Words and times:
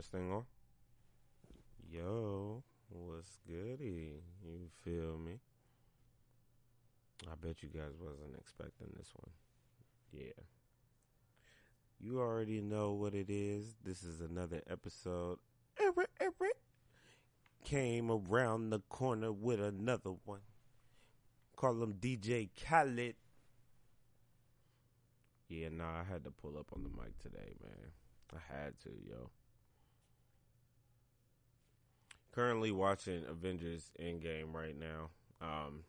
This 0.00 0.06
thing 0.06 0.32
on? 0.32 0.44
Yo, 1.92 2.62
what's 2.88 3.38
goody? 3.46 4.22
You 4.42 4.70
feel 4.82 5.18
me? 5.18 5.40
I 7.30 7.34
bet 7.38 7.62
you 7.62 7.68
guys 7.68 7.92
wasn't 8.00 8.34
expecting 8.38 8.86
this 8.96 9.10
one. 9.14 9.30
Yeah. 10.10 10.42
You 12.00 12.18
already 12.18 12.62
know 12.62 12.92
what 12.92 13.12
it 13.12 13.28
is. 13.28 13.74
This 13.84 14.02
is 14.02 14.22
another 14.22 14.62
episode. 14.70 15.38
Eric, 15.78 16.08
Eric 16.18 16.56
came 17.62 18.10
around 18.10 18.70
the 18.70 18.80
corner 18.88 19.30
with 19.30 19.60
another 19.60 20.14
one. 20.24 20.40
Call 21.56 21.82
him 21.82 21.92
DJ 22.00 22.48
Khaled. 22.66 23.16
Yeah, 25.50 25.68
nah, 25.70 26.00
I 26.00 26.04
had 26.10 26.24
to 26.24 26.30
pull 26.30 26.56
up 26.56 26.68
on 26.74 26.84
the 26.84 26.88
mic 26.88 27.18
today, 27.18 27.52
man. 27.62 27.90
I 28.32 28.38
had 28.50 28.80
to, 28.84 28.92
yo. 29.06 29.28
Currently 32.32 32.70
watching 32.70 33.24
Avengers 33.28 33.90
Endgame 34.00 34.52
right 34.52 34.78
now. 34.78 35.10
Um, 35.40 35.84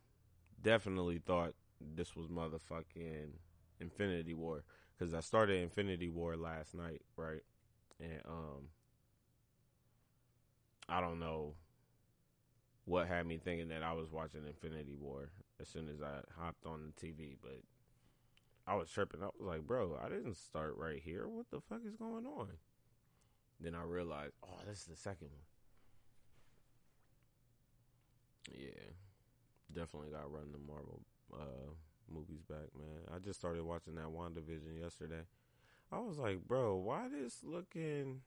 definitely 0.62 1.20
thought 1.20 1.54
this 1.95 2.16
was 2.16 2.27
motherfucking 2.27 3.30
Infinity 3.80 4.34
War 4.34 4.63
because 4.98 5.13
I 5.13 5.20
started 5.20 5.62
Infinity 5.62 6.09
War 6.09 6.35
last 6.35 6.73
night, 6.73 7.02
right? 7.16 7.41
And 7.99 8.22
um, 8.27 8.70
I 10.90 11.02
don't 11.02 11.20
know 11.20 11.55
what 12.85 13.08
had 13.08 13.26
me 13.26 13.38
thinking 13.38 13.70
that 13.70 13.84
I 13.84 13.94
was 13.94 14.12
watching 14.12 14.46
Infinity 14.48 14.96
War 14.99 15.30
as 15.60 15.68
soon 15.68 15.88
as 15.90 16.02
I 16.02 16.21
hopped 16.40 16.66
on 16.66 16.82
the 16.88 17.08
TV, 17.08 17.38
but 17.41 17.62
I 18.68 18.76
was 18.76 18.90
tripping. 18.90 19.21
I 19.21 19.26
was 19.26 19.34
like, 19.40 19.62
bro, 19.62 19.98
I 20.04 20.10
didn't 20.10 20.38
start 20.38 20.76
right 20.77 21.02
here. 21.04 21.27
What 21.27 21.46
the 21.52 21.62
fuck 21.62 21.82
is 21.85 21.96
going 21.96 22.26
on? 22.26 22.49
Then 23.60 23.76
I 23.76 23.84
realized, 23.84 24.34
oh, 24.44 24.60
this 24.68 24.80
is 24.80 24.85
the 24.85 24.96
second 24.96 25.27
one. 25.27 25.51
Yeah, 28.49 28.89
definitely 29.73 30.09
got 30.09 30.31
run 30.31 30.51
the 30.51 30.57
Marvel 30.57 31.01
uh, 31.34 31.71
movies 32.11 32.43
back, 32.47 32.70
man. 32.77 33.01
I 33.13 33.20
just 33.20 33.39
started 33.39 33.63
watching 33.63 33.95
that 33.95 34.05
WandaVision 34.05 34.81
yesterday. 34.81 35.23
I 35.91 35.99
was 35.99 36.17
like, 36.17 36.47
bro, 36.47 36.75
why 36.75 37.07
this 37.09 37.43
looking? 37.43 38.21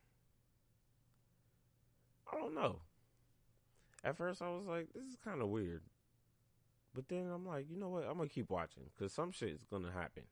I 2.30 2.36
don't 2.36 2.54
know. 2.54 2.80
At 4.02 4.16
first, 4.16 4.42
I 4.42 4.50
was 4.50 4.66
like, 4.66 4.88
this 4.94 5.04
is 5.04 5.16
kind 5.24 5.40
of 5.40 5.48
weird. 5.48 5.82
But 6.94 7.08
then 7.08 7.30
I'm 7.32 7.46
like, 7.46 7.66
you 7.70 7.76
know 7.76 7.88
what? 7.88 8.04
I'm 8.04 8.18
gonna 8.18 8.28
keep 8.28 8.50
watching 8.50 8.84
because 8.94 9.12
some 9.12 9.32
shit 9.32 9.50
is 9.50 9.64
gonna 9.64 9.90
happen. 9.90 10.24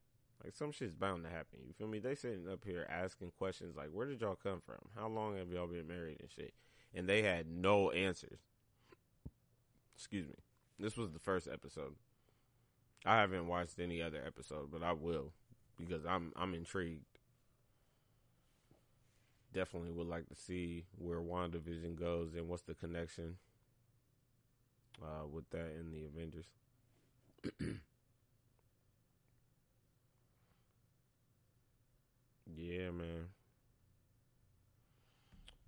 Like 0.44 0.55
some 0.55 0.72
shit's 0.72 0.94
bound 0.94 1.25
to 1.25 1.30
happen. 1.30 1.60
You 1.66 1.72
feel 1.72 1.88
me? 1.88 1.98
They 1.98 2.14
sitting 2.14 2.48
up 2.48 2.64
here 2.64 2.86
asking 2.88 3.33
questions 3.38 3.77
like, 3.77 3.91
"Where 3.91 4.06
did 4.06 4.20
y'all 4.20 4.38
come 4.41 4.60
from? 4.60 4.78
How 4.97 5.08
long 5.08 5.36
have 5.36 5.50
y'all 5.50 5.66
been 5.66 5.86
married 5.86 6.19
and 6.20 6.30
shit?" 6.30 6.53
And 6.94 7.08
they 7.08 7.22
had 7.22 7.47
no 7.48 7.91
answers. 7.91 8.41
Excuse 9.97 10.27
me. 10.29 10.35
This 10.79 10.97
was 10.97 11.11
the 11.11 11.19
first 11.19 11.48
episode. 11.53 11.95
I 13.05 13.21
haven't 13.21 13.48
watched 13.48 13.79
any 13.79 14.01
other 14.01 14.23
episode, 14.25 14.71
but 14.71 14.83
I 14.83 14.93
will 14.93 15.33
because 15.79 16.05
I'm 16.07 16.33
I'm 16.37 16.55
intrigued. 16.55 17.05
Definitely 19.53 19.91
would 19.93 20.07
like 20.07 20.29
to 20.29 20.34
see 20.34 20.84
where 20.97 21.21
WandaVision 21.21 21.95
goes 21.99 22.34
and 22.34 22.49
what's 22.49 22.62
the 22.62 22.75
connection 22.75 23.37
uh, 25.03 25.27
with 25.31 25.49
that 25.51 25.73
in 25.79 25.91
the 25.93 26.06
Avengers. 26.06 26.47
yeah, 32.56 32.91
man. 32.91 33.29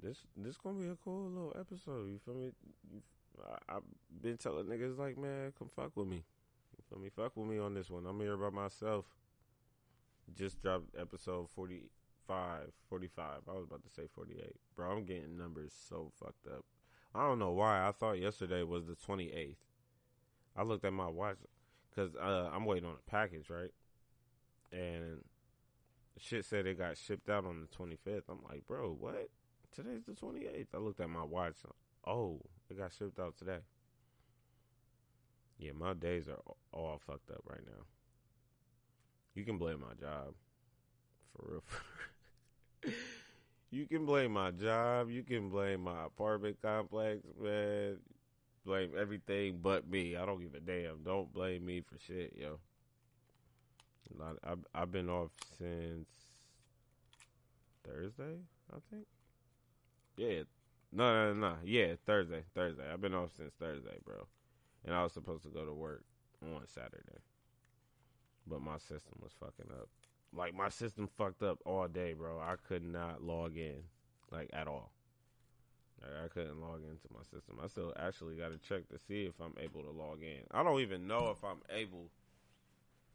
This 0.02 0.18
this 0.36 0.56
gonna 0.56 0.78
be 0.78 0.88
a 0.88 0.96
cool 1.02 1.30
little 1.30 1.56
episode. 1.58 2.08
You 2.10 2.18
feel 2.24 2.34
me? 2.34 2.52
You, 2.92 3.02
I, 3.42 3.76
I've 3.76 3.82
been 4.22 4.36
telling 4.36 4.66
niggas 4.66 4.98
like, 4.98 5.18
man, 5.18 5.52
come 5.58 5.68
fuck 5.68 5.96
with 5.96 6.06
me. 6.06 6.24
Feel 6.88 6.98
me? 6.98 7.08
Fuck 7.08 7.36
with 7.36 7.46
me 7.46 7.58
on 7.58 7.74
this 7.74 7.90
one. 7.90 8.06
I'm 8.06 8.20
here 8.20 8.36
by 8.36 8.50
myself. 8.50 9.06
Just 10.36 10.60
dropped 10.60 10.94
episode 10.98 11.48
45, 11.54 12.72
45. 12.88 13.24
I 13.48 13.52
was 13.52 13.64
about 13.64 13.82
to 13.82 13.90
say 13.90 14.06
48. 14.14 14.54
Bro, 14.76 14.90
I'm 14.90 15.04
getting 15.04 15.36
numbers 15.36 15.72
so 15.88 16.12
fucked 16.18 16.46
up. 16.46 16.64
I 17.14 17.26
don't 17.26 17.38
know 17.38 17.52
why. 17.52 17.86
I 17.86 17.92
thought 17.92 18.18
yesterday 18.18 18.62
was 18.62 18.86
the 18.86 18.96
28th. 18.96 19.56
I 20.56 20.62
looked 20.62 20.84
at 20.84 20.92
my 20.92 21.08
watch 21.08 21.38
because 21.90 22.14
uh, 22.16 22.50
I'm 22.52 22.64
waiting 22.64 22.88
on 22.88 22.94
a 22.94 23.10
package, 23.10 23.50
right? 23.50 23.72
And 24.72 25.24
shit 26.18 26.44
said 26.44 26.66
it 26.66 26.78
got 26.78 26.96
shipped 26.96 27.28
out 27.28 27.44
on 27.44 27.60
the 27.60 27.76
25th. 27.76 28.24
I'm 28.28 28.40
like, 28.48 28.66
bro, 28.66 28.96
what? 28.98 29.28
Today's 29.74 30.04
the 30.06 30.12
28th. 30.12 30.66
I 30.74 30.78
looked 30.78 31.00
at 31.00 31.10
my 31.10 31.24
watch. 31.24 31.56
Oh, 32.06 32.40
it 32.74 32.80
got 32.80 32.92
shipped 32.92 33.18
out 33.18 33.36
today. 33.38 33.58
Yeah, 35.58 35.72
my 35.78 35.94
days 35.94 36.28
are 36.28 36.40
all 36.72 37.00
fucked 37.06 37.30
up 37.30 37.42
right 37.48 37.64
now. 37.64 37.84
You 39.34 39.44
can 39.44 39.58
blame 39.58 39.80
my 39.80 39.94
job. 40.00 40.34
For 41.32 41.62
real. 42.82 42.92
you 43.70 43.86
can 43.86 44.04
blame 44.04 44.32
my 44.32 44.50
job. 44.50 45.10
You 45.10 45.22
can 45.22 45.50
blame 45.50 45.82
my 45.82 46.06
apartment 46.06 46.56
complex, 46.62 47.20
man. 47.40 47.98
Blame 48.64 48.92
everything 48.98 49.58
but 49.62 49.88
me. 49.88 50.16
I 50.16 50.24
don't 50.24 50.40
give 50.40 50.54
a 50.54 50.60
damn. 50.60 51.02
Don't 51.04 51.32
blame 51.32 51.64
me 51.66 51.80
for 51.80 51.98
shit, 51.98 52.34
yo. 52.36 52.58
I've, 54.44 54.64
I've 54.74 54.92
been 54.92 55.08
off 55.08 55.30
since 55.58 56.08
Thursday, 57.84 58.38
I 58.72 58.76
think. 58.90 59.06
Yeah. 60.16 60.42
No, 60.94 61.32
no, 61.32 61.34
no. 61.34 61.56
Yeah, 61.64 61.94
Thursday. 62.06 62.44
Thursday. 62.54 62.84
I've 62.90 63.00
been 63.00 63.14
off 63.14 63.30
since 63.36 63.52
Thursday, 63.58 63.98
bro 64.04 64.26
and 64.84 64.94
I 64.94 65.02
was 65.02 65.12
supposed 65.12 65.42
to 65.44 65.48
go 65.48 65.64
to 65.64 65.72
work 65.72 66.04
on 66.42 66.62
Saturday, 66.66 67.20
but 68.46 68.60
my 68.60 68.78
system 68.78 69.14
was 69.20 69.32
fucking 69.40 69.72
up. 69.72 69.88
Like 70.32 70.54
my 70.54 70.68
system 70.68 71.08
fucked 71.16 71.42
up 71.42 71.58
all 71.64 71.88
day, 71.88 72.12
bro. 72.12 72.38
I 72.38 72.56
could 72.68 72.82
not 72.82 73.22
log 73.22 73.56
in, 73.56 73.82
like 74.30 74.50
at 74.52 74.68
all. 74.68 74.90
Like, 76.02 76.24
I 76.24 76.28
couldn't 76.28 76.60
log 76.60 76.80
into 76.82 77.06
my 77.14 77.22
system. 77.22 77.58
I 77.62 77.68
still 77.68 77.92
actually 77.98 78.36
got 78.36 78.48
to 78.48 78.58
check 78.58 78.88
to 78.88 78.98
see 78.98 79.24
if 79.24 79.40
I'm 79.40 79.54
able 79.58 79.82
to 79.82 79.90
log 79.90 80.22
in. 80.22 80.42
I 80.50 80.62
don't 80.62 80.80
even 80.80 81.06
know 81.06 81.30
if 81.30 81.42
I'm 81.44 81.62
able 81.70 82.10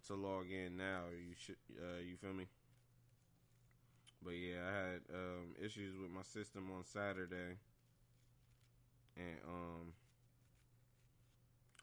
to 0.07 0.16
log 0.16 0.45
in 0.50 0.78
now. 0.78 1.03
You 1.12 1.35
should, 1.38 1.57
uh, 1.78 2.00
you 2.00 2.16
feel 2.16 2.34
me? 2.34 2.45
But 4.24 4.31
yeah, 4.31 4.59
I 4.68 4.72
had 4.72 5.02
um, 5.13 5.56
issues 5.63 5.97
with 5.97 6.12
my 6.12 6.24
system 6.24 6.69
on 6.75 6.84
Saturday, 6.84 7.57
and 9.16 9.40
um, 9.47 9.94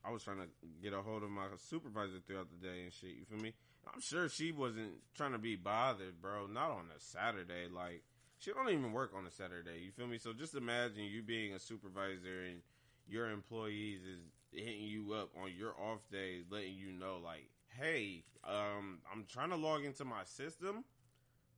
I 0.05 0.11
was 0.11 0.23
trying 0.23 0.39
to 0.39 0.49
get 0.83 0.93
a 0.93 1.03
hold 1.03 1.23
of 1.23 1.31
my 1.31 1.47
supervisor 1.57 2.21
throughout 2.27 2.49
the 2.51 2.67
day 2.67 2.85
and 2.85 2.93
shit. 2.93 3.17
You 3.19 3.25
feel 3.25 3.39
me? 3.39 3.55
I'm 3.93 4.01
sure 4.01 4.29
she 4.29 4.53
wasn't 4.53 4.93
trying 5.15 5.33
to 5.33 5.39
be 5.39 5.57
bothered, 5.57 6.21
bro. 6.21 6.47
Not 6.47 6.71
on 6.71 6.87
a 6.97 7.01
Saturday. 7.01 7.69
Like 7.73 8.03
she 8.39 8.53
don't 8.53 8.69
even 8.71 8.93
work 8.93 9.13
on 9.17 9.27
a 9.27 9.31
Saturday. 9.31 9.81
You 9.85 9.93
feel 9.93 10.07
me? 10.07 10.19
So 10.19 10.33
just 10.33 10.55
imagine 10.55 11.05
you 11.05 11.23
being 11.23 11.55
a 11.55 11.59
supervisor 11.59 12.45
and 12.49 12.61
your 13.09 13.31
employees 13.31 14.01
is 14.03 14.21
hitting 14.53 14.83
you 14.83 15.13
up 15.13 15.31
on 15.43 15.51
your 15.57 15.75
off 15.81 16.01
days, 16.11 16.45
letting 16.51 16.75
you 16.75 16.93
know 16.93 17.19
like, 17.23 17.49
hey, 17.69 18.25
um, 18.45 18.99
I'm 19.13 19.25
trying 19.29 19.51
to 19.51 19.57
log 19.57 19.85
into 19.85 20.05
my 20.05 20.25
system, 20.25 20.85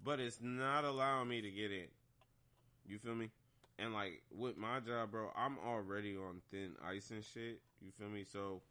but 0.03 0.21
it's 0.21 0.39
not 0.41 0.85
allowing 0.85 1.29
me 1.29 1.41
to 1.41 1.51
get 1.51 1.71
in. 1.71 1.89
You 2.87 2.99
feel 2.99 3.15
me? 3.15 3.31
And 3.79 3.93
like 3.93 4.23
with 4.35 4.57
my 4.57 4.81
job, 4.81 5.13
bro, 5.13 5.31
I'm 5.37 5.57
already 5.67 6.17
on 6.17 6.41
thin 6.51 6.73
ice 6.85 7.11
and 7.11 7.25
shit. 7.25 7.61
You 7.81 7.91
feel 7.93 8.09
me? 8.09 8.25
So 8.25 8.63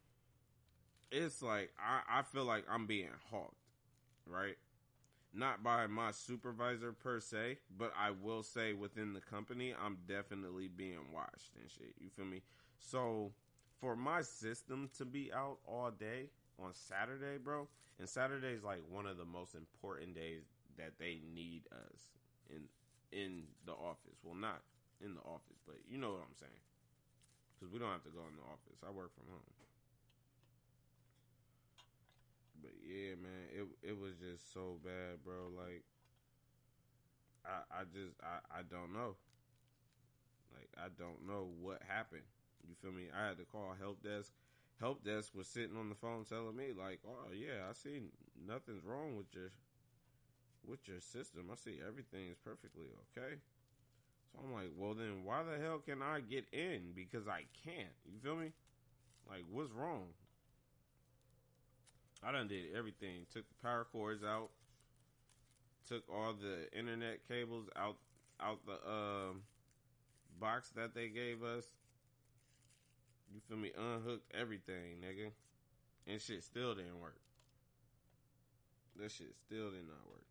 it's 1.11 1.41
like 1.41 1.71
I, 1.79 2.19
I 2.19 2.21
feel 2.23 2.45
like 2.45 2.65
I'm 2.69 2.85
being 2.88 3.09
hawked, 3.29 3.55
right? 4.25 4.57
Not 5.33 5.63
by 5.63 5.88
my 5.88 6.11
supervisor 6.11 6.91
per 6.91 7.19
se, 7.19 7.59
but 7.77 7.94
I 7.97 8.12
will 8.12 8.44
say 8.44 8.74
within 8.74 9.13
the 9.13 9.21
company, 9.21 9.74
I'm 9.79 9.97
definitely 10.07 10.68
being 10.68 11.12
watched 11.13 11.51
and 11.62 11.69
shit. 11.69 11.94
You 12.00 12.09
feel 12.09 12.25
me? 12.25 12.41
So 12.79 13.31
for 13.79 13.95
my 13.95 14.21
system 14.21 14.89
to 14.97 15.06
be 15.06 15.31
out 15.33 15.57
all 15.68 15.91
day 15.91 16.29
on 16.59 16.74
Saturday, 16.74 17.38
bro, 17.38 17.68
and 18.00 18.09
Saturday 18.09 18.53
is 18.53 18.63
like 18.63 18.81
one 18.89 19.06
of 19.06 19.18
the 19.18 19.25
most 19.25 19.53
important 19.53 20.15
days 20.15 20.44
that 20.77 20.97
they 21.00 21.21
need 21.33 21.63
us 21.71 22.13
in 22.50 22.69
in 23.12 23.44
the 23.65 23.74
office. 23.74 24.19
Well, 24.24 24.35
not 24.35 24.62
in 25.01 25.15
the 25.15 25.21
office, 25.21 25.59
but 25.65 25.77
you 25.88 25.97
know 25.97 26.12
what 26.12 26.25
I'm 26.25 26.35
saying. 26.38 26.63
Because 27.56 27.74
we 27.74 27.79
don't 27.79 27.91
have 27.91 28.06
to 28.06 28.13
go 28.13 28.21
in 28.29 28.38
the 28.38 28.45
office. 28.45 28.79
I 28.85 28.91
work 28.91 29.13
from 29.15 29.27
home. 29.29 29.53
But 32.62 32.71
yeah, 32.83 33.15
man, 33.15 33.47
it 33.53 33.65
it 33.89 33.97
was 33.97 34.13
just 34.18 34.53
so 34.53 34.79
bad, 34.83 35.24
bro. 35.24 35.50
Like, 35.56 35.83
I 37.45 37.81
I 37.81 37.83
just 37.85 38.15
I 38.21 38.59
I 38.59 38.62
don't 38.63 38.94
know. 38.94 39.15
Like 40.53 40.69
I 40.77 40.89
don't 40.97 41.27
know 41.27 41.50
what 41.62 41.81
happened. 41.88 42.25
You 42.68 42.75
feel 42.81 42.91
me? 42.91 43.07
I 43.13 43.27
had 43.27 43.38
to 43.38 43.45
call 43.45 43.75
help 43.79 44.03
desk. 44.03 44.33
Help 44.79 45.03
desk 45.03 45.33
was 45.33 45.47
sitting 45.47 45.77
on 45.77 45.89
the 45.89 45.95
phone 45.95 46.25
telling 46.25 46.56
me 46.56 46.74
like, 46.77 47.00
"Oh 47.07 47.31
yeah, 47.33 47.69
I 47.69 47.74
see 47.74 48.01
nothing's 48.35 48.83
wrong 48.83 49.18
with 49.18 49.33
your 49.33 49.51
with 50.67 50.87
your 50.87 50.99
system. 50.99 51.49
I 51.51 51.55
see 51.55 51.79
everything 51.85 52.29
is 52.29 52.37
perfectly 52.43 52.85
okay." 53.15 53.39
So 54.31 54.39
I'm 54.43 54.53
like, 54.53 54.71
well 54.77 54.93
then 54.93 55.23
why 55.23 55.43
the 55.43 55.57
hell 55.63 55.79
can 55.79 56.01
I 56.01 56.19
get 56.19 56.45
in? 56.51 56.91
Because 56.95 57.27
I 57.27 57.43
can't. 57.63 57.95
You 58.05 58.19
feel 58.19 58.35
me? 58.35 58.51
Like 59.29 59.43
what's 59.51 59.71
wrong? 59.71 60.07
I 62.23 62.31
done 62.31 62.47
did 62.47 62.75
everything. 62.75 63.25
Took 63.33 63.47
the 63.47 63.55
power 63.61 63.85
cords 63.91 64.23
out. 64.23 64.49
Took 65.87 66.03
all 66.09 66.33
the 66.33 66.77
internet 66.77 67.19
cables 67.27 67.65
out 67.75 67.97
out 68.39 68.59
the 68.65 68.73
um, 68.89 69.41
box 70.39 70.69
that 70.75 70.93
they 70.93 71.07
gave 71.07 71.43
us. 71.43 71.65
You 73.33 73.41
feel 73.47 73.57
me? 73.57 73.71
Unhooked 73.77 74.31
everything, 74.33 75.01
nigga. 75.03 75.31
And 76.07 76.21
shit 76.21 76.43
still 76.43 76.75
didn't 76.75 76.99
work. 76.99 77.17
That 78.99 79.11
shit 79.11 79.35
still 79.45 79.71
did 79.71 79.87
not 79.87 80.05
work. 80.07 80.23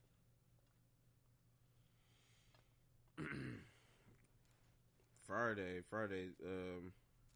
Friday, 5.27 5.81
Friday, 5.89 6.29
um, 6.45 6.93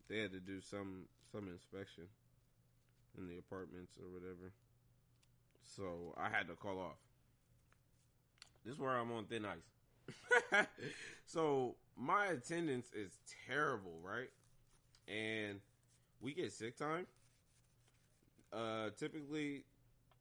they 0.08 0.18
had 0.18 0.32
to 0.32 0.40
do 0.40 0.60
some 0.60 1.06
some 1.30 1.48
inspection 1.48 2.04
in 3.18 3.28
the 3.28 3.38
apartments 3.38 3.92
or 3.98 4.12
whatever. 4.12 4.52
So 5.62 6.14
I 6.16 6.28
had 6.28 6.48
to 6.48 6.54
call 6.54 6.78
off. 6.78 6.98
This 8.64 8.74
is 8.74 8.80
where 8.80 8.90
I'm 8.90 9.10
on 9.12 9.24
thin 9.24 9.44
ice. 9.44 10.66
so 11.26 11.76
my 11.96 12.26
attendance 12.26 12.92
is 12.92 13.18
terrible, 13.46 14.00
right? 14.02 14.28
And 15.08 15.60
we 16.20 16.34
get 16.34 16.52
sick 16.52 16.76
time. 16.76 17.06
Uh, 18.52 18.90
typically, 18.98 19.64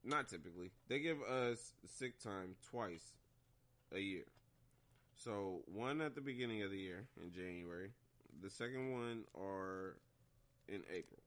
not 0.04 0.28
typically, 0.30 0.72
they 0.88 1.00
give 1.00 1.22
us 1.24 1.74
sick 1.86 2.20
time 2.20 2.56
twice 2.70 3.14
a 3.94 4.00
year. 4.00 4.26
So 5.24 5.64
one 5.66 6.00
at 6.00 6.16
the 6.16 6.22
beginning 6.22 6.64
of 6.64 6.72
the 6.72 6.78
year 6.78 7.06
in 7.22 7.34
January, 7.34 7.92
the 8.42 8.50
second 8.50 8.94
one 8.94 9.24
are 9.38 9.98
in 10.70 10.82
April. 10.90 11.20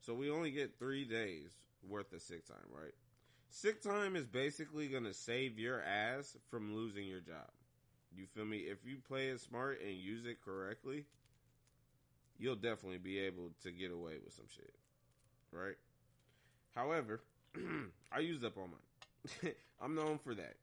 So 0.00 0.14
we 0.14 0.30
only 0.30 0.52
get 0.52 0.78
three 0.78 1.04
days 1.04 1.50
worth 1.88 2.12
of 2.12 2.22
sick 2.22 2.46
time, 2.46 2.68
right? 2.70 2.94
Sick 3.50 3.82
time 3.82 4.14
is 4.14 4.26
basically 4.26 4.86
gonna 4.86 5.12
save 5.12 5.58
your 5.58 5.82
ass 5.82 6.36
from 6.48 6.76
losing 6.76 7.06
your 7.06 7.20
job. 7.20 7.50
You 8.16 8.26
feel 8.26 8.44
me? 8.44 8.58
If 8.58 8.78
you 8.84 8.98
play 9.08 9.28
it 9.28 9.40
smart 9.40 9.80
and 9.80 9.92
use 9.92 10.26
it 10.26 10.36
correctly, 10.44 11.04
you'll 12.38 12.54
definitely 12.54 12.98
be 12.98 13.18
able 13.18 13.50
to 13.64 13.72
get 13.72 13.90
away 13.90 14.14
with 14.24 14.34
some 14.34 14.46
shit. 14.54 14.74
Right? 15.50 15.76
However, 16.76 17.20
I 18.12 18.20
used 18.20 18.44
up 18.44 18.56
all 18.56 18.68
mine. 18.68 19.54
I'm 19.82 19.96
known 19.96 20.18
for 20.18 20.34
that 20.34 20.54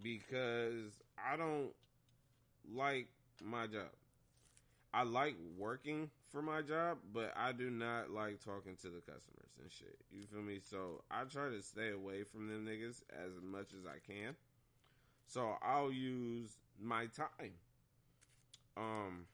because 0.00 0.92
I 1.18 1.36
don't 1.36 1.70
like 2.74 3.08
my 3.42 3.66
job. 3.66 3.90
I 4.92 5.04
like 5.04 5.36
working 5.56 6.10
for 6.32 6.42
my 6.42 6.62
job, 6.62 6.98
but 7.12 7.32
I 7.36 7.52
do 7.52 7.70
not 7.70 8.10
like 8.10 8.44
talking 8.44 8.76
to 8.82 8.88
the 8.88 9.00
customers 9.00 9.50
and 9.60 9.70
shit. 9.70 9.96
You 10.10 10.22
feel 10.24 10.42
me? 10.42 10.58
So 10.62 11.02
I 11.10 11.24
try 11.24 11.48
to 11.48 11.62
stay 11.62 11.90
away 11.90 12.24
from 12.24 12.48
them 12.48 12.66
niggas 12.66 13.02
as 13.12 13.32
much 13.42 13.72
as 13.72 13.86
I 13.86 13.98
can. 14.04 14.34
So 15.26 15.56
I'll 15.62 15.92
use 15.92 16.56
my 16.80 17.06
time. 17.06 17.52
Um 18.76 19.26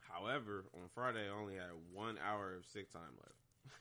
however, 0.00 0.64
on 0.74 0.88
Friday 0.94 1.26
I 1.26 1.40
only 1.40 1.54
had 1.54 1.70
one 1.92 2.18
hour 2.26 2.54
of 2.54 2.66
sick 2.66 2.92
time 2.92 3.02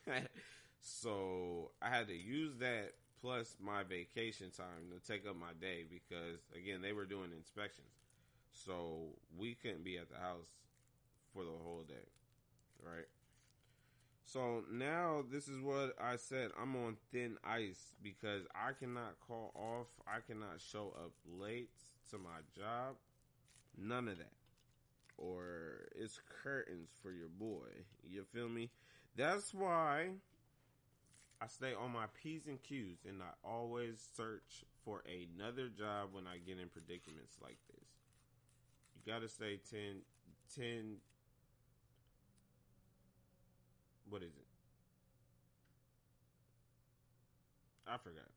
left. 0.08 0.28
so 0.82 1.72
I 1.82 1.90
had 1.90 2.08
to 2.08 2.16
use 2.16 2.56
that 2.60 2.94
plus 3.22 3.56
my 3.62 3.84
vacation 3.84 4.50
time 4.52 4.92
to 4.92 5.12
take 5.12 5.28
up 5.28 5.36
my 5.36 5.54
day 5.60 5.86
because 5.90 6.40
again 6.56 6.82
they 6.82 6.94
were 6.94 7.06
doing 7.06 7.32
inspections. 7.36 8.03
So 8.54 9.10
we 9.38 9.56
couldn't 9.56 9.84
be 9.84 9.98
at 9.98 10.10
the 10.10 10.18
house 10.18 10.50
for 11.34 11.44
the 11.44 11.52
whole 11.52 11.84
day. 11.88 12.08
Right? 12.82 13.08
So 14.26 14.64
now 14.72 15.24
this 15.30 15.48
is 15.48 15.60
what 15.60 15.96
I 16.02 16.16
said. 16.16 16.52
I'm 16.60 16.76
on 16.76 16.98
thin 17.12 17.38
ice 17.44 17.94
because 18.02 18.44
I 18.56 18.72
cannot 18.74 19.20
call 19.28 19.52
off. 19.56 19.88
I 20.08 20.20
cannot 20.26 20.60
show 20.60 20.94
up 21.04 21.12
late 21.40 21.70
to 22.10 22.18
my 22.18 22.40
job. 22.56 22.96
None 23.78 24.08
of 24.08 24.18
that. 24.18 24.34
Or 25.18 25.88
it's 25.96 26.20
curtains 26.44 26.90
for 27.02 27.12
your 27.12 27.30
boy. 27.30 27.68
You 28.08 28.24
feel 28.34 28.50
me? 28.50 28.72
That's 29.16 29.54
why 29.54 30.10
I 31.42 31.48
stay 31.48 31.74
on 31.74 31.92
my 31.92 32.06
P's 32.22 32.48
and 32.48 32.62
Q's 32.64 33.00
and 33.08 33.22
I 33.22 33.48
always 33.48 34.04
search 34.16 34.64
for 34.84 35.04
another 35.06 35.68
job 35.68 36.10
when 36.12 36.26
I 36.26 36.38
get 36.38 36.60
in 36.60 36.70
predicaments 36.70 37.36
like 37.42 37.58
this. 37.68 37.83
Gotta 39.06 39.28
stay 39.28 39.60
10, 39.70 40.02
10 40.56 40.98
what 44.14 44.22
is 44.22 44.38
it? 44.38 44.46
I 47.88 47.98
forgot. 47.98 48.30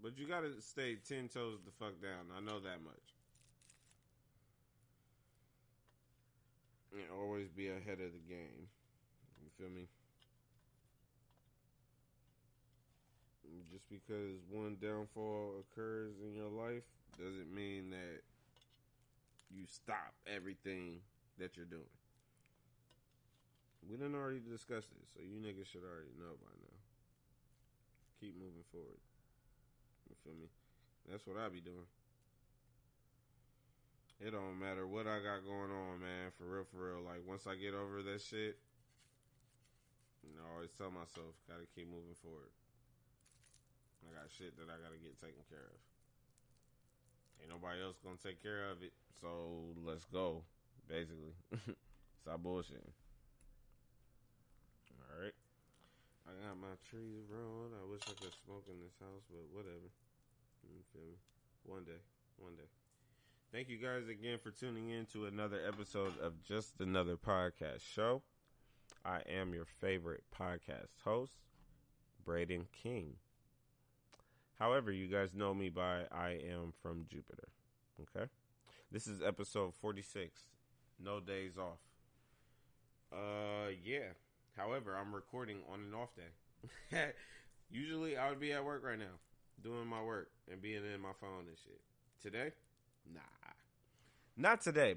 But 0.00 0.16
you 0.16 0.28
gotta 0.28 0.60
stay 0.60 0.96
ten 1.02 1.28
toes 1.28 1.58
the 1.64 1.72
fuck 1.78 2.00
down. 2.00 2.30
I 2.30 2.40
know 2.40 2.60
that 2.60 2.78
much. 2.84 3.06
And 6.92 7.02
always 7.18 7.48
be 7.48 7.68
ahead 7.68 7.98
of 7.98 8.14
the 8.14 8.24
game. 8.28 8.70
You 9.42 9.50
feel 9.58 9.70
me? 9.70 9.88
Just 13.72 13.88
because 13.90 14.38
one 14.50 14.76
downfall 14.80 15.64
occurs 15.66 16.14
in 16.24 16.34
your 16.34 16.50
life 16.50 16.86
doesn't 17.18 17.52
mean 17.52 17.90
that 17.90 18.22
you 19.56 19.64
stop 19.64 20.12
everything 20.28 21.00
that 21.40 21.56
you're 21.56 21.64
doing. 21.68 21.88
We 23.88 23.96
didn't 23.96 24.14
already 24.14 24.44
discuss 24.44 24.84
this, 24.92 25.08
so 25.16 25.24
you 25.24 25.40
niggas 25.40 25.72
should 25.72 25.86
already 25.86 26.12
know 26.20 26.36
by 26.36 26.52
now. 26.60 26.76
Keep 28.20 28.36
moving 28.36 28.66
forward. 28.68 29.00
You 30.10 30.16
feel 30.20 30.36
me? 30.36 30.52
That's 31.08 31.24
what 31.24 31.40
I 31.40 31.48
be 31.48 31.64
doing. 31.64 31.88
It 34.20 34.32
don't 34.32 34.58
matter 34.58 34.88
what 34.88 35.06
I 35.06 35.20
got 35.20 35.44
going 35.44 35.72
on, 35.72 36.00
man. 36.00 36.32
For 36.36 36.44
real, 36.44 36.66
for 36.68 36.80
real. 36.92 37.04
Like 37.04 37.20
once 37.28 37.46
I 37.46 37.54
get 37.54 37.76
over 37.76 38.00
that 38.00 38.20
shit, 38.20 38.56
you 40.24 40.32
know, 40.34 40.44
I 40.44 40.54
always 40.56 40.72
tell 40.74 40.90
myself, 40.90 41.36
gotta 41.46 41.68
keep 41.76 41.86
moving 41.86 42.16
forward. 42.24 42.50
I 44.02 44.16
got 44.16 44.32
shit 44.32 44.56
that 44.56 44.72
I 44.72 44.80
gotta 44.80 44.98
get 44.98 45.20
taken 45.20 45.44
care 45.46 45.68
of. 45.68 45.78
Ain't 47.40 47.50
nobody 47.50 47.82
else 47.82 47.96
gonna 48.02 48.16
take 48.22 48.42
care 48.42 48.70
of 48.70 48.82
it, 48.82 48.92
so 49.20 49.74
let's 49.84 50.04
go. 50.06 50.42
Basically, 50.88 51.34
stop 52.22 52.42
bullshitting. 52.42 52.94
Alright. 54.94 55.34
I 56.26 56.30
got 56.46 56.58
my 56.58 56.74
trees 56.90 57.26
growing. 57.28 57.74
I 57.74 57.84
wish 57.90 58.02
I 58.06 58.14
could 58.18 58.34
smoke 58.44 58.66
in 58.68 58.78
this 58.80 58.94
house, 59.00 59.22
but 59.30 59.46
whatever. 59.52 59.90
You 60.62 60.82
feel 60.92 61.02
me? 61.02 61.18
One 61.64 61.84
day. 61.84 62.02
One 62.38 62.56
day. 62.56 62.68
Thank 63.52 63.68
you 63.68 63.78
guys 63.78 64.08
again 64.08 64.38
for 64.42 64.50
tuning 64.50 64.90
in 64.90 65.06
to 65.06 65.26
another 65.26 65.60
episode 65.66 66.18
of 66.20 66.42
Just 66.42 66.80
Another 66.80 67.16
Podcast 67.16 67.80
Show. 67.80 68.22
I 69.04 69.20
am 69.28 69.54
your 69.54 69.64
favorite 69.64 70.24
podcast 70.36 70.90
host, 71.04 71.38
Braden 72.24 72.66
King. 72.72 73.14
However, 74.58 74.90
you 74.90 75.06
guys 75.06 75.34
know 75.34 75.52
me 75.54 75.68
by 75.68 76.04
I 76.10 76.38
am 76.50 76.72
from 76.82 77.06
Jupiter. 77.08 77.48
Okay? 78.00 78.26
This 78.90 79.06
is 79.06 79.20
episode 79.22 79.74
46. 79.74 80.44
No 80.98 81.20
days 81.20 81.58
off. 81.58 81.78
Uh, 83.12 83.70
yeah. 83.84 84.14
However, 84.56 84.96
I'm 84.96 85.14
recording 85.14 85.58
on 85.70 85.80
an 85.80 85.94
off 85.94 86.10
day. 86.16 87.12
Usually, 87.70 88.16
I 88.16 88.30
would 88.30 88.40
be 88.40 88.52
at 88.52 88.64
work 88.64 88.82
right 88.82 88.98
now, 88.98 89.20
doing 89.62 89.86
my 89.86 90.02
work 90.02 90.30
and 90.50 90.62
being 90.62 90.82
in 90.84 91.00
my 91.00 91.12
phone 91.20 91.44
and 91.48 91.58
shit. 91.62 91.80
Today, 92.22 92.52
nah, 93.12 93.20
not 94.36 94.62
today, 94.62 94.94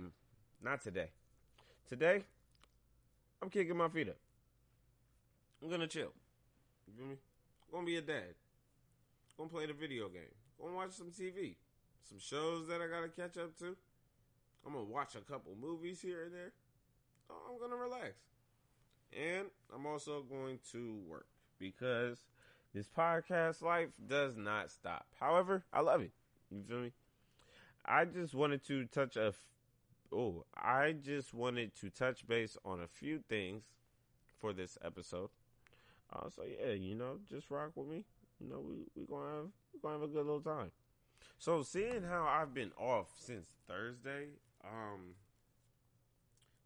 not 0.63 0.81
today. 0.81 1.09
Today, 1.87 2.23
I'm 3.41 3.49
kicking 3.49 3.75
my 3.75 3.89
feet 3.89 4.09
up. 4.09 4.17
I'm 5.61 5.69
gonna 5.69 5.87
chill. 5.87 6.13
You 6.87 6.93
feel 6.97 7.07
me? 7.07 7.15
gonna 7.71 7.85
be 7.85 7.97
a 7.97 8.01
dad. 8.01 8.35
Gonna 9.39 9.49
play 9.49 9.65
the 9.65 9.73
video 9.73 10.09
game. 10.09 10.35
gonna 10.61 10.75
watch 10.75 10.91
some 10.91 11.11
TV, 11.11 11.55
some 12.07 12.19
shows 12.19 12.67
that 12.67 12.81
I 12.81 12.87
gotta 12.87 13.07
catch 13.07 13.41
up 13.41 13.57
to. 13.59 13.77
I'm 14.65 14.73
gonna 14.73 14.83
watch 14.83 15.15
a 15.15 15.21
couple 15.21 15.53
movies 15.59 16.01
here 16.01 16.23
and 16.23 16.33
there. 16.33 16.51
I'm 17.29 17.57
gonna 17.59 17.77
relax. 17.77 18.15
And 19.17 19.47
I'm 19.73 19.85
also 19.85 20.23
going 20.23 20.59
to 20.73 20.99
work 21.07 21.27
because 21.57 22.25
this 22.73 22.87
podcast 22.87 23.61
life 23.61 23.89
does 24.07 24.35
not 24.35 24.71
stop. 24.71 25.05
However, 25.19 25.63
I 25.71 25.79
love 25.79 26.01
it. 26.01 26.11
You 26.51 26.61
feel 26.67 26.79
me? 26.79 26.91
I 27.85 28.05
just 28.05 28.35
wanted 28.35 28.65
to 28.67 28.85
touch 28.85 29.15
a. 29.15 29.27
F- 29.27 29.47
oh, 30.13 30.43
I 30.55 30.95
just 31.01 31.33
wanted 31.33 31.75
to 31.77 31.89
touch 31.89 32.27
base 32.27 32.57
on 32.65 32.81
a 32.81 32.87
few 32.87 33.19
things 33.29 33.63
for 34.39 34.51
this 34.51 34.77
episode. 34.83 35.29
Uh, 36.11 36.29
so 36.35 36.43
yeah, 36.43 36.73
you 36.73 36.95
know, 36.95 37.19
just 37.29 37.49
rock 37.49 37.71
with 37.75 37.87
me. 37.87 38.03
You 38.39 38.49
know, 38.49 38.59
we 38.59 38.75
we 38.95 39.05
gonna 39.07 39.35
have 39.35 39.45
we 39.73 39.79
gonna 39.81 39.93
have 39.95 40.03
a 40.03 40.07
good 40.07 40.25
little 40.25 40.41
time. 40.41 40.71
So 41.37 41.61
seeing 41.63 42.03
how 42.03 42.25
I've 42.27 42.53
been 42.53 42.71
off 42.77 43.07
since 43.17 43.47
Thursday, 43.67 44.27
Um, 44.63 45.15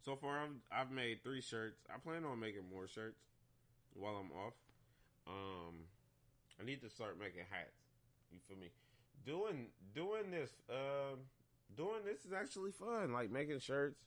so 0.04 0.16
far 0.16 0.40
I've, 0.40 0.50
I've 0.70 0.90
made 0.90 1.22
three 1.22 1.40
shirts. 1.40 1.80
I 1.92 1.98
plan 1.98 2.24
on 2.24 2.38
making 2.40 2.62
more 2.72 2.86
shirts 2.86 3.20
while 3.94 4.16
I'm 4.16 4.30
off. 4.36 4.54
Um, 5.26 5.74
I 6.60 6.64
need 6.64 6.82
to 6.82 6.90
start 6.90 7.18
making 7.18 7.42
hats. 7.50 7.76
You 8.32 8.38
feel 8.48 8.58
me? 8.58 8.68
Doing 9.24 9.68
doing 9.94 10.30
this 10.30 10.50
uh, 10.68 11.16
doing 11.76 12.04
this 12.04 12.24
is 12.24 12.32
actually 12.32 12.72
fun. 12.72 13.12
Like 13.12 13.30
making 13.30 13.60
shirts 13.60 14.00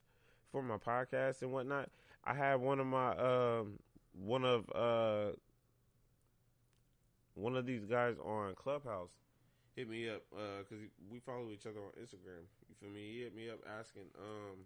for 0.51 0.62
my 0.62 0.77
podcast 0.77 1.41
and 1.41 1.51
whatnot. 1.51 1.89
I 2.24 2.33
had 2.33 2.55
one 2.55 2.79
of 2.79 2.86
my 2.88 3.15
um 3.17 3.79
one 4.13 4.43
of 4.45 4.69
uh 4.75 5.31
one 7.38 7.56
of 7.56 7.65
these 7.65 7.86
guys 7.86 8.15
on 8.24 8.56
Clubhouse 8.56 9.12
hit 9.75 9.88
me 9.88 10.10
up 10.10 10.24
because 10.32 10.82
uh, 10.82 10.89
we 11.10 11.20
follow 11.20 11.51
each 11.53 11.67
other 11.67 11.79
on 11.79 11.94
Instagram. 12.01 12.50
You 12.67 12.75
feel 12.82 12.89
me? 12.89 13.01
He 13.13 13.22
hit 13.24 13.36
me 13.36 13.50
up 13.50 13.60
asking 13.79 14.10
um 14.17 14.65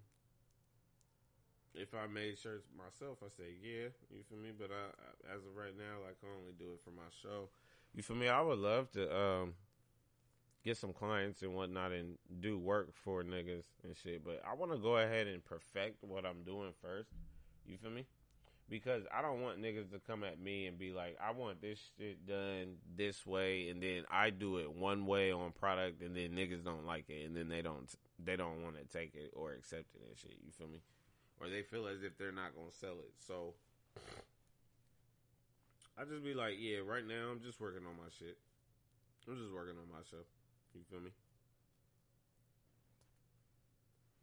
if 1.73 1.93
I 1.93 2.07
made 2.07 2.37
shirts 2.37 2.67
myself. 2.75 3.19
I 3.23 3.29
said 3.35 3.53
yeah. 3.61 3.91
You 4.09 4.23
feel 4.27 4.39
me? 4.39 4.51
But 4.57 4.71
I, 4.71 5.35
as 5.35 5.43
of 5.43 5.55
right 5.55 5.75
now, 5.77 5.99
like 6.05 6.17
I 6.23 6.27
only 6.39 6.53
do 6.57 6.71
it 6.73 6.81
for 6.83 6.91
my 6.91 7.07
show. 7.21 7.49
You 7.93 8.03
feel 8.03 8.15
me? 8.15 8.29
I 8.29 8.41
would 8.41 8.59
love 8.59 8.89
to 8.91 9.15
um 9.15 9.53
get 10.63 10.77
some 10.77 10.93
clients 10.93 11.41
and 11.41 11.53
whatnot 11.53 11.91
and 11.91 12.17
do 12.39 12.57
work 12.57 12.93
for 12.93 13.23
niggas 13.23 13.65
and 13.83 13.95
shit. 13.97 14.23
But 14.23 14.41
I 14.49 14.53
want 14.55 14.71
to 14.71 14.77
go 14.77 14.97
ahead 14.97 15.27
and 15.27 15.43
perfect 15.43 16.03
what 16.03 16.25
I'm 16.25 16.43
doing 16.43 16.71
first. 16.81 17.09
You 17.65 17.77
feel 17.77 17.91
me? 17.91 18.05
Because 18.71 19.03
I 19.13 19.21
don't 19.21 19.41
want 19.41 19.61
niggas 19.61 19.91
to 19.91 19.99
come 19.99 20.23
at 20.23 20.39
me 20.39 20.65
and 20.65 20.79
be 20.79 20.93
like, 20.93 21.17
I 21.21 21.31
want 21.31 21.61
this 21.61 21.77
shit 21.97 22.25
done 22.25 22.77
this 22.95 23.25
way, 23.25 23.67
and 23.67 23.83
then 23.83 24.05
I 24.09 24.29
do 24.29 24.57
it 24.57 24.71
one 24.71 25.05
way 25.05 25.29
on 25.31 25.51
product, 25.51 26.01
and 26.01 26.15
then 26.15 26.31
niggas 26.31 26.63
don't 26.63 26.87
like 26.87 27.09
it, 27.09 27.25
and 27.25 27.35
then 27.35 27.49
they 27.49 27.61
don't 27.61 27.93
they 28.23 28.37
don't 28.37 28.63
want 28.63 28.77
to 28.77 28.85
take 28.85 29.13
it 29.13 29.33
or 29.35 29.51
accept 29.51 29.93
it 29.93 30.01
and 30.07 30.17
shit. 30.17 30.39
You 30.43 30.51
feel 30.57 30.69
me? 30.69 30.79
Or 31.41 31.49
they 31.49 31.63
feel 31.63 31.85
as 31.85 32.01
if 32.01 32.17
they're 32.17 32.31
not 32.31 32.55
gonna 32.55 32.71
sell 32.71 32.95
it. 33.03 33.11
So 33.27 33.53
I 35.99 36.05
just 36.05 36.23
be 36.23 36.33
like, 36.33 36.53
yeah, 36.57 36.77
right 36.87 37.05
now 37.05 37.27
I'm 37.29 37.41
just 37.41 37.59
working 37.59 37.85
on 37.85 37.97
my 37.97 38.09
shit. 38.17 38.37
I'm 39.27 39.35
just 39.35 39.53
working 39.53 39.75
on 39.75 39.91
myself. 39.91 40.25
You 40.73 40.81
feel 40.89 41.01
me? 41.01 41.11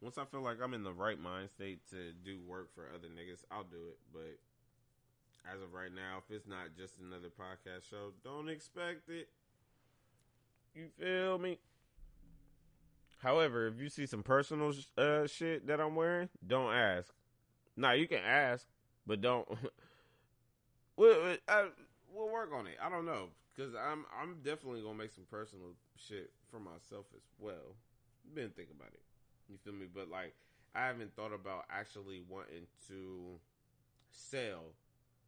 Once 0.01 0.17
I 0.17 0.25
feel 0.25 0.43
like 0.43 0.59
I'm 0.63 0.75
in 0.75 0.85
the 0.85 0.93
right 0.93 1.21
mind 1.21 1.51
state 1.51 1.81
to 1.91 2.13
do 2.25 2.39
work 2.47 2.75
for 2.75 2.85
other 2.95 3.09
niggas, 3.09 3.45
I'll 3.51 3.65
do 3.65 3.89
it. 3.89 3.99
But 4.13 4.39
as 5.53 5.61
of 5.61 5.73
right 5.73 5.93
now, 5.93 6.19
if 6.19 6.35
it's 6.35 6.47
not 6.47 6.77
just 6.77 6.95
another 6.99 7.29
podcast 7.29 7.89
show, 7.91 8.13
don't 8.23 8.49
expect 8.49 9.09
it. 9.09 9.29
You 10.75 10.87
feel 10.99 11.39
me? 11.39 11.59
However, 13.19 13.67
if 13.67 13.81
you 13.81 13.89
see 13.89 14.07
some 14.07 14.23
personal 14.23 14.73
uh, 14.97 15.27
shit 15.27 15.67
that 15.67 15.81
I'm 15.81 15.97
wearing, 15.97 16.29
don't 16.47 16.73
ask. 16.73 17.13
Nah, 17.77 17.93
you 17.93 18.07
can 18.07 18.21
ask, 18.25 18.67
but 19.07 19.21
don't. 19.21 19.49
we'll, 20.97 21.37
I, 21.49 21.69
we'll 22.15 22.31
work 22.31 22.51
on 22.55 22.69
it. 22.69 22.77
I 22.81 22.89
don't 22.89 23.05
know 23.05 23.31
because 23.55 23.75
I'm 23.75 24.05
I'm 24.21 24.37
definitely 24.45 24.83
gonna 24.83 24.95
make 24.95 25.13
some 25.13 25.27
personal 25.29 25.71
shit 25.97 26.31
for 26.51 26.61
myself 26.61 27.07
as 27.15 27.23
well. 27.39 27.75
Been 28.35 28.51
thinking 28.51 28.77
about 28.79 28.93
it. 28.93 29.01
You 29.49 29.57
feel 29.65 29.73
me? 29.73 29.87
But 29.93 30.11
like, 30.11 30.35
I 30.75 30.87
haven't 30.87 31.15
thought 31.17 31.33
about 31.33 31.65
actually 31.71 32.23
wanting 32.29 32.67
to 32.89 33.41
sell 34.11 34.75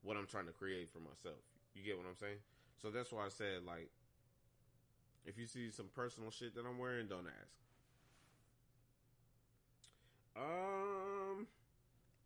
what 0.02 0.16
I'm 0.16 0.26
trying 0.26 0.46
to 0.46 0.52
create 0.52 0.88
for 0.90 1.00
myself. 1.00 1.40
You 1.74 1.82
get 1.82 1.96
what 1.96 2.06
I'm 2.08 2.16
saying? 2.16 2.38
So 2.80 2.90
that's 2.90 3.12
why 3.12 3.26
I 3.26 3.28
said 3.28 3.64
like, 3.66 3.90
if 5.24 5.38
you 5.38 5.46
see 5.46 5.70
some 5.70 5.88
personal 5.94 6.30
shit 6.30 6.54
that 6.54 6.64
I'm 6.66 6.78
wearing, 6.78 7.06
don't 7.06 7.26
ask. 7.26 7.60
Um, 10.36 11.46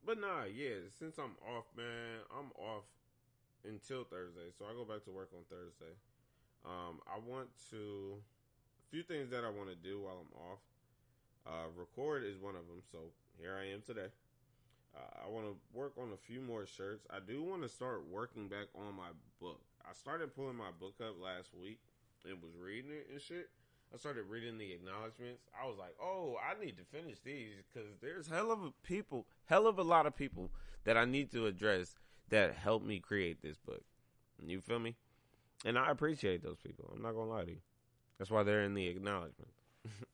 but 0.06 0.20
nah, 0.20 0.44
yeah. 0.44 0.86
Since 0.98 1.18
I'm 1.18 1.34
off, 1.48 1.64
man, 1.76 2.22
I'm 2.30 2.52
off 2.58 2.84
until 3.64 4.04
Thursday. 4.04 4.52
So 4.58 4.64
I 4.66 4.74
go 4.74 4.84
back 4.84 5.04
to 5.04 5.10
work 5.10 5.30
on 5.34 5.44
Thursday. 5.50 5.94
Um, 6.64 7.00
I 7.06 7.18
want 7.18 7.48
to 7.70 8.16
a 8.16 8.90
few 8.90 9.02
things 9.02 9.30
that 9.30 9.44
I 9.44 9.50
want 9.50 9.68
to 9.68 9.76
do 9.76 10.00
while 10.00 10.22
I'm 10.22 10.32
off. 10.52 10.60
Uh, 11.46 11.68
record 11.76 12.24
is 12.24 12.38
one 12.38 12.56
of 12.56 12.66
them. 12.66 12.80
So 12.90 12.98
here 13.38 13.56
I 13.60 13.72
am 13.72 13.82
today. 13.82 14.08
Uh, 14.96 15.26
I 15.26 15.28
want 15.28 15.46
to 15.46 15.56
work 15.72 15.92
on 15.98 16.12
a 16.12 16.16
few 16.16 16.40
more 16.40 16.66
shirts. 16.66 17.06
I 17.10 17.18
do 17.20 17.42
want 17.42 17.62
to 17.62 17.68
start 17.68 18.04
working 18.10 18.48
back 18.48 18.68
on 18.74 18.94
my 18.96 19.10
book. 19.40 19.60
I 19.84 19.92
started 19.92 20.34
pulling 20.34 20.56
my 20.56 20.70
book 20.78 20.94
up 21.00 21.16
last 21.22 21.50
week 21.60 21.80
and 22.24 22.40
was 22.40 22.52
reading 22.58 22.92
it 22.92 23.08
and 23.10 23.20
shit. 23.20 23.50
I 23.92 23.96
started 23.96 24.24
reading 24.28 24.58
the 24.58 24.72
acknowledgments. 24.72 25.42
I 25.60 25.66
was 25.66 25.76
like, 25.78 25.94
oh, 26.02 26.36
I 26.42 26.62
need 26.62 26.76
to 26.78 26.84
finish 26.84 27.18
these 27.24 27.50
because 27.72 27.88
there's 28.00 28.28
hell 28.28 28.50
of 28.50 28.62
a 28.62 28.72
people, 28.82 29.26
hell 29.46 29.66
of 29.66 29.78
a 29.78 29.82
lot 29.82 30.06
of 30.06 30.16
people 30.16 30.50
that 30.84 30.96
I 30.96 31.04
need 31.04 31.30
to 31.32 31.46
address 31.46 31.94
that 32.30 32.54
helped 32.54 32.86
me 32.86 32.98
create 32.98 33.42
this 33.42 33.58
book. 33.58 33.82
You 34.44 34.60
feel 34.60 34.78
me? 34.78 34.96
And 35.64 35.78
I 35.78 35.90
appreciate 35.90 36.42
those 36.42 36.58
people. 36.58 36.90
I'm 36.94 37.02
not 37.02 37.12
gonna 37.12 37.30
lie 37.30 37.44
to 37.44 37.50
you. 37.50 37.60
That's 38.18 38.30
why 38.30 38.42
they're 38.42 38.62
in 38.62 38.74
the 38.74 38.88
acknowledgement. 38.88 39.50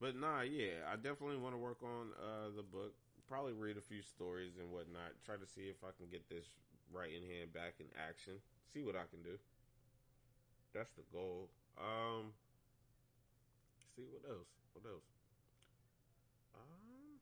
But 0.00 0.16
nah, 0.16 0.42
yeah, 0.42 0.84
I 0.92 0.96
definitely 0.96 1.40
want 1.40 1.54
to 1.54 1.60
work 1.60 1.80
on 1.82 2.12
uh, 2.20 2.52
the 2.54 2.62
book. 2.62 2.92
Probably 3.28 3.52
read 3.52 3.76
a 3.76 3.82
few 3.82 4.02
stories 4.02 4.52
and 4.60 4.70
whatnot. 4.70 5.16
Try 5.24 5.36
to 5.36 5.48
see 5.48 5.72
if 5.72 5.82
I 5.82 5.90
can 5.96 6.06
get 6.12 6.28
this 6.28 6.46
right 6.92 7.10
in 7.10 7.24
hand 7.24 7.52
back 7.52 7.80
in 7.80 7.86
action. 7.96 8.38
See 8.72 8.82
what 8.84 8.94
I 8.94 9.08
can 9.10 9.24
do. 9.24 9.40
That's 10.74 10.92
the 10.94 11.02
goal. 11.10 11.48
Um, 11.80 12.36
see 13.96 14.04
what 14.12 14.22
else? 14.28 14.52
What 14.76 14.84
else? 14.84 15.08
Um, 16.52 17.16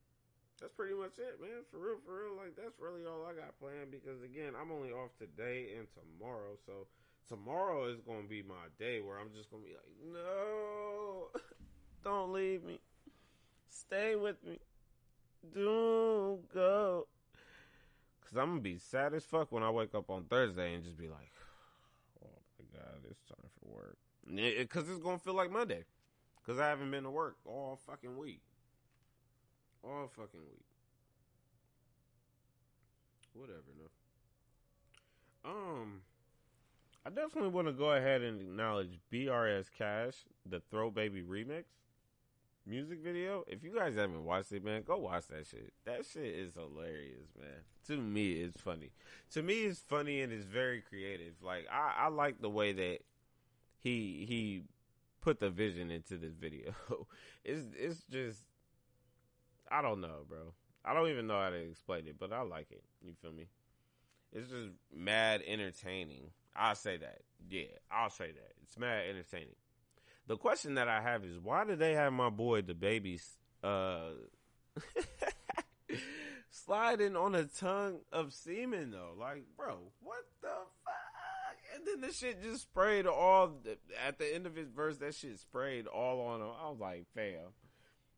that's 0.61 0.75
pretty 0.75 0.95
much 0.95 1.17
it, 1.23 1.39
man. 1.39 1.63
For 1.71 1.79
real, 1.79 2.03
for 2.05 2.27
real. 2.27 2.35
Like 2.37 2.59
that's 2.59 2.77
really 2.83 3.07
all 3.07 3.23
I 3.23 3.39
got 3.39 3.55
planned 3.63 3.95
because 3.95 4.21
again, 4.27 4.59
I'm 4.59 4.75
only 4.75 4.91
off 4.91 5.15
today 5.17 5.79
and 5.79 5.87
tomorrow, 5.95 6.59
so 6.67 6.91
tomorrow 7.31 7.87
is 7.87 8.03
gonna 8.03 8.29
be 8.29 8.43
my 8.43 8.67
day 8.79 9.01
where 9.01 9.19
I'm 9.19 9.31
just 9.31 9.51
gonna 9.51 9.63
be 9.63 9.79
like, 9.79 9.95
no. 10.03 11.31
Don't 12.05 12.35
leave 12.35 12.63
me. 12.63 12.79
Stay 13.71 14.15
with 14.15 14.37
me. 14.45 14.59
Don't 15.55 16.47
go. 16.53 17.07
Cause 18.21 18.37
I'm 18.37 18.51
gonna 18.51 18.61
be 18.61 18.79
sad 18.79 19.15
as 19.15 19.25
fuck 19.25 19.51
when 19.51 19.63
I 19.63 19.71
wake 19.71 19.95
up 19.95 20.11
on 20.11 20.25
Thursday 20.25 20.75
and 20.75 20.85
just 20.85 20.99
be 20.99 21.09
like, 21.09 21.33
"Oh 22.25 22.29
my 22.59 22.79
god, 22.79 23.01
it's 23.11 23.23
time 23.25 23.51
for 23.59 23.75
work." 23.75 23.99
Cause 24.69 24.89
it's 24.89 25.03
gonna 25.03 25.19
feel 25.19 25.35
like 25.35 25.51
Monday. 25.51 25.85
Cause 26.47 26.59
I 26.59 26.69
haven't 26.69 26.91
been 26.91 27.05
to 27.05 27.11
work 27.11 27.37
all 27.47 27.81
fucking 27.87 28.19
week. 28.19 28.43
All 29.83 30.09
fucking 30.09 30.41
week. 30.41 30.65
Whatever, 33.33 33.63
no. 35.45 35.51
Um, 35.51 36.01
I 37.05 37.11
definitely 37.11 37.51
want 37.51 37.69
to 37.69 37.73
go 37.73 37.93
ahead 37.93 38.23
and 38.23 38.41
acknowledge 38.41 38.99
BRS 39.13 39.67
Kash, 39.77 40.15
the 40.47 40.61
Throat 40.71 40.95
Baby 40.95 41.23
remix 41.23 41.65
music 42.67 43.01
video. 43.03 43.45
If 43.47 43.63
you 43.63 43.75
guys 43.75 43.95
haven't 43.95 44.25
watched 44.25 44.53
it, 44.53 44.65
man, 44.65 44.83
go 44.83 44.99
watch 44.99 45.27
that 45.29 45.47
shit. 45.47 45.73
That 45.85 46.05
shit 46.05 46.25
is 46.25 46.55
hilarious, 46.55 47.29
man. 47.39 47.63
To 47.89 47.97
me, 47.97 48.33
it's 48.33 48.61
funny. 48.61 48.91
To 49.33 49.43
me, 49.43 49.63
it's 49.63 49.81
funny 49.81 50.23
and 50.23 50.33
it's 50.33 50.45
very 50.45 50.81
creative. 50.81 51.35
Like 51.43 51.67
I, 51.71 52.07
I 52.07 52.09
like 52.09 52.41
the 52.41 52.51
way 52.51 52.73
that 52.73 52.99
he 53.79 54.25
he 54.27 54.63
put 55.21 55.41
the 55.41 55.51
vision 55.51 55.91
into 55.91 56.17
this 56.17 56.35
video. 56.35 56.75
it's 57.45 57.67
it's 57.79 58.01
just 58.11 58.41
I 59.71 59.83
don't 59.83 60.01
know, 60.01 60.25
bro. 60.29 60.55
I 60.85 60.93
don't 60.95 61.09
even 61.09 61.27
know 61.27 61.41
how 61.41 61.51
to 61.51 61.57
explain 61.57 62.07
it, 62.07 62.19
but 62.19 62.33
I 62.33 62.43
like 62.43 62.71
it. 62.71 62.85
You 63.03 63.15
feel 63.23 63.33
me? 63.33 63.47
It's 64.33 64.51
just 64.51 64.71
mad 64.95 65.43
entertaining. 65.47 66.31
I'll 66.57 66.75
say 66.75 66.97
that. 66.99 67.21
Yeah, 67.49 67.65
I'll 67.91 68.11
say 68.11 68.33
that. 68.33 68.53
It's 68.63 68.79
mad 68.79 69.05
entertaining. 69.09 69.57
The 70.27 70.37
question 70.37 70.75
that 70.75 70.89
I 70.89 71.01
have 71.03 71.25
is 71.25 71.39
why 71.39 71.65
do 71.65 71.77
they 71.77 71.95
have 71.95 72.13
my 72.13 72.31
boy 72.31 72.63
the 72.63 72.75
babies 72.75 73.37
uh 73.63 74.11
sliding 76.51 77.17
on 77.17 77.35
a 77.35 77.45
tongue 77.45 77.99
of 78.13 78.33
semen 78.33 78.91
though? 78.91 79.13
Like, 79.19 79.45
bro, 79.57 79.79
what 80.01 80.25
the 80.41 80.49
fuck? 80.85 80.95
And 81.75 81.87
then 81.87 82.01
the 82.01 82.15
shit 82.15 82.43
just 82.43 82.63
sprayed 82.63 83.07
all 83.07 83.53
at 84.07 84.19
the 84.19 84.35
end 84.35 84.47
of 84.47 84.55
his 84.55 84.71
verse. 84.71 84.99
That 84.99 85.15
shit 85.15 85.39
sprayed 85.41 85.87
all 85.87 86.21
on 86.21 86.41
him. 86.41 86.49
I 86.63 86.71
was 86.71 86.79
like, 86.81 87.07
fam. 87.15 87.53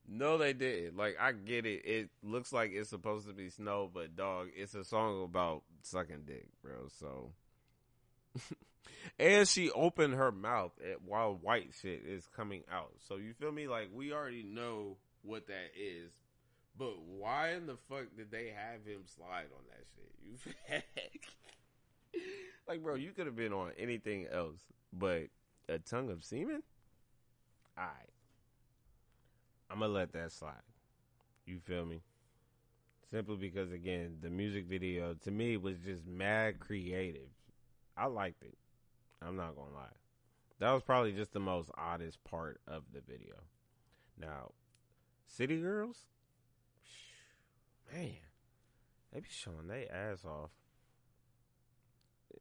No, 0.09 0.39
they 0.39 0.53
didn't. 0.53 0.97
Like, 0.97 1.17
I 1.21 1.33
get 1.33 1.67
it. 1.67 1.85
It 1.85 2.11
looks 2.23 2.53
like 2.53 2.71
it's 2.73 2.91
supposed 2.91 3.27
to 3.27 3.33
be 3.33 3.49
snow, 3.49 3.91
but 3.93 4.15
dog, 4.15 4.49
it's 4.55 4.75
a 4.75 4.85
song 4.85 5.25
about 5.25 5.63
sucking 5.83 6.23
dick, 6.27 6.49
bro. 6.63 6.89
So 7.01 7.33
and 9.19 9.47
she 9.49 9.71
opened 9.71 10.15
her 10.15 10.33
mouth 10.33 10.73
at, 10.91 11.03
while 11.03 11.35
white 11.35 11.71
shit 11.81 12.03
is 12.07 12.27
coming 12.37 12.63
out. 12.71 12.93
So 13.09 13.17
you 13.17 13.33
feel 13.35 13.53
me? 13.53 13.69
Like 13.69 13.89
we 13.93 14.13
already 14.13 14.43
know 14.43 14.97
what 15.23 15.47
that 15.49 15.73
is, 15.79 16.11
but 16.79 17.01
why 17.01 17.53
in 17.53 17.67
the 17.67 17.77
fuck 17.89 18.07
did 18.17 18.31
they 18.31 18.53
have 18.55 18.85
him 18.85 19.03
slide 19.17 19.47
on 19.55 19.65
that 19.71 19.85
shit? 19.95 20.83
You 22.13 22.21
like, 22.69 22.83
bro, 22.83 22.95
you 22.95 23.13
could 23.13 23.27
have 23.27 23.37
been 23.37 23.53
on 23.53 23.73
anything 23.79 24.27
else, 24.31 24.59
but 24.93 25.25
a 25.69 25.79
tongue 25.79 26.11
of 26.11 26.25
semen. 26.25 26.63
All 27.79 27.85
right, 27.85 28.11
I'm 29.71 29.81
gonna 29.81 29.93
let 29.93 30.13
that 30.13 30.33
slide. 30.33 30.55
You 31.45 31.59
feel 31.61 31.85
me? 31.85 32.03
Simply 33.11 33.37
because 33.37 33.71
again, 33.71 34.19
the 34.21 34.31
music 34.31 34.67
video 34.67 35.15
to 35.25 35.31
me 35.31 35.57
was 35.57 35.77
just 35.79 36.07
mad 36.07 36.59
creative. 36.59 37.29
I 37.97 38.07
liked 38.07 38.43
it. 38.43 38.59
I'm 39.23 39.37
not 39.37 39.57
gonna 39.57 39.75
lie. 39.75 39.97
That 40.59 40.73
was 40.73 40.83
probably 40.83 41.13
just 41.13 41.33
the 41.33 41.41
most 41.41 41.71
oddest 41.77 42.23
part 42.25 42.61
of 42.67 42.85
the 42.93 43.01
video. 43.01 43.35
Now, 44.19 44.53
City 45.27 45.61
Girls, 45.61 46.05
man, 47.93 48.17
they 49.13 49.21
be 49.21 49.27
showing 49.29 49.69
their 49.69 49.93
ass 49.93 50.25
off. 50.25 50.51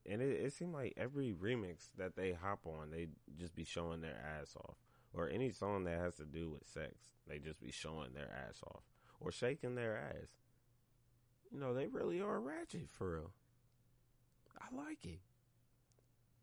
And 0.09 0.21
it, 0.21 0.45
it 0.45 0.53
seemed 0.53 0.73
like 0.73 0.93
every 0.97 1.33
remix 1.33 1.89
that 1.97 2.15
they 2.15 2.33
hop 2.33 2.65
on, 2.65 2.91
they 2.91 3.07
just 3.37 3.55
be 3.55 3.65
showing 3.65 4.01
their 4.01 4.17
ass 4.39 4.55
off. 4.55 4.75
Or 5.13 5.29
any 5.29 5.51
song 5.51 5.85
that 5.85 5.99
has 5.99 6.15
to 6.15 6.25
do 6.25 6.49
with 6.49 6.67
sex, 6.67 6.93
they 7.27 7.39
just 7.39 7.61
be 7.61 7.71
showing 7.71 8.13
their 8.13 8.29
ass 8.47 8.61
off. 8.67 8.83
Or 9.19 9.31
shaking 9.31 9.75
their 9.75 9.97
ass. 9.97 10.29
You 11.51 11.59
know, 11.59 11.73
they 11.73 11.87
really 11.87 12.21
are 12.21 12.39
ratchet 12.39 12.89
for 12.89 13.13
real. 13.13 13.31
I 14.59 14.75
like 14.75 15.05
it. 15.05 15.19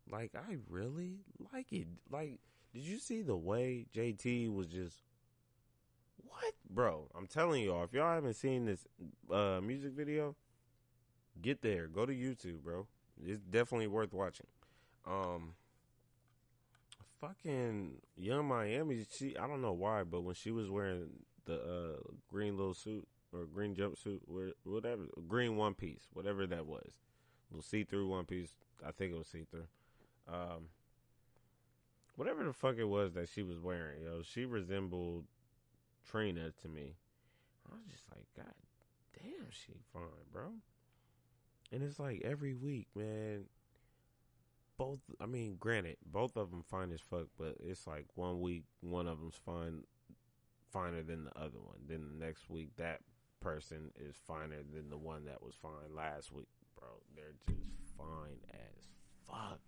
Like, 0.09 0.31
I 0.35 0.57
really 0.69 1.19
like 1.53 1.71
it. 1.71 1.87
Like, 2.11 2.39
did 2.73 2.83
you 2.83 2.99
see 2.99 3.21
the 3.21 3.35
way 3.35 3.85
JT 3.95 4.53
was 4.53 4.67
just 4.67 4.97
what, 6.17 6.53
bro? 6.69 7.07
I'm 7.15 7.27
telling 7.27 7.63
y'all, 7.63 7.83
if 7.83 7.93
y'all 7.93 8.13
haven't 8.13 8.35
seen 8.35 8.65
this 8.65 8.85
uh, 9.31 9.59
music 9.61 9.93
video, 9.93 10.35
get 11.41 11.61
there. 11.61 11.87
Go 11.87 12.05
to 12.05 12.13
YouTube, 12.13 12.63
bro. 12.63 12.87
It's 13.23 13.43
definitely 13.43 13.87
worth 13.87 14.13
watching. 14.13 14.47
Um, 15.05 15.53
fucking 17.21 18.01
Yung 18.17 18.45
Miami. 18.45 19.05
She, 19.09 19.37
I 19.37 19.47
don't 19.47 19.61
know 19.61 19.73
why, 19.73 20.03
but 20.03 20.21
when 20.21 20.35
she 20.35 20.51
was 20.51 20.69
wearing 20.69 21.09
the 21.45 21.55
uh, 21.55 22.11
green 22.29 22.57
little 22.57 22.73
suit 22.73 23.07
or 23.31 23.45
green 23.45 23.75
jumpsuit, 23.75 24.19
whatever, 24.63 25.03
green 25.27 25.55
one 25.55 25.73
piece, 25.73 26.07
whatever 26.13 26.45
that 26.47 26.65
was, 26.65 26.91
little 27.51 27.63
see 27.63 27.83
through 27.83 28.07
one 28.07 28.25
piece. 28.25 28.55
I 28.85 28.91
think 28.91 29.13
it 29.13 29.17
was 29.17 29.27
see 29.27 29.45
through. 29.49 29.67
Um, 30.27 30.69
whatever 32.15 32.43
the 32.43 32.53
fuck 32.53 32.75
it 32.77 32.85
was 32.85 33.13
that 33.13 33.29
she 33.29 33.43
was 33.43 33.59
wearing, 33.59 34.01
yo, 34.03 34.21
she 34.23 34.45
resembled 34.45 35.25
Trina 36.09 36.51
to 36.61 36.67
me. 36.67 36.95
I 37.69 37.75
was 37.75 37.85
just 37.91 38.03
like, 38.11 38.25
God 38.35 38.53
damn, 39.21 39.49
she 39.49 39.73
fine, 39.91 40.03
bro. 40.31 40.53
And 41.71 41.83
it's 41.83 41.99
like 41.99 42.21
every 42.23 42.53
week, 42.53 42.87
man. 42.95 43.45
Both, 44.75 44.99
I 45.21 45.27
mean, 45.27 45.57
granted, 45.59 45.97
both 46.03 46.35
of 46.35 46.49
them 46.49 46.63
fine 46.67 46.91
as 46.91 46.99
fuck, 46.99 47.27
but 47.37 47.55
it's 47.59 47.85
like 47.85 48.05
one 48.15 48.41
week, 48.41 48.63
one 48.81 49.07
of 49.07 49.19
them's 49.19 49.39
fine, 49.45 49.83
finer 50.71 51.03
than 51.03 51.25
the 51.25 51.37
other 51.37 51.59
one. 51.59 51.77
Then 51.87 52.07
the 52.11 52.25
next 52.25 52.49
week, 52.49 52.71
that 52.77 53.01
person 53.39 53.91
is 53.95 54.15
finer 54.27 54.63
than 54.73 54.89
the 54.89 54.97
one 54.97 55.25
that 55.25 55.43
was 55.43 55.53
fine 55.61 55.95
last 55.95 56.31
week, 56.31 56.47
bro. 56.77 56.87
They're 57.15 57.35
just 57.47 57.61
fine 57.95 58.39
as 58.51 58.87
fuck. 59.27 59.59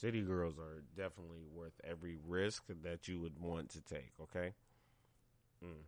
City 0.00 0.22
Girls 0.22 0.58
are 0.58 0.82
definitely 0.96 1.42
worth 1.52 1.80
every 1.82 2.18
risk 2.24 2.64
that 2.84 3.08
you 3.08 3.18
would 3.18 3.40
want 3.40 3.70
to 3.70 3.80
take, 3.80 4.12
okay? 4.22 4.52
Mm. 5.64 5.82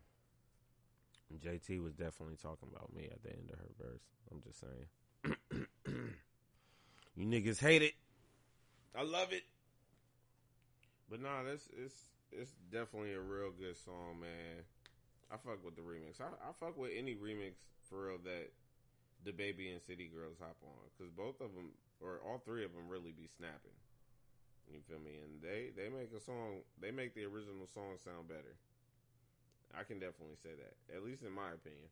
JT 1.38 1.80
was 1.80 1.94
definitely 1.94 2.36
talking 2.42 2.68
about 2.74 2.92
me 2.92 3.08
at 3.12 3.22
the 3.22 3.30
end 3.30 3.50
of 3.52 3.58
her 3.60 3.70
verse. 3.78 4.02
I'm 4.32 4.42
just 4.42 4.60
saying. 4.60 5.68
you 7.16 7.26
niggas 7.26 7.60
hate 7.60 7.82
it. 7.82 7.94
I 8.96 9.04
love 9.04 9.32
it. 9.32 9.44
But 11.08 11.22
nah, 11.22 11.44
this 11.44 11.68
it's 11.76 11.94
it's 12.32 12.50
definitely 12.72 13.14
a 13.14 13.20
real 13.20 13.52
good 13.56 13.76
song, 13.76 14.18
man. 14.20 14.64
I 15.30 15.36
fuck 15.36 15.64
with 15.64 15.76
the 15.76 15.82
remix. 15.82 16.20
I, 16.20 16.26
I 16.48 16.50
fuck 16.58 16.76
with 16.76 16.90
any 16.96 17.14
remix 17.14 17.52
for 17.88 18.08
real 18.08 18.18
that 18.24 18.50
DaBaby 19.24 19.70
and 19.70 19.80
City 19.80 20.10
Girls 20.12 20.38
hop 20.40 20.56
on 20.64 20.90
because 20.98 21.12
both 21.12 21.40
of 21.40 21.54
them 21.54 21.70
or 22.00 22.18
all 22.26 22.42
three 22.44 22.64
of 22.64 22.72
them 22.72 22.88
really 22.88 23.12
be 23.12 23.28
snapping. 23.28 23.78
You 24.72 24.80
feel 24.88 25.00
me? 25.00 25.18
And 25.22 25.42
they 25.42 25.70
they 25.74 25.88
make 25.90 26.12
a 26.16 26.20
song. 26.20 26.62
They 26.80 26.90
make 26.90 27.14
the 27.14 27.24
original 27.24 27.66
song 27.66 27.98
sound 27.98 28.28
better. 28.28 28.56
I 29.74 29.84
can 29.84 29.98
definitely 29.98 30.36
say 30.42 30.50
that. 30.58 30.74
At 30.94 31.04
least 31.04 31.22
in 31.22 31.32
my 31.32 31.52
opinion. 31.54 31.88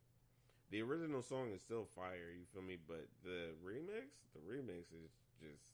The 0.71 0.83
original 0.83 1.23
song 1.23 1.53
is 1.55 1.62
still 1.62 1.87
fire, 1.97 2.33
you 2.35 2.45
feel 2.53 2.62
me? 2.62 2.77
But 2.77 3.09
the 3.25 3.55
remix, 3.64 4.11
the 4.35 4.41
remix 4.41 4.93
is 4.93 5.12
just 5.41 5.73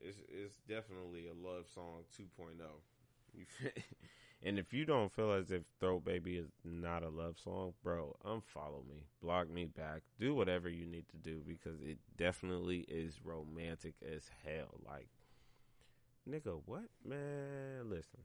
it's 0.00 0.18
it's 0.28 0.54
definitely 0.68 1.26
a 1.28 1.34
love 1.34 1.66
song 1.72 2.04
2.0. 2.16 2.56
You 3.34 3.44
feel, 3.44 3.70
and 4.42 4.58
if 4.58 4.72
you 4.72 4.86
don't 4.86 5.12
feel 5.12 5.32
as 5.32 5.50
if 5.50 5.62
Throat 5.78 6.04
Baby 6.04 6.36
is 6.36 6.48
not 6.64 7.02
a 7.02 7.10
love 7.10 7.36
song, 7.42 7.74
bro, 7.82 8.16
unfollow 8.24 8.88
me, 8.88 9.04
block 9.22 9.50
me 9.50 9.66
back, 9.66 10.02
do 10.18 10.34
whatever 10.34 10.68
you 10.68 10.86
need 10.86 11.04
to 11.10 11.16
do 11.18 11.42
because 11.46 11.80
it 11.82 11.98
definitely 12.16 12.86
is 12.88 13.20
romantic 13.22 13.94
as 14.02 14.30
hell. 14.44 14.80
Like, 14.86 15.08
nigga, 16.28 16.60
what? 16.64 16.88
Man, 17.04 17.90
listen. 17.90 18.20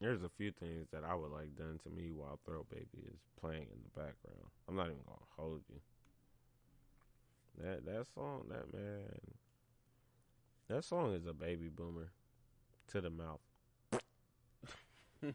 There's 0.00 0.24
a 0.24 0.28
few 0.28 0.50
things 0.50 0.88
that 0.92 1.04
I 1.04 1.14
would 1.14 1.30
like 1.30 1.56
done 1.56 1.78
to 1.84 1.90
me 1.90 2.10
while 2.10 2.40
Throat 2.44 2.66
Baby 2.68 3.06
is 3.06 3.20
playing 3.40 3.68
in 3.70 3.78
the 3.84 4.00
background. 4.00 4.50
I'm 4.68 4.74
not 4.74 4.86
even 4.86 4.98
gonna 5.06 5.20
hold 5.36 5.62
you. 5.68 5.78
That 7.62 7.84
that 7.84 8.06
song, 8.12 8.46
that 8.48 8.74
man, 8.74 9.20
that 10.68 10.84
song 10.84 11.14
is 11.14 11.26
a 11.26 11.32
baby 11.32 11.68
boomer 11.68 12.10
to 12.88 13.00
the 13.00 13.10
mouth. 13.10 13.38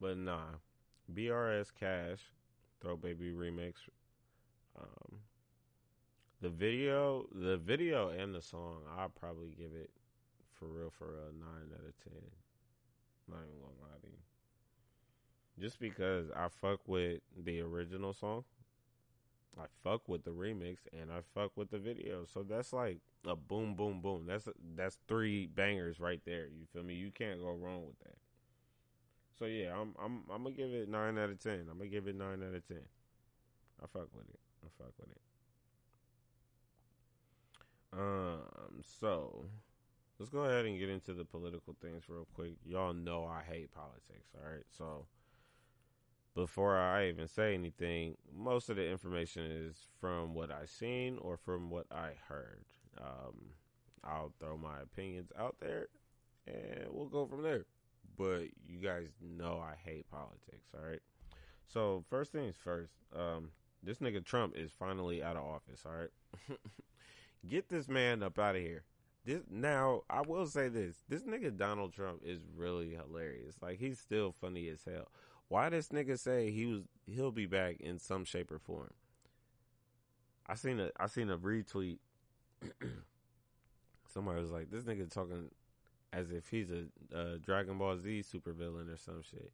but 0.00 0.16
nah, 0.16 0.56
BRS 1.12 1.72
Kash, 1.78 2.20
Throat 2.80 3.02
Baby 3.02 3.30
remix. 3.30 3.74
Um, 4.78 5.18
the 6.40 6.48
video, 6.48 7.26
the 7.34 7.56
video 7.56 8.10
and 8.10 8.34
the 8.34 8.42
song, 8.42 8.82
I'll 8.96 9.08
probably 9.08 9.50
give 9.58 9.72
it 9.74 9.90
for 10.54 10.66
real 10.66 10.90
for 10.90 11.06
a 11.06 11.32
nine 11.32 11.72
out 11.74 11.86
of 11.86 11.94
ten. 12.04 12.22
Not 13.28 13.38
even 13.38 13.60
gonna 13.60 13.72
lie 13.80 13.98
to 14.02 14.06
you. 14.06 14.18
Just 15.60 15.80
because 15.80 16.26
I 16.36 16.48
fuck 16.48 16.80
with 16.86 17.20
the 17.44 17.60
original 17.60 18.12
song, 18.12 18.44
I 19.58 19.64
fuck 19.82 20.08
with 20.08 20.24
the 20.24 20.30
remix, 20.30 20.78
and 20.92 21.10
I 21.10 21.20
fuck 21.34 21.52
with 21.56 21.70
the 21.70 21.78
video. 21.78 22.24
So 22.24 22.42
that's 22.42 22.72
like 22.72 22.98
a 23.26 23.34
boom, 23.34 23.74
boom, 23.74 24.00
boom. 24.00 24.24
That's 24.26 24.48
that's 24.76 24.98
three 25.08 25.46
bangers 25.46 25.98
right 25.98 26.20
there. 26.24 26.46
You 26.46 26.66
feel 26.72 26.84
me? 26.84 26.94
You 26.94 27.10
can't 27.10 27.40
go 27.40 27.50
wrong 27.50 27.86
with 27.86 27.98
that. 28.00 28.18
So 29.38 29.46
yeah, 29.46 29.74
I'm 29.74 29.94
I'm 30.02 30.22
I'm 30.32 30.42
gonna 30.44 30.54
give 30.54 30.70
it 30.70 30.88
nine 30.88 31.18
out 31.18 31.30
of 31.30 31.38
ten. 31.38 31.66
I'm 31.70 31.78
gonna 31.78 31.90
give 31.90 32.06
it 32.06 32.16
nine 32.16 32.42
out 32.42 32.54
of 32.54 32.66
ten. 32.66 32.82
I 33.82 33.86
fuck 33.86 34.08
with 34.14 34.28
it. 34.28 34.40
I 34.64 34.68
fuck 34.78 34.92
with 34.98 35.10
it. 35.10 35.20
Um, 37.92 38.82
so 39.00 39.46
let's 40.18 40.30
go 40.30 40.40
ahead 40.40 40.66
and 40.66 40.78
get 40.78 40.88
into 40.88 41.14
the 41.14 41.24
political 41.24 41.74
things 41.80 42.04
real 42.08 42.26
quick. 42.34 42.52
Y'all 42.64 42.92
know 42.92 43.24
I 43.24 43.42
hate 43.42 43.72
politics, 43.72 44.30
all 44.36 44.50
right? 44.50 44.64
So 44.76 45.06
before 46.38 46.78
I 46.78 47.08
even 47.08 47.26
say 47.26 47.52
anything, 47.52 48.16
most 48.32 48.68
of 48.70 48.76
the 48.76 48.88
information 48.88 49.42
is 49.50 49.88
from 50.00 50.34
what 50.34 50.52
I 50.52 50.66
seen 50.66 51.18
or 51.20 51.36
from 51.36 51.68
what 51.68 51.86
I 51.90 52.10
heard. 52.28 52.60
Um, 52.96 53.54
I'll 54.04 54.32
throw 54.38 54.56
my 54.56 54.80
opinions 54.80 55.32
out 55.36 55.56
there 55.60 55.88
and 56.46 56.86
we'll 56.92 57.06
go 57.08 57.26
from 57.26 57.42
there. 57.42 57.64
But 58.16 58.42
you 58.68 58.78
guys 58.80 59.08
know 59.20 59.60
I 59.60 59.74
hate 59.84 60.08
politics, 60.12 60.68
all 60.76 60.88
right? 60.88 61.02
So, 61.66 62.04
first 62.08 62.30
things 62.30 62.54
first, 62.56 62.92
um, 63.16 63.50
this 63.82 63.98
nigga 63.98 64.24
Trump 64.24 64.54
is 64.56 64.70
finally 64.70 65.24
out 65.24 65.36
of 65.36 65.42
office, 65.42 65.82
all 65.84 65.92
right? 65.92 66.58
Get 67.48 67.68
this 67.68 67.88
man 67.88 68.22
up 68.22 68.38
out 68.38 68.54
of 68.54 68.62
here. 68.62 68.84
This 69.24 69.42
now, 69.50 70.02
I 70.08 70.20
will 70.20 70.46
say 70.46 70.68
this. 70.68 71.02
This 71.08 71.22
nigga 71.22 71.56
Donald 71.56 71.92
Trump 71.92 72.22
is 72.24 72.38
really 72.56 72.90
hilarious. 72.90 73.56
Like 73.60 73.80
he's 73.80 73.98
still 73.98 74.30
funny 74.30 74.68
as 74.68 74.84
hell. 74.84 75.08
Why 75.48 75.70
this 75.70 75.88
nigga 75.88 76.18
say 76.18 76.50
he 76.50 76.66
was 76.66 76.82
he'll 77.06 77.32
be 77.32 77.46
back 77.46 77.80
in 77.80 77.98
some 77.98 78.24
shape 78.24 78.50
or 78.50 78.58
form? 78.58 78.92
I 80.46 80.54
seen 80.54 80.78
a 80.80 80.90
I 80.98 81.06
seen 81.06 81.30
a 81.30 81.38
retweet. 81.38 81.98
Somebody 84.12 84.40
was 84.40 84.50
like, 84.50 84.70
"This 84.70 84.84
nigga 84.84 85.12
talking 85.12 85.50
as 86.12 86.30
if 86.30 86.48
he's 86.48 86.70
a, 86.70 87.16
a 87.16 87.38
Dragon 87.38 87.78
Ball 87.78 87.98
Z 87.98 88.24
supervillain 88.32 88.92
or 88.92 88.96
some 88.96 89.22
shit." 89.22 89.52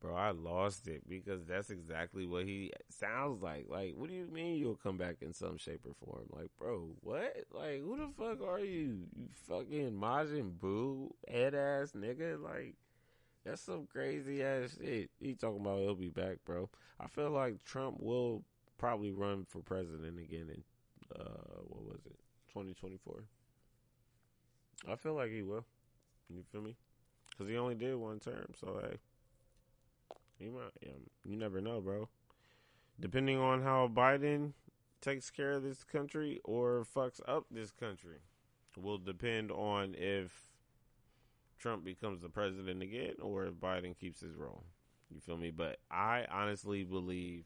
Bro, 0.00 0.16
I 0.16 0.32
lost 0.32 0.88
it 0.88 1.08
because 1.08 1.44
that's 1.44 1.70
exactly 1.70 2.26
what 2.26 2.44
he 2.44 2.72
sounds 2.88 3.40
like. 3.40 3.66
Like, 3.68 3.94
what 3.96 4.08
do 4.08 4.16
you 4.16 4.26
mean 4.26 4.56
you'll 4.56 4.74
come 4.74 4.96
back 4.96 5.18
in 5.20 5.32
some 5.32 5.58
shape 5.58 5.86
or 5.86 5.94
form? 6.04 6.24
Like, 6.30 6.50
bro, 6.58 6.88
what? 7.02 7.44
Like, 7.52 7.80
who 7.82 7.96
the 7.96 8.08
fuck 8.18 8.42
are 8.44 8.58
you? 8.58 9.06
You 9.14 9.28
fucking 9.48 9.92
Majin 9.92 10.54
Buu 10.58 11.10
head 11.28 11.54
ass 11.54 11.92
nigga? 11.92 12.42
Like, 12.42 12.74
that's 13.44 13.62
some 13.62 13.86
crazy 13.86 14.42
ass 14.42 14.76
shit. 14.80 15.10
He 15.20 15.34
talking 15.34 15.60
about 15.60 15.80
he'll 15.80 15.94
be 15.94 16.08
back, 16.08 16.38
bro. 16.44 16.68
I 17.00 17.06
feel 17.08 17.30
like 17.30 17.64
Trump 17.64 18.00
will 18.00 18.42
probably 18.78 19.12
run 19.12 19.44
for 19.48 19.60
president 19.60 20.18
again 20.18 20.48
in 20.52 20.62
uh 21.14 21.60
what 21.66 21.84
was 21.84 22.06
it? 22.06 22.18
2024. 22.48 23.24
I 24.90 24.96
feel 24.96 25.14
like 25.14 25.30
he 25.30 25.42
will. 25.42 25.64
You 26.28 26.42
feel 26.50 26.62
me? 26.62 26.76
Because 27.30 27.48
he 27.48 27.56
only 27.56 27.74
did 27.74 27.94
one 27.96 28.20
term, 28.20 28.52
so 28.58 28.80
hey, 28.82 28.96
he 30.38 30.48
might. 30.48 30.72
Yeah, 30.82 30.92
you 31.24 31.36
never 31.36 31.60
know, 31.60 31.80
bro. 31.80 32.08
Depending 33.00 33.38
on 33.38 33.62
how 33.62 33.88
Biden 33.92 34.52
takes 35.00 35.30
care 35.30 35.52
of 35.52 35.62
this 35.62 35.82
country 35.82 36.40
or 36.44 36.86
fucks 36.94 37.20
up 37.26 37.46
this 37.50 37.70
country, 37.70 38.18
will 38.76 38.98
depend 38.98 39.50
on 39.50 39.94
if 39.96 40.51
Trump 41.62 41.84
becomes 41.84 42.20
the 42.20 42.28
president 42.28 42.82
again 42.82 43.14
or 43.22 43.46
if 43.46 43.54
Biden 43.54 43.96
keeps 43.96 44.20
his 44.20 44.34
role. 44.34 44.64
You 45.14 45.20
feel 45.20 45.36
me? 45.36 45.52
But 45.52 45.78
I 45.88 46.26
honestly 46.28 46.82
believe 46.82 47.44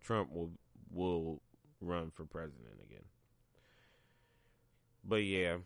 Trump 0.00 0.32
will 0.32 0.52
will 0.92 1.40
run 1.80 2.12
for 2.12 2.24
president 2.24 2.74
again. 2.88 3.02
But 5.02 5.24
yeah, 5.24 5.56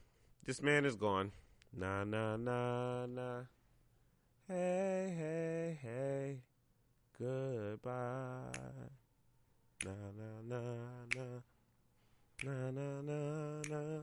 this 0.46 0.62
man 0.62 0.86
is 0.86 0.96
gone. 0.96 1.32
Nah, 1.76 2.04
nah, 2.04 2.36
nah, 2.36 3.04
nah. 3.04 3.40
Hey, 4.48 5.14
hey, 5.18 5.78
hey. 5.82 6.38
Goodbye. 7.18 7.92
Nah, 9.84 9.90
nah, 10.16 10.40
nah, 10.48 10.60
nah. 11.14 11.40
Nah, 12.42 12.70
nah, 12.70 13.00
nah, 13.02 13.62
nah. 13.68 14.00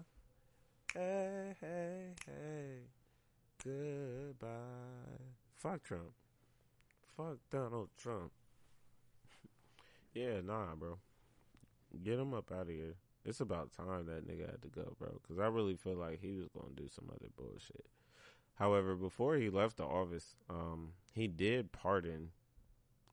Hey, 0.93 1.55
hey, 1.59 2.13
hey. 2.27 2.94
Goodbye. 3.65 4.47
Fuck 5.58 5.84
Trump. 5.84 6.12
Fuck 7.17 7.38
Donald 7.49 7.89
Trump. 7.97 8.32
yeah, 10.13 10.41
nah, 10.45 10.75
bro. 10.78 10.99
Get 12.04 12.19
him 12.19 12.36
up 12.36 12.51
out 12.51 12.63
of 12.63 12.67
here. 12.67 12.93
It's 13.25 13.39
about 13.39 13.71
time 13.71 14.06
that 14.06 14.28
nigga 14.28 14.51
had 14.51 14.62
to 14.62 14.67
go, 14.67 14.95
bro. 14.99 15.19
Because 15.19 15.39
I 15.39 15.47
really 15.47 15.75
feel 15.75 15.95
like 15.95 16.21
he 16.21 16.34
was 16.34 16.47
going 16.49 16.75
to 16.75 16.84
do 16.84 16.88
some 16.88 17.06
other 17.10 17.30
bullshit. 17.36 17.88
However, 18.54 18.93
before 18.93 19.36
he 19.38 19.49
left 19.49 19.78
the 19.78 19.84
office, 19.84 20.36
um, 20.47 20.89
he 21.15 21.28
did 21.28 21.71
pardon 21.71 22.30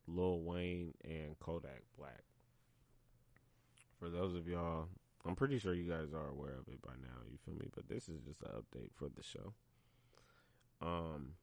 Lil 0.07 0.41
Wayne 0.41 0.93
and 1.03 1.39
Kodak 1.41 1.83
Black. 1.97 2.25
For 3.99 4.11
those 4.11 4.35
of 4.35 4.47
y'all, 4.47 4.89
I'm 5.25 5.35
pretty 5.35 5.59
sure 5.59 5.73
you 5.73 5.91
guys 5.91 6.13
are 6.13 6.29
aware 6.29 6.59
of 6.59 6.69
it 6.69 6.83
by 6.83 6.93
now. 7.01 7.23
You 7.31 7.39
feel 7.43 7.55
me? 7.55 7.69
But 7.75 7.89
this 7.89 8.11
is 8.11 8.21
just 8.21 8.43
an 8.43 8.51
update 8.51 8.91
for 8.95 9.09
the 9.09 9.23
show. 9.23 9.55
Um, 10.83 11.35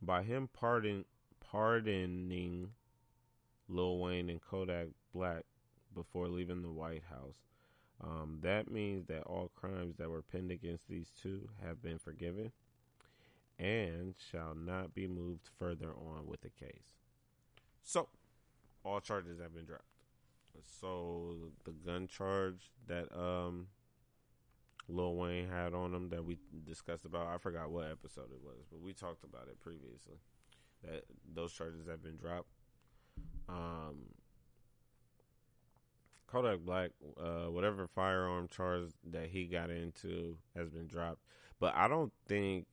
by 0.00 0.22
him 0.22 0.48
pardon 0.52 1.04
pardoning 1.40 2.70
Lil 3.68 3.98
Wayne 3.98 4.30
and 4.30 4.40
Kodak 4.40 4.88
Black 5.14 5.44
before 5.94 6.28
leaving 6.28 6.62
the 6.62 6.70
White 6.70 7.02
House, 7.08 7.36
um, 8.02 8.38
that 8.42 8.70
means 8.70 9.06
that 9.06 9.22
all 9.24 9.50
crimes 9.54 9.96
that 9.98 10.10
were 10.10 10.22
pinned 10.22 10.50
against 10.50 10.88
these 10.88 11.12
two 11.22 11.48
have 11.64 11.82
been 11.82 11.98
forgiven 11.98 12.50
and 13.58 14.14
shall 14.30 14.54
not 14.54 14.94
be 14.94 15.06
moved 15.06 15.48
further 15.58 15.90
on 15.90 16.26
with 16.26 16.40
the 16.40 16.50
case. 16.50 16.96
So, 17.84 18.08
all 18.84 19.00
charges 19.00 19.38
have 19.40 19.54
been 19.54 19.66
dropped. 19.66 19.84
So, 20.80 21.36
the 21.64 21.72
gun 21.72 22.08
charge 22.08 22.70
that 22.88 23.14
um, 23.16 23.68
Lil 24.88 25.14
Wayne 25.14 25.48
had 25.48 25.74
on 25.74 25.94
him 25.94 26.08
that 26.10 26.24
we 26.24 26.38
discussed 26.66 27.04
about, 27.04 27.28
I 27.28 27.38
forgot 27.38 27.70
what 27.70 27.90
episode 27.90 28.30
it 28.32 28.40
was, 28.42 28.64
but 28.70 28.80
we 28.80 28.92
talked 28.92 29.24
about 29.24 29.48
it 29.48 29.60
previously. 29.60 30.16
That 30.84 31.04
those 31.32 31.52
charges 31.52 31.86
have 31.86 32.02
been 32.02 32.16
dropped. 32.16 32.48
Um, 33.48 34.06
Kodak 36.26 36.60
Black, 36.60 36.90
uh, 37.20 37.50
whatever 37.50 37.86
firearm 37.86 38.48
charge 38.48 38.88
that 39.10 39.28
he 39.28 39.44
got 39.44 39.70
into 39.70 40.38
has 40.56 40.70
been 40.70 40.86
dropped. 40.86 41.20
But 41.60 41.74
I 41.76 41.88
don't 41.88 42.12
think 42.26 42.66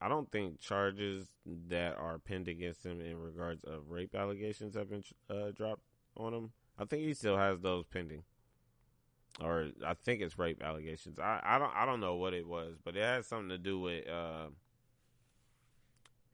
I 0.00 0.08
don't 0.08 0.30
think 0.30 0.60
charges 0.60 1.26
that 1.68 1.96
are 1.98 2.18
pinned 2.18 2.48
against 2.48 2.86
him 2.86 3.00
in 3.00 3.18
regards 3.18 3.64
of 3.64 3.90
rape 3.90 4.14
allegations 4.14 4.74
have 4.74 4.88
been 4.88 5.04
uh, 5.28 5.50
dropped 5.54 5.82
on 6.16 6.32
him. 6.32 6.52
I 6.78 6.84
think 6.86 7.02
he 7.02 7.12
still 7.12 7.36
has 7.36 7.60
those 7.60 7.84
pending, 7.84 8.22
or 9.42 9.68
I 9.86 9.94
think 9.94 10.22
it's 10.22 10.38
rape 10.38 10.62
allegations. 10.62 11.18
I, 11.18 11.40
I 11.42 11.58
don't 11.58 11.72
I 11.74 11.86
don't 11.86 12.00
know 12.00 12.16
what 12.16 12.34
it 12.34 12.46
was, 12.46 12.76
but 12.84 12.96
it 12.96 13.02
had 13.02 13.24
something 13.24 13.50
to 13.50 13.58
do 13.58 13.78
with 13.80 14.08
uh, 14.08 14.46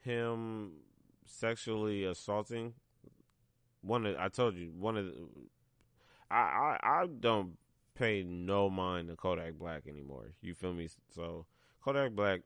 him 0.01 0.73
sexually 1.25 2.05
assaulting 2.05 2.75
one. 3.83 4.07
Of, 4.07 4.17
I 4.17 4.29
told 4.29 4.57
you 4.57 4.73
one 4.79 4.97
of 4.97 5.07
the 5.07 5.13
I, 6.31 6.37
I 6.37 6.79
I 6.83 7.07
don't 7.07 7.57
pay 7.95 8.23
no 8.23 8.71
mind 8.71 9.09
to 9.09 9.17
Kodak 9.17 9.55
Black 9.55 9.87
anymore. 9.89 10.33
You 10.41 10.55
feel 10.55 10.73
me? 10.73 10.89
So 11.15 11.47
Kodak 11.83 12.13
Black 12.13 12.41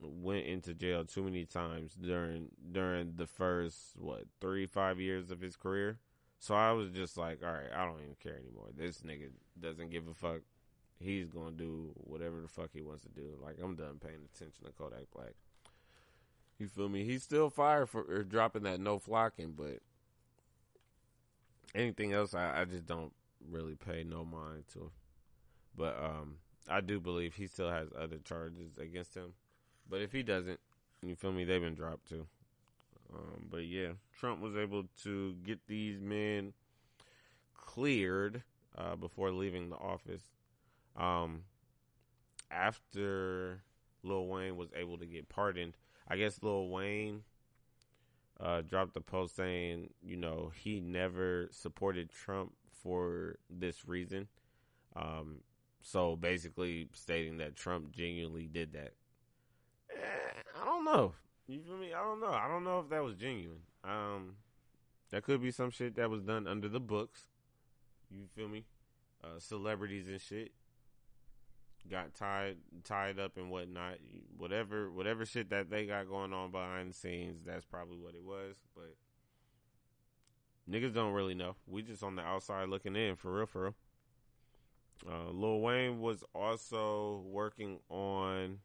went 0.00 0.46
into 0.46 0.74
jail 0.74 1.04
too 1.04 1.22
many 1.22 1.44
times 1.44 1.94
during 1.94 2.48
during 2.72 3.12
the 3.16 3.26
first 3.26 3.92
what 3.96 4.24
three 4.40 4.66
five 4.66 5.00
years 5.00 5.30
of 5.30 5.40
his 5.40 5.56
career. 5.56 5.98
So 6.40 6.54
I 6.54 6.72
was 6.72 6.88
just 6.90 7.18
like, 7.18 7.40
all 7.44 7.52
right, 7.52 7.68
I 7.76 7.84
don't 7.84 8.00
even 8.02 8.16
care 8.20 8.36
anymore. 8.36 8.68
This 8.74 9.02
nigga 9.02 9.28
doesn't 9.60 9.90
give 9.90 10.08
a 10.08 10.14
fuck. 10.14 10.40
He's 10.98 11.28
gonna 11.28 11.52
do 11.52 11.90
whatever 11.94 12.40
the 12.40 12.48
fuck 12.48 12.70
he 12.72 12.80
wants 12.80 13.02
to 13.02 13.10
do. 13.10 13.36
Like 13.42 13.56
I'm 13.62 13.76
done 13.76 14.00
paying 14.02 14.20
attention 14.34 14.64
to 14.64 14.72
Kodak 14.72 15.10
Black. 15.14 15.34
You 16.58 16.66
feel 16.66 16.88
me? 16.88 17.04
He's 17.04 17.22
still 17.22 17.50
fired 17.50 17.90
for 17.90 18.22
dropping 18.24 18.62
that 18.62 18.80
no 18.80 18.98
flocking, 18.98 19.52
but 19.56 19.80
anything 21.74 22.14
else, 22.14 22.34
I, 22.34 22.62
I 22.62 22.64
just 22.64 22.86
don't 22.86 23.12
really 23.50 23.74
pay 23.74 24.02
no 24.02 24.24
mind 24.24 24.64
to. 24.72 24.90
But 25.76 25.96
um, 26.02 26.36
I 26.68 26.80
do 26.80 27.00
believe 27.00 27.34
he 27.34 27.46
still 27.48 27.70
has 27.70 27.88
other 27.98 28.18
charges 28.18 28.78
against 28.78 29.14
him. 29.14 29.34
But 29.88 30.00
if 30.00 30.12
he 30.12 30.22
doesn't, 30.22 30.60
you 31.02 31.16
feel 31.16 31.32
me? 31.32 31.44
They've 31.44 31.60
been 31.60 31.74
dropped 31.74 32.08
too. 32.08 32.26
Um, 33.12 33.46
but 33.50 33.64
yeah, 33.64 33.92
Trump 34.18 34.40
was 34.40 34.56
able 34.56 34.84
to 35.02 35.34
get 35.44 35.66
these 35.66 36.00
men 36.00 36.52
cleared 37.56 38.42
uh, 38.76 38.96
before 38.96 39.30
leaving 39.30 39.70
the 39.70 39.76
office. 39.76 40.22
Um, 40.96 41.42
after 42.50 43.62
Lil 44.02 44.26
Wayne 44.26 44.56
was 44.56 44.68
able 44.76 44.98
to 44.98 45.06
get 45.06 45.28
pardoned, 45.28 45.76
I 46.08 46.16
guess 46.16 46.42
Lil 46.42 46.68
Wayne 46.68 47.22
uh, 48.40 48.62
dropped 48.62 48.96
a 48.96 49.00
post 49.00 49.36
saying, 49.36 49.90
you 50.02 50.16
know, 50.16 50.50
he 50.54 50.80
never 50.80 51.48
supported 51.50 52.10
Trump 52.10 52.52
for 52.82 53.36
this 53.48 53.86
reason. 53.86 54.28
Um, 54.96 55.40
so 55.82 56.16
basically 56.16 56.88
stating 56.94 57.38
that 57.38 57.56
Trump 57.56 57.92
genuinely 57.92 58.46
did 58.46 58.72
that. 58.72 58.92
Eh, 59.94 60.60
I 60.60 60.64
don't 60.64 60.84
know. 60.84 61.14
You 61.50 61.60
feel 61.66 61.76
me? 61.76 61.92
I 61.92 62.00
don't 62.00 62.20
know. 62.20 62.30
I 62.30 62.46
don't 62.46 62.62
know 62.62 62.78
if 62.78 62.90
that 62.90 63.02
was 63.02 63.16
genuine. 63.16 63.62
Um, 63.82 64.36
that 65.10 65.24
could 65.24 65.42
be 65.42 65.50
some 65.50 65.70
shit 65.70 65.96
that 65.96 66.08
was 66.08 66.22
done 66.22 66.46
under 66.46 66.68
the 66.68 66.78
books. 66.78 67.22
You 68.08 68.26
feel 68.36 68.48
me? 68.48 68.66
Uh, 69.22 69.40
celebrities 69.40 70.06
and 70.06 70.20
shit 70.20 70.52
got 71.90 72.14
tied 72.14 72.56
tied 72.84 73.18
up 73.18 73.36
and 73.36 73.50
whatnot. 73.50 73.94
Whatever 74.36 74.92
whatever 74.92 75.26
shit 75.26 75.50
that 75.50 75.70
they 75.70 75.86
got 75.86 76.08
going 76.08 76.32
on 76.32 76.52
behind 76.52 76.90
the 76.90 76.94
scenes, 76.94 77.42
that's 77.44 77.64
probably 77.64 77.98
what 77.98 78.14
it 78.14 78.22
was. 78.22 78.56
But 78.76 78.94
niggas 80.70 80.94
don't 80.94 81.14
really 81.14 81.34
know. 81.34 81.56
We 81.66 81.82
just 81.82 82.04
on 82.04 82.14
the 82.14 82.22
outside 82.22 82.68
looking 82.68 82.94
in 82.94 83.16
for 83.16 83.32
real, 83.32 83.46
for 83.46 83.62
real. 83.64 83.74
Uh, 85.10 85.30
Lil 85.30 85.60
Wayne 85.60 86.00
was 86.00 86.22
also 86.32 87.24
working 87.26 87.80
on. 87.88 88.58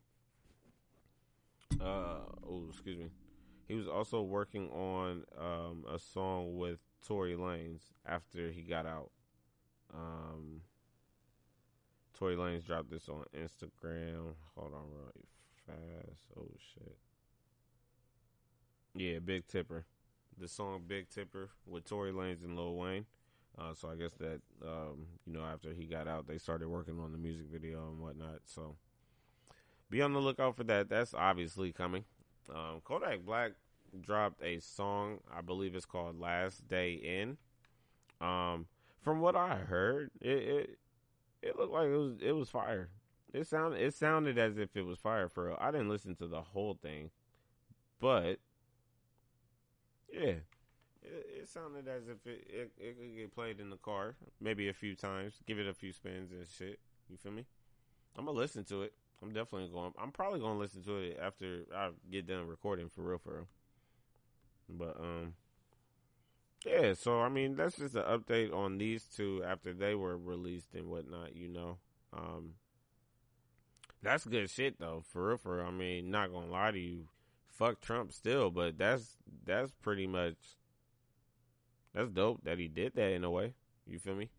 Uh, 1.81 2.19
oh, 2.47 2.65
excuse 2.69 2.97
me. 2.97 3.09
He 3.67 3.73
was 3.73 3.87
also 3.87 4.21
working 4.21 4.69
on 4.69 5.23
um, 5.39 5.85
a 5.91 5.97
song 5.97 6.57
with 6.57 6.79
Tory 7.05 7.35
Lanez 7.35 7.81
after 8.05 8.51
he 8.51 8.61
got 8.61 8.85
out. 8.85 9.11
Um, 9.93 10.61
Tory 12.17 12.35
Lanez 12.35 12.65
dropped 12.65 12.89
this 12.89 13.09
on 13.09 13.25
Instagram. 13.35 14.35
Hold 14.55 14.73
on, 14.73 14.85
really 14.91 15.25
fast. 15.65 16.21
Oh 16.37 16.51
shit. 16.73 16.97
Yeah, 18.95 19.19
Big 19.19 19.47
Tipper. 19.47 19.85
The 20.37 20.47
song 20.47 20.83
Big 20.87 21.09
Tipper 21.09 21.49
with 21.65 21.85
Tory 21.85 22.11
Lanez 22.11 22.43
and 22.43 22.55
Lil 22.55 22.75
Wayne. 22.75 23.05
Uh, 23.57 23.73
so 23.73 23.89
I 23.89 23.95
guess 23.95 24.13
that 24.13 24.41
um, 24.63 25.07
you 25.25 25.33
know 25.33 25.43
after 25.43 25.73
he 25.73 25.85
got 25.85 26.07
out, 26.07 26.27
they 26.27 26.37
started 26.37 26.67
working 26.67 26.99
on 26.99 27.11
the 27.11 27.17
music 27.17 27.47
video 27.51 27.87
and 27.89 27.99
whatnot. 27.99 28.41
So 28.45 28.75
be 29.89 30.01
on 30.01 30.13
the 30.13 30.19
lookout 30.19 30.55
for 30.55 30.63
that. 30.65 30.89
That's 30.89 31.13
obviously 31.13 31.71
coming. 31.71 32.05
Um, 32.49 32.81
Kodak 32.83 33.25
Black 33.25 33.51
dropped 34.01 34.43
a 34.43 34.59
song. 34.59 35.19
I 35.35 35.41
believe 35.41 35.75
it's 35.75 35.85
called 35.85 36.19
"Last 36.19 36.67
Day 36.67 36.93
In." 36.93 37.37
Um, 38.25 38.67
from 39.01 39.19
what 39.19 39.35
I 39.35 39.55
heard, 39.55 40.11
it, 40.21 40.29
it 40.29 40.79
it 41.41 41.57
looked 41.57 41.73
like 41.73 41.87
it 41.87 41.97
was 41.97 42.13
it 42.21 42.31
was 42.31 42.49
fire. 42.49 42.89
It 43.33 43.47
sounded 43.47 43.81
it 43.81 43.93
sounded 43.93 44.37
as 44.37 44.57
if 44.57 44.75
it 44.75 44.85
was 44.85 44.97
fire 44.97 45.29
for 45.29 45.47
real. 45.47 45.57
I 45.59 45.71
didn't 45.71 45.89
listen 45.89 46.15
to 46.15 46.27
the 46.27 46.41
whole 46.41 46.77
thing, 46.81 47.11
but 47.99 48.39
yeah, 50.11 50.35
it, 51.03 51.47
sounded 51.47 51.87
as 51.87 52.07
if 52.07 52.25
it, 52.25 52.47
it 52.49 52.71
it 52.77 52.97
could 52.97 53.15
get 53.15 53.35
played 53.35 53.59
in 53.59 53.69
the 53.69 53.77
car 53.77 54.15
maybe 54.39 54.69
a 54.69 54.73
few 54.73 54.95
times. 54.95 55.35
Give 55.45 55.59
it 55.59 55.67
a 55.67 55.73
few 55.73 55.91
spins 55.91 56.31
and 56.31 56.47
shit. 56.47 56.79
You 57.09 57.17
feel 57.17 57.31
me? 57.31 57.45
I'm 58.17 58.25
gonna 58.25 58.37
listen 58.37 58.63
to 58.65 58.83
it. 58.83 58.93
I'm 59.25 59.33
definitely 59.33 59.69
going. 59.69 59.91
I'm 59.99 60.11
probably 60.11 60.39
going 60.39 60.53
to 60.53 60.59
listen 60.59 60.83
to 60.83 60.97
it 60.97 61.19
after 61.19 61.63
I 61.75 61.89
get 62.11 62.27
done 62.27 62.47
recording 62.47 62.89
for 62.89 63.01
real, 63.01 63.17
for 63.17 63.33
real. 63.33 63.47
But 64.69 64.97
um, 64.99 65.33
yeah. 66.63 66.93
So 66.93 67.21
I 67.21 67.29
mean, 67.29 67.55
that's 67.55 67.77
just 67.77 67.95
an 67.95 68.03
update 68.03 68.53
on 68.53 68.77
these 68.77 69.03
two 69.05 69.43
after 69.43 69.73
they 69.73 69.95
were 69.95 70.15
released 70.17 70.75
and 70.75 70.89
whatnot. 70.89 71.35
You 71.35 71.47
know, 71.47 71.77
um, 72.13 72.51
that's 74.03 74.25
good 74.25 74.47
shit 74.49 74.79
though, 74.79 75.03
for 75.11 75.29
real, 75.29 75.37
for 75.37 75.57
real. 75.57 75.65
I 75.65 75.71
mean, 75.71 76.11
not 76.11 76.31
gonna 76.31 76.51
lie 76.51 76.71
to 76.71 76.79
you, 76.79 77.07
fuck 77.47 77.81
Trump 77.81 78.13
still, 78.13 78.51
but 78.51 78.77
that's 78.77 79.17
that's 79.43 79.71
pretty 79.81 80.05
much 80.05 80.35
that's 81.95 82.11
dope 82.11 82.43
that 82.43 82.59
he 82.59 82.67
did 82.67 82.93
that 82.95 83.11
in 83.11 83.23
a 83.23 83.31
way. 83.31 83.53
You 83.87 83.97
feel 83.97 84.15
me? 84.15 84.29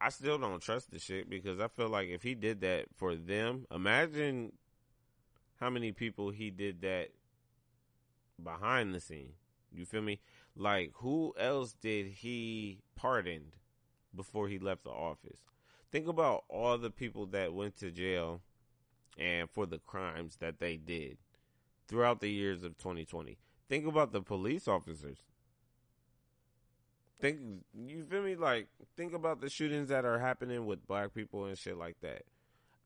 I 0.00 0.08
still 0.10 0.38
don't 0.38 0.60
trust 0.60 0.90
the 0.90 0.98
shit 0.98 1.30
because 1.30 1.60
I 1.60 1.68
feel 1.68 1.88
like 1.88 2.08
if 2.08 2.22
he 2.22 2.34
did 2.34 2.60
that 2.60 2.86
for 2.94 3.14
them, 3.14 3.66
imagine 3.70 4.52
how 5.60 5.70
many 5.70 5.92
people 5.92 6.30
he 6.30 6.50
did 6.50 6.82
that 6.82 7.10
behind 8.42 8.94
the 8.94 9.00
scene. 9.00 9.32
You 9.72 9.84
feel 9.84 10.02
me? 10.02 10.20
Like 10.56 10.92
who 10.96 11.34
else 11.38 11.74
did 11.74 12.06
he 12.06 12.80
pardoned 12.94 13.56
before 14.14 14.48
he 14.48 14.58
left 14.58 14.84
the 14.84 14.90
office? 14.90 15.40
Think 15.90 16.08
about 16.08 16.44
all 16.48 16.76
the 16.76 16.90
people 16.90 17.26
that 17.26 17.54
went 17.54 17.76
to 17.78 17.90
jail 17.90 18.40
and 19.16 19.48
for 19.48 19.66
the 19.66 19.78
crimes 19.78 20.36
that 20.40 20.58
they 20.58 20.76
did 20.76 21.18
throughout 21.88 22.20
the 22.20 22.30
years 22.30 22.64
of 22.64 22.76
2020. 22.78 23.38
Think 23.68 23.86
about 23.86 24.12
the 24.12 24.20
police 24.20 24.68
officers 24.68 25.18
think 27.20 27.38
you 27.86 28.04
feel 28.04 28.22
me? 28.22 28.36
Like 28.36 28.68
think 28.96 29.14
about 29.14 29.40
the 29.40 29.48
shootings 29.48 29.88
that 29.88 30.04
are 30.04 30.18
happening 30.18 30.66
with 30.66 30.86
black 30.86 31.14
people 31.14 31.46
and 31.46 31.56
shit 31.56 31.76
like 31.76 31.96
that. 32.02 32.22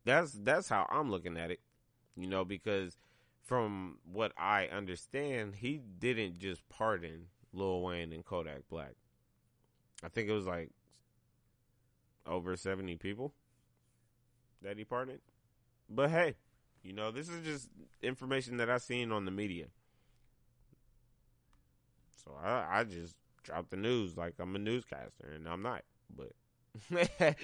That's 0.05 0.33
that's 0.33 0.71
how 0.71 0.87
i'm 0.91 1.11
looking 1.11 1.37
at 1.37 1.51
it 1.51 1.61
you 2.17 2.27
know 2.27 2.45
because 2.45 2.97
from 3.45 3.99
what 4.11 4.33
i 4.38 4.67
understand 4.67 5.57
he 5.57 5.81
didn't 5.99 6.38
just 6.38 6.67
pardon 6.71 7.27
lil 7.53 7.83
wayne 7.83 8.12
and 8.12 8.25
kodak 8.25 8.69
black. 8.71 8.95
I 10.03 10.09
think 10.09 10.29
it 10.29 10.33
was 10.33 10.47
like 10.47 10.71
over 12.27 12.57
70 12.57 12.97
people 12.97 13.33
that 14.62 14.79
he 14.79 14.85
pardoned. 14.85 15.21
But 15.91 16.11
hey 16.11 16.37
you 16.83 16.93
know 16.93 17.11
this 17.11 17.29
is 17.29 17.45
just 17.45 17.69
information 18.03 18.57
that 18.59 18.71
i 18.71 18.79
seen 18.79 19.12
on 19.12 19.25
the 19.25 19.31
media. 19.31 19.67
So 22.25 22.33
i 22.43 22.81
i 22.81 22.85
just 22.85 23.14
drop 23.49 23.71
the 23.71 23.77
news 23.77 24.17
like 24.17 24.35
I'm 24.39 24.55
a 24.55 24.59
newscaster, 24.59 25.33
and 25.35 25.49
I'm 25.49 25.63
not. 25.63 25.83
But 26.15 26.33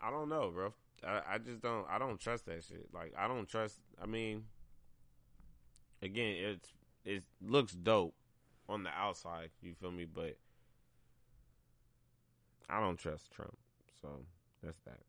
I 0.00 0.10
don't 0.10 0.28
know, 0.28 0.50
bro. 0.52 0.74
I, 1.06 1.34
I 1.34 1.38
just 1.38 1.62
don't. 1.62 1.86
I 1.88 1.98
don't 1.98 2.18
trust 2.18 2.46
that 2.46 2.64
shit. 2.64 2.88
Like 2.92 3.14
I 3.16 3.28
don't 3.28 3.48
trust. 3.48 3.78
I 4.02 4.06
mean, 4.06 4.44
again, 6.02 6.36
it's 6.36 6.68
it 7.04 7.22
looks 7.40 7.72
dope 7.72 8.14
on 8.68 8.82
the 8.82 8.90
outside. 8.90 9.50
You 9.62 9.74
feel 9.80 9.92
me? 9.92 10.04
But 10.04 10.36
I 12.68 12.80
don't 12.80 12.98
trust 12.98 13.30
Trump. 13.30 13.56
So 14.02 14.08
that's 14.62 14.78
that. 14.80 15.00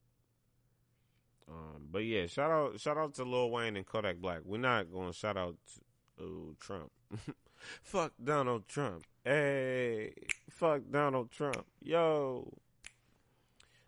Um, 1.49 1.87
but 1.91 1.99
yeah, 1.99 2.27
shout 2.27 2.51
out, 2.51 2.79
shout 2.79 2.97
out 2.97 3.13
to 3.15 3.23
Lil 3.23 3.49
Wayne 3.49 3.77
and 3.77 3.85
Kodak 3.85 4.17
Black. 4.17 4.41
We're 4.43 4.57
not 4.57 4.91
going 4.91 5.07
to 5.07 5.17
shout 5.17 5.37
out 5.37 5.55
to 6.17 6.23
oh, 6.23 6.55
Trump. 6.59 6.91
Fuck 7.81 8.13
Donald 8.23 8.67
Trump. 8.67 9.03
Hey, 9.23 10.13
fuck 10.49 10.81
Donald 10.89 11.31
Trump. 11.31 11.65
Yo. 11.81 12.53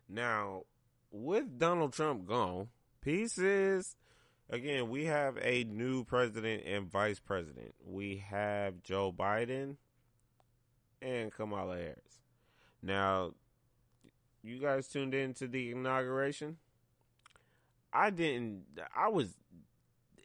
Now, 0.08 0.64
with 1.12 1.60
Donald 1.60 1.94
Trump 1.94 2.26
gone, 2.26 2.70
pieces. 3.02 3.96
Again, 4.50 4.90
we 4.90 5.06
have 5.06 5.38
a 5.42 5.64
new 5.64 6.04
president 6.04 6.64
and 6.66 6.92
vice 6.92 7.20
president. 7.20 7.76
We 7.86 8.24
have 8.30 8.82
Joe 8.82 9.12
Biden 9.12 9.76
and 11.02 11.32
Kamala 11.32 11.78
Harris. 11.78 12.22
Now, 12.82 13.34
you 14.42 14.60
guys 14.60 14.88
tuned 14.88 15.14
in 15.14 15.34
to 15.36 15.48
the 15.48 15.72
inauguration? 15.72 16.58
I 17.94 18.10
didn't. 18.10 18.64
I 18.96 19.10
was 19.10 19.36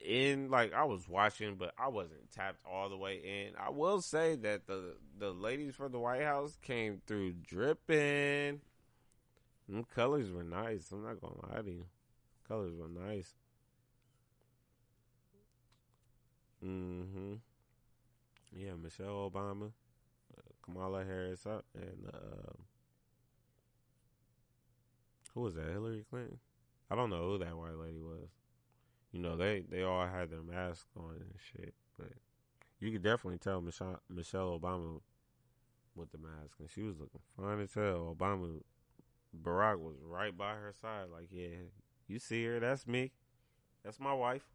in 0.04 0.50
like 0.50 0.72
I 0.72 0.84
was 0.84 1.08
watching, 1.08 1.56
but 1.56 1.72
I 1.78 1.88
wasn't 1.88 2.30
tapped 2.30 2.60
all 2.70 2.88
the 2.88 2.96
way 2.96 3.16
in. 3.16 3.54
I 3.58 3.70
will 3.70 4.00
say 4.00 4.36
that 4.36 4.66
the 4.66 4.96
the 5.18 5.30
ladies 5.30 5.74
from 5.74 5.92
the 5.92 5.98
White 5.98 6.22
House 6.22 6.56
came 6.62 7.00
through 7.06 7.32
dripping. 7.42 8.60
Them 9.68 9.84
colors 9.94 10.30
were 10.30 10.44
nice. 10.44 10.90
I'm 10.92 11.04
not 11.04 11.20
gonna 11.20 11.54
lie 11.54 11.62
to 11.62 11.70
you. 11.70 11.86
Colors 12.46 12.74
were 12.76 12.88
nice. 12.88 13.34
Mm-hmm. 16.64 17.34
Yeah, 18.56 18.72
Michelle 18.82 19.30
Obama, 19.30 19.66
uh, 19.66 20.52
Kamala 20.64 21.04
Harris, 21.04 21.44
uh, 21.46 21.60
and 21.74 22.06
uh, 22.12 22.52
who 25.34 25.40
was 25.40 25.54
that? 25.54 25.70
Hillary 25.72 26.04
Clinton. 26.08 26.38
I 26.90 26.94
don't 26.94 27.10
know 27.10 27.30
who 27.30 27.38
that 27.38 27.56
white 27.56 27.76
lady 27.76 28.00
was 28.00 28.28
you 29.14 29.20
know, 29.20 29.36
they 29.36 29.62
they 29.70 29.84
all 29.84 30.06
had 30.06 30.30
their 30.30 30.42
masks 30.42 30.90
on 30.96 31.14
and 31.14 31.34
shit, 31.38 31.72
but 31.96 32.08
you 32.80 32.90
could 32.90 33.04
definitely 33.04 33.38
tell 33.38 33.60
Michelle 33.60 34.00
Michelle 34.10 34.58
Obama 34.58 35.00
with 35.94 36.10
the 36.10 36.18
mask, 36.18 36.58
and 36.58 36.68
she 36.68 36.82
was 36.82 36.98
looking 36.98 37.20
fine 37.36 37.60
as 37.60 37.72
hell. 37.72 38.16
Obama, 38.18 38.60
Barack 39.40 39.78
was 39.78 39.94
right 40.04 40.36
by 40.36 40.54
her 40.54 40.74
side, 40.82 41.06
like, 41.12 41.28
yeah, 41.30 41.62
you 42.08 42.18
see 42.18 42.44
her, 42.44 42.58
that's 42.58 42.88
me, 42.88 43.12
that's 43.84 44.00
my 44.00 44.12
wife. 44.12 44.48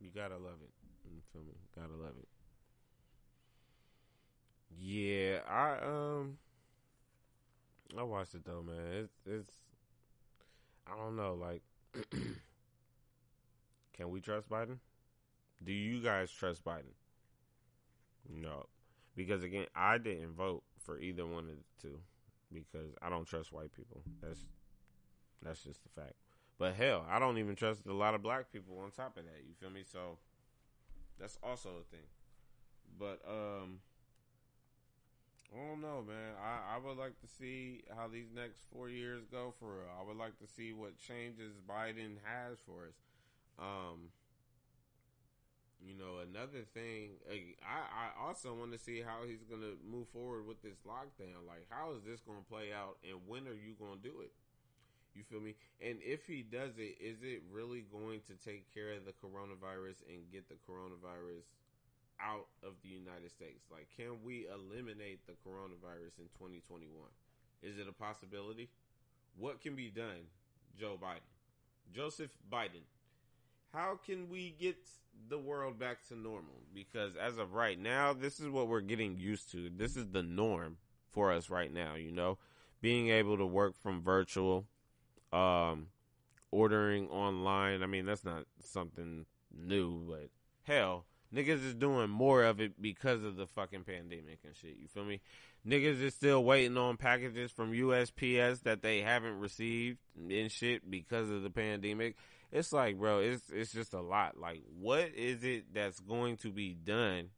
You 0.00 0.08
gotta 0.14 0.38
love 0.38 0.62
it. 0.62 0.70
You 1.04 1.20
feel 1.32 1.42
me? 1.42 1.52
Gotta 1.74 2.02
love 2.02 2.14
it. 2.18 2.28
Yeah, 4.74 5.40
I 5.46 5.84
um, 5.84 6.38
I 7.98 8.02
watched 8.04 8.34
it 8.34 8.44
though, 8.46 8.62
man. 8.62 9.04
It's 9.04 9.12
it's, 9.26 9.52
I 10.86 10.96
don't 10.96 11.16
know, 11.16 11.34
like. 11.34 11.60
Can 13.96 14.10
we 14.10 14.20
trust 14.20 14.48
Biden? 14.48 14.78
Do 15.64 15.72
you 15.72 16.02
guys 16.02 16.30
trust 16.30 16.64
Biden? 16.64 16.94
No. 18.28 18.66
Because 19.14 19.42
again, 19.42 19.66
I 19.74 19.98
didn't 19.98 20.34
vote 20.34 20.62
for 20.78 21.00
either 21.00 21.26
one 21.26 21.44
of 21.44 21.56
the 21.56 21.88
two 21.88 21.98
because 22.52 22.94
I 23.02 23.08
don't 23.08 23.26
trust 23.26 23.52
white 23.52 23.72
people. 23.74 24.02
That's 24.22 24.44
that's 25.42 25.62
just 25.62 25.82
the 25.82 26.00
fact. 26.00 26.14
But 26.58 26.74
hell, 26.74 27.04
I 27.08 27.18
don't 27.18 27.38
even 27.38 27.54
trust 27.56 27.86
a 27.86 27.92
lot 27.92 28.14
of 28.14 28.22
black 28.22 28.52
people 28.52 28.78
on 28.78 28.90
top 28.90 29.16
of 29.16 29.24
that. 29.24 29.44
You 29.46 29.54
feel 29.58 29.70
me? 29.70 29.82
So 29.90 30.18
that's 31.18 31.38
also 31.42 31.70
a 31.80 31.84
thing. 31.90 32.06
But 32.98 33.20
um 33.28 33.80
I 35.54 35.68
don't 35.68 35.80
know, 35.80 36.02
man. 36.06 36.34
I, 36.42 36.74
I 36.74 36.78
would 36.78 36.98
like 36.98 37.18
to 37.20 37.26
see 37.26 37.84
how 37.96 38.08
these 38.08 38.26
next 38.34 38.58
four 38.72 38.88
years 38.88 39.22
go 39.30 39.54
for 39.58 39.76
real. 39.76 39.88
I 39.98 40.06
would 40.06 40.16
like 40.16 40.36
to 40.40 40.46
see 40.46 40.72
what 40.72 40.98
changes 40.98 41.54
Biden 41.68 42.18
has 42.24 42.58
for 42.66 42.86
us. 42.88 42.94
Um, 43.58 44.12
you 45.86 45.94
know, 45.94 46.18
another 46.18 46.66
thing, 46.74 47.22
I, 47.62 48.10
I 48.10 48.26
also 48.26 48.54
want 48.54 48.72
to 48.72 48.78
see 48.78 49.00
how 49.00 49.22
he's 49.22 49.46
going 49.46 49.62
to 49.62 49.78
move 49.86 50.08
forward 50.10 50.46
with 50.46 50.60
this 50.62 50.82
lockdown. 50.82 51.46
Like, 51.46 51.70
how 51.70 51.94
is 51.94 52.02
this 52.02 52.20
going 52.20 52.42
to 52.42 52.48
play 52.50 52.74
out, 52.74 52.98
and 53.06 53.22
when 53.26 53.46
are 53.46 53.54
you 53.54 53.78
going 53.78 54.00
to 54.00 54.02
do 54.02 54.20
it? 54.20 54.32
You 55.14 55.22
feel 55.24 55.40
me? 55.40 55.54
And 55.80 55.96
if 56.02 56.26
he 56.26 56.42
does 56.42 56.76
it, 56.76 57.00
is 57.00 57.22
it 57.22 57.40
really 57.48 57.86
going 57.88 58.20
to 58.28 58.34
take 58.36 58.68
care 58.74 58.92
of 58.92 59.06
the 59.06 59.16
coronavirus 59.16 60.04
and 60.10 60.28
get 60.28 60.48
the 60.48 60.60
coronavirus 60.68 61.48
out 62.20 62.48
of 62.62 62.74
the 62.82 62.90
United 62.90 63.30
States? 63.30 63.64
Like, 63.70 63.88
can 63.96 64.20
we 64.24 64.46
eliminate 64.50 65.24
the 65.24 65.38
coronavirus 65.46 66.20
in 66.20 66.28
2021? 66.36 66.90
Is 67.62 67.78
it 67.78 67.88
a 67.88 67.92
possibility? 67.92 68.68
What 69.38 69.62
can 69.62 69.74
be 69.74 69.88
done, 69.88 70.28
Joe 70.78 70.98
Biden? 71.00 71.24
Joseph 71.94 72.30
Biden 72.52 72.84
how 73.76 73.98
can 74.06 74.30
we 74.30 74.54
get 74.58 74.76
the 75.28 75.38
world 75.38 75.78
back 75.78 75.98
to 76.08 76.16
normal? 76.16 76.62
Because 76.74 77.12
as 77.16 77.36
of 77.36 77.52
right 77.52 77.78
now, 77.78 78.14
this 78.14 78.40
is 78.40 78.48
what 78.48 78.68
we're 78.68 78.80
getting 78.80 79.18
used 79.18 79.52
to. 79.52 79.70
This 79.74 79.96
is 79.96 80.06
the 80.10 80.22
norm 80.22 80.78
for 81.10 81.32
us 81.32 81.50
right 81.50 81.72
now, 81.72 81.94
you 81.94 82.10
know, 82.10 82.38
being 82.80 83.10
able 83.10 83.36
to 83.36 83.46
work 83.46 83.74
from 83.82 84.02
virtual, 84.02 84.66
um, 85.32 85.88
ordering 86.50 87.08
online. 87.08 87.82
I 87.82 87.86
mean, 87.86 88.06
that's 88.06 88.24
not 88.24 88.44
something 88.64 89.26
new, 89.54 90.02
but 90.08 90.30
hell, 90.62 91.04
niggas 91.34 91.64
is 91.64 91.74
doing 91.74 92.08
more 92.08 92.44
of 92.44 92.60
it 92.60 92.80
because 92.80 93.24
of 93.24 93.36
the 93.36 93.46
fucking 93.46 93.84
pandemic 93.84 94.38
and 94.44 94.56
shit. 94.56 94.76
You 94.80 94.88
feel 94.88 95.04
me? 95.04 95.20
Niggas 95.66 96.00
is 96.00 96.14
still 96.14 96.44
waiting 96.44 96.78
on 96.78 96.96
packages 96.96 97.50
from 97.50 97.72
USPS 97.72 98.62
that 98.62 98.82
they 98.82 99.00
haven't 99.00 99.38
received 99.38 99.98
and 100.30 100.50
shit 100.50 100.88
because 100.90 101.28
of 101.28 101.42
the 101.42 101.50
pandemic 101.50 102.16
it's 102.52 102.72
like, 102.72 102.98
bro, 102.98 103.20
it's 103.20 103.50
it's 103.52 103.72
just 103.72 103.92
a 103.94 104.00
lot. 104.00 104.38
Like, 104.38 104.62
what 104.78 105.10
is 105.14 105.44
it 105.44 105.74
that's 105.74 106.00
going 106.00 106.36
to 106.38 106.50
be 106.50 106.74
done 106.74 107.30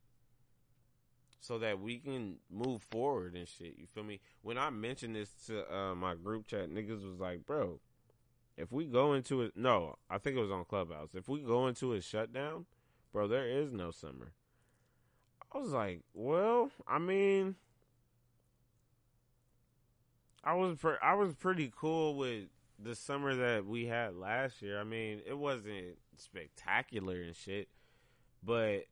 so 1.41 1.59
that 1.59 1.81
we 1.81 1.99
can 1.99 2.37
move 2.51 2.83
forward 2.83 3.35
and 3.35 3.49
shit? 3.49 3.75
You 3.79 3.87
feel 3.87 4.05
me? 4.05 4.21
When 4.43 4.59
I 4.59 4.71
mentioned 4.71 5.17
this 5.17 5.31
to 5.47 5.75
uh, 5.75 5.95
my 5.95 6.15
group 6.15 6.47
chat, 6.47 6.71
niggas 6.71 7.05
was 7.05 7.19
like, 7.19 7.47
bro, 7.47 7.81
if 8.57 8.73
we 8.73 8.87
go 8.87 9.15
into 9.15 9.43
it, 9.43 9.53
no, 9.57 9.97
I 10.11 10.19
think 10.19 10.37
it 10.37 10.41
was 10.41 10.51
on 10.51 10.65
Clubhouse. 10.65 11.15
If 11.15 11.29
we 11.29 11.41
go 11.41 11.69
into 11.69 11.93
a 11.93 12.01
shutdown, 12.01 12.67
bro, 13.13 13.29
there 13.29 13.49
is 13.49 13.73
no 13.73 13.91
summer. 13.91 14.33
I 15.53 15.59
was 15.59 15.71
like, 15.73 16.03
well, 16.13 16.71
I 16.87 16.99
mean, 16.99 17.55
I 20.45 20.55
was 20.55 20.77
pre- 20.79 21.01
I 21.03 21.15
was 21.15 21.35
pretty 21.35 21.73
cool 21.75 22.17
with 22.17 22.45
the 22.79 22.95
summer 22.95 23.35
that 23.35 23.67
we 23.67 23.87
had 23.87 24.17
last 24.17 24.63
year. 24.63 24.81
I 24.81 24.85
mean, 24.85 25.21
it 25.27 25.37
wasn't 25.37 25.99
spectacular 26.17 27.21
and 27.21 27.35
shit, 27.35 27.69
but 28.43 28.85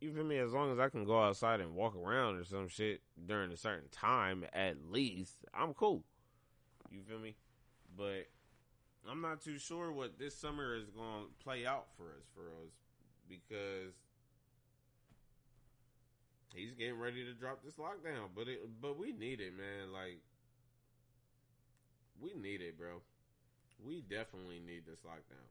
you 0.00 0.12
feel 0.12 0.24
me? 0.24 0.38
As 0.38 0.52
long 0.52 0.72
as 0.72 0.78
I 0.78 0.88
can 0.88 1.04
go 1.04 1.22
outside 1.22 1.60
and 1.60 1.74
walk 1.74 1.96
around 1.96 2.36
or 2.36 2.44
some 2.44 2.68
shit 2.68 3.00
during 3.26 3.50
a 3.50 3.56
certain 3.56 3.88
time, 3.90 4.44
at 4.52 4.76
least 4.90 5.44
I'm 5.54 5.74
cool. 5.74 6.04
You 6.90 7.00
feel 7.08 7.18
me? 7.18 7.34
But 7.96 8.28
I'm 9.10 9.22
not 9.22 9.40
too 9.40 9.58
sure 9.58 9.90
what 9.92 10.18
this 10.18 10.36
summer 10.36 10.76
is 10.76 10.90
going 10.90 11.24
to 11.24 11.44
play 11.44 11.66
out 11.66 11.86
for 11.96 12.04
us, 12.04 12.26
for 12.34 12.42
us, 12.42 12.72
because 13.28 13.94
he's 16.54 16.74
getting 16.74 16.98
ready 16.98 17.24
to 17.24 17.32
drop 17.32 17.64
this 17.64 17.74
lockdown. 17.74 18.28
But 18.34 18.48
it, 18.48 18.60
but 18.80 18.98
we 18.98 19.12
need 19.12 19.40
it, 19.40 19.56
man. 19.56 19.92
Like 19.92 20.20
we 22.20 22.34
need 22.34 22.60
it, 22.60 22.78
bro. 22.78 23.00
We 23.84 24.02
definitely 24.02 24.60
need 24.64 24.82
this 24.86 25.00
lockdown. 25.06 25.46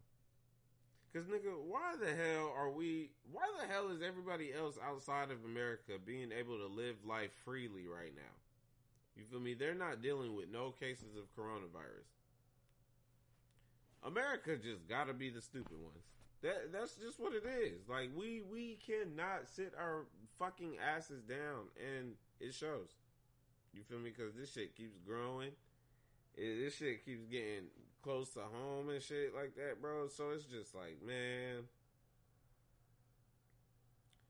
Cause 1.13 1.23
nigga, 1.31 1.55
why 1.63 1.95
the 1.97 2.13
hell 2.13 2.53
are 2.57 2.69
we? 2.69 3.11
Why 3.31 3.43
the 3.61 3.71
hell 3.71 3.89
is 3.89 4.01
everybody 4.01 4.51
else 4.53 4.77
outside 4.85 5.31
of 5.31 5.45
America 5.45 5.93
being 6.05 6.31
able 6.37 6.57
to 6.57 6.67
live 6.67 6.95
life 7.07 7.31
freely 7.45 7.87
right 7.87 8.11
now? 8.13 8.35
You 9.15 9.23
feel 9.31 9.39
me? 9.39 9.53
They're 9.53 9.73
not 9.73 10.01
dealing 10.01 10.35
with 10.35 10.51
no 10.51 10.71
cases 10.71 11.15
of 11.15 11.33
coronavirus. 11.33 12.11
America 14.05 14.57
just 14.57 14.89
gotta 14.89 15.13
be 15.13 15.29
the 15.29 15.41
stupid 15.41 15.79
ones. 15.81 16.03
That 16.41 16.73
that's 16.73 16.95
just 16.95 17.17
what 17.17 17.33
it 17.33 17.45
is. 17.45 17.87
Like 17.87 18.09
we 18.13 18.41
we 18.51 18.77
cannot 18.85 19.47
sit 19.47 19.73
our 19.79 20.07
fucking 20.37 20.75
asses 20.85 21.23
down, 21.23 21.71
and 21.79 22.15
it 22.41 22.53
shows. 22.53 22.89
You 23.73 23.83
feel 23.83 23.99
me? 23.99 24.11
Because 24.15 24.35
this 24.35 24.51
shit 24.51 24.75
keeps 24.75 24.97
growing. 24.99 25.51
This 26.37 26.75
shit 26.75 27.05
keeps 27.05 27.25
getting 27.25 27.67
close 28.05 28.29
to 28.29 28.41
home 28.41 28.89
and 28.89 29.01
shit 29.01 29.33
like 29.35 29.55
that, 29.55 29.81
bro. 29.81 30.07
So 30.07 30.29
it's 30.29 30.45
just 30.45 30.75
like, 30.75 31.01
man, 31.05 31.65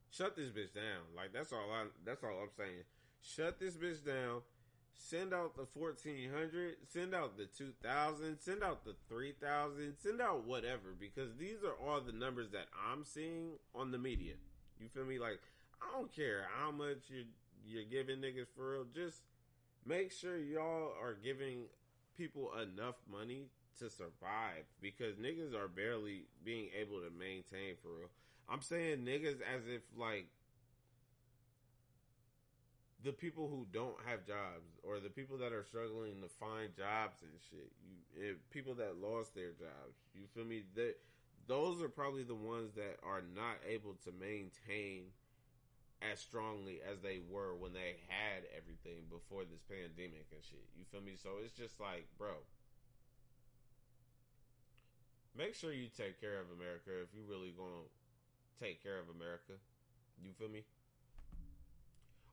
shut 0.10 0.38
this 0.38 0.50
bitch 0.50 0.74
down. 0.74 1.04
Like 1.16 1.34
that's 1.34 1.52
all 1.52 1.70
I. 1.72 1.88
That's 2.06 2.24
all 2.24 2.40
I'm 2.42 2.50
saying. 2.58 2.88
Shut 3.22 3.60
this 3.60 3.76
bitch 3.76 4.06
down. 4.06 4.42
Send 4.98 5.34
out 5.34 5.58
the 5.58 5.66
1400, 5.74 6.78
send 6.88 7.14
out 7.14 7.38
the 7.38 7.48
2000, 7.48 8.38
send 8.40 8.64
out 8.64 8.86
the 8.86 8.96
3000, 9.10 9.94
send 10.02 10.22
out 10.22 10.48
whatever 10.48 10.96
because 10.98 11.36
these 11.38 11.58
are 11.66 11.76
all 11.86 12.00
the 12.00 12.14
numbers 12.14 12.52
that 12.52 12.68
I'm 12.90 13.04
seeing 13.04 13.60
on 13.76 13.92
the 13.92 13.98
media. 13.98 14.36
You 14.80 14.88
feel 14.88 15.04
me? 15.04 15.20
Like 15.20 15.42
I 15.82 16.00
don't 16.00 16.16
care 16.16 16.48
how 16.58 16.72
much 16.72 17.10
you 17.10 17.26
you're 17.68 17.84
giving 17.84 18.20
niggas 18.20 18.48
for 18.56 18.72
real. 18.72 18.86
Just 18.96 19.18
make 19.86 20.14
sure 20.14 20.38
y'all 20.38 20.94
are 21.02 21.18
giving 21.22 21.66
people 22.16 22.52
enough 22.56 22.96
money 23.12 23.50
to 23.80 23.90
survive 23.90 24.66
because 24.82 25.16
niggas 25.16 25.54
are 25.54 25.68
barely 25.68 26.26
being 26.44 26.70
able 26.80 27.00
to 27.00 27.10
maintain 27.10 27.76
for 27.82 27.90
real. 27.90 28.10
I'm 28.50 28.62
saying 28.62 29.00
niggas 29.00 29.42
as 29.42 29.68
if 29.68 29.82
like 29.98 30.28
the 33.04 33.12
people 33.12 33.48
who 33.48 33.68
don't 33.72 33.98
have 34.06 34.26
jobs 34.26 34.74
or 34.84 35.00
the 35.00 35.10
people 35.10 35.38
that 35.38 35.54
are 35.54 35.64
struggling 35.64 36.22
to 36.22 36.28
find 36.28 36.76
jobs 36.76 37.22
and 37.22 37.38
shit. 37.50 37.72
You 37.86 38.32
eh, 38.32 38.34
people 38.50 38.74
that 38.76 38.98
lost 38.98 39.36
their 39.36 39.52
jobs. 39.52 40.02
You 40.14 40.26
feel 40.34 40.46
me? 40.46 40.64
That 40.76 40.96
those 41.48 41.82
are 41.82 41.90
probably 41.90 42.24
the 42.24 42.36
ones 42.36 42.74
that 42.74 42.98
are 43.06 43.22
not 43.22 43.62
able 43.68 43.94
to 44.06 44.12
maintain 44.20 45.14
as 46.02 46.20
strongly 46.20 46.82
as 46.82 47.00
they 47.00 47.20
were 47.30 47.56
when 47.56 47.74
they 47.74 48.02
had 48.10 48.44
everything 48.58 49.06
before 49.10 49.46
this 49.46 49.62
pandemic 49.70 50.26
and 50.34 50.44
shit. 50.44 50.66
You 50.76 50.84
feel 50.92 51.02
me? 51.02 51.14
So 51.16 51.42
it's 51.44 51.54
just 51.54 51.80
like, 51.80 52.08
bro, 52.18 52.42
make 55.38 55.56
sure 55.56 55.72
you 55.72 55.88
take 55.92 56.20
care 56.20 56.40
of 56.40 56.48
America 56.56 56.92
if 57.04 57.12
you 57.14 57.24
really 57.28 57.54
gonna 57.56 57.88
take 58.60 58.82
care 58.82 59.00
of 59.00 59.12
America. 59.12 59.54
You 60.24 60.32
feel 60.38 60.50
me? 60.50 60.64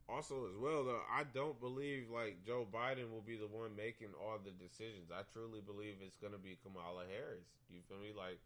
Also, 0.09 0.47
as 0.47 0.57
well 0.59 0.85
though, 0.85 1.03
I 1.11 1.25
don't 1.25 1.59
believe 1.61 2.11
like 2.11 2.45
Joe 2.45 2.67
Biden 2.67 3.11
will 3.11 3.25
be 3.25 3.37
the 3.37 3.47
one 3.47 3.75
making 3.77 4.15
all 4.19 4.38
the 4.38 4.55
decisions. 4.55 5.11
I 5.11 5.23
truly 5.33 5.61
believe 5.61 5.99
it's 6.03 6.17
gonna 6.17 6.38
be 6.38 6.59
Kamala 6.62 7.05
Harris. 7.11 7.47
You 7.71 7.81
feel 7.88 7.99
me? 7.99 8.12
Like, 8.15 8.38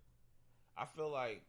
I 0.77 0.85
feel 0.85 1.11
like 1.11 1.43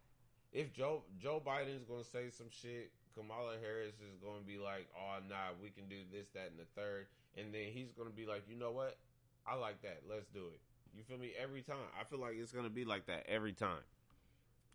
if 0.52 0.74
Joe 0.74 1.04
Joe 1.20 1.41
Biden's 1.43 1.84
gonna 1.84 2.04
say 2.04 2.30
some 2.30 2.50
shit, 2.50 2.91
Kamala 3.15 3.58
Harris 3.62 3.96
is 4.00 4.17
gonna 4.24 4.46
be 4.46 4.58
like, 4.58 4.88
"Oh 4.96 5.20
nah, 5.28 5.54
we 5.62 5.70
can 5.70 5.88
do 5.88 6.04
this, 6.12 6.30
that, 6.30 6.52
and 6.52 6.60
the 6.60 6.65
third. 6.76 7.08
and 7.38 7.54
then 7.54 7.70
he's 7.72 7.91
gonna 7.91 8.10
be 8.10 8.26
like, 8.26 8.50
"You 8.50 8.56
know 8.56 8.72
what? 8.72 8.98
I 9.46 9.54
like 9.56 9.82
that. 9.84 10.02
Let's 10.10 10.26
do 10.34 10.48
it." 10.48 10.60
You 10.95 11.04
feel 11.04 11.17
me? 11.17 11.32
Every 11.41 11.62
time. 11.62 11.78
I 12.00 12.04
feel 12.04 12.19
like 12.19 12.36
it's 12.38 12.52
gonna 12.52 12.69
be 12.69 12.86
like 12.86 13.06
that 13.08 13.26
every 13.28 13.54
time. 13.54 13.82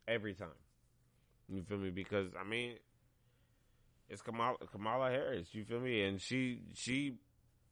Every 0.08 0.34
time. 0.34 0.48
You 1.48 1.62
feel 1.62 1.78
me? 1.78 1.90
Because 1.90 2.28
I 2.38 2.44
mean, 2.44 2.74
it's 4.08 4.22
Kamala, 4.22 4.56
Kamala 4.70 5.10
Harris. 5.10 5.54
You 5.54 5.64
feel 5.64 5.80
me? 5.80 6.02
And 6.02 6.20
she 6.20 6.60
she 6.74 7.14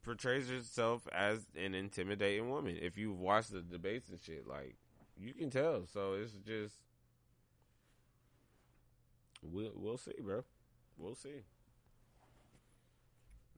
portrays 0.02 0.48
herself 0.48 1.06
as 1.12 1.46
an 1.56 1.74
intimidating 1.74 2.48
woman. 2.50 2.78
If 2.80 2.96
you've 2.96 3.18
watched 3.18 3.52
the 3.52 3.60
debates 3.62 4.08
and 4.08 4.20
shit, 4.20 4.46
like 4.46 4.76
you 5.18 5.34
can 5.34 5.50
tell. 5.50 5.86
So 5.86 6.14
it's 6.14 6.32
just 6.46 6.76
we'll 9.42 9.72
we'll 9.74 9.98
see, 9.98 10.14
bro. 10.20 10.44
We'll 10.98 11.14
see. 11.14 11.42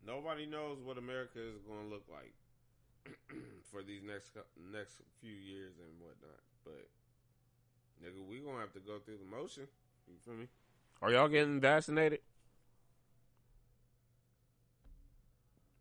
Nobody 0.05 0.47
knows 0.47 0.79
what 0.83 0.99
America 0.99 1.39
is 1.39 1.63
going 1.67 1.85
to 1.85 1.89
look 1.89 2.05
like. 2.11 2.35
for 3.71 3.83
these 3.83 4.03
next 4.03 4.33
next 4.73 4.97
few 5.21 5.33
years 5.33 5.75
and 5.79 5.89
whatnot. 6.01 6.41
But 6.65 6.89
nigga, 8.03 8.27
we 8.29 8.41
gonna 8.41 8.61
have 8.61 8.73
to 8.75 8.81
go 8.81 8.99
through 8.99 9.19
the 9.19 9.37
motion. 9.37 9.65
You 10.09 10.15
feel 10.25 10.35
me? 10.35 10.47
Are 11.01 11.11
y'all 11.11 11.29
getting 11.29 11.61
vaccinated? 11.61 12.21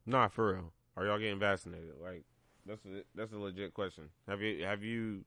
Nah, 0.06 0.28
for 0.28 0.54
real. 0.54 0.74
Are 0.98 1.06
y'all 1.06 1.20
getting 1.20 1.40
vaccinated? 1.40 1.94
Like 2.02 2.24
that's 2.66 2.86
a, 2.86 3.04
that's 3.16 3.34
a 3.34 3.38
legit 3.38 3.74
question. 3.74 4.10
Have 4.28 4.42
you 4.42 4.64
have 4.64 4.84
you 4.84 5.24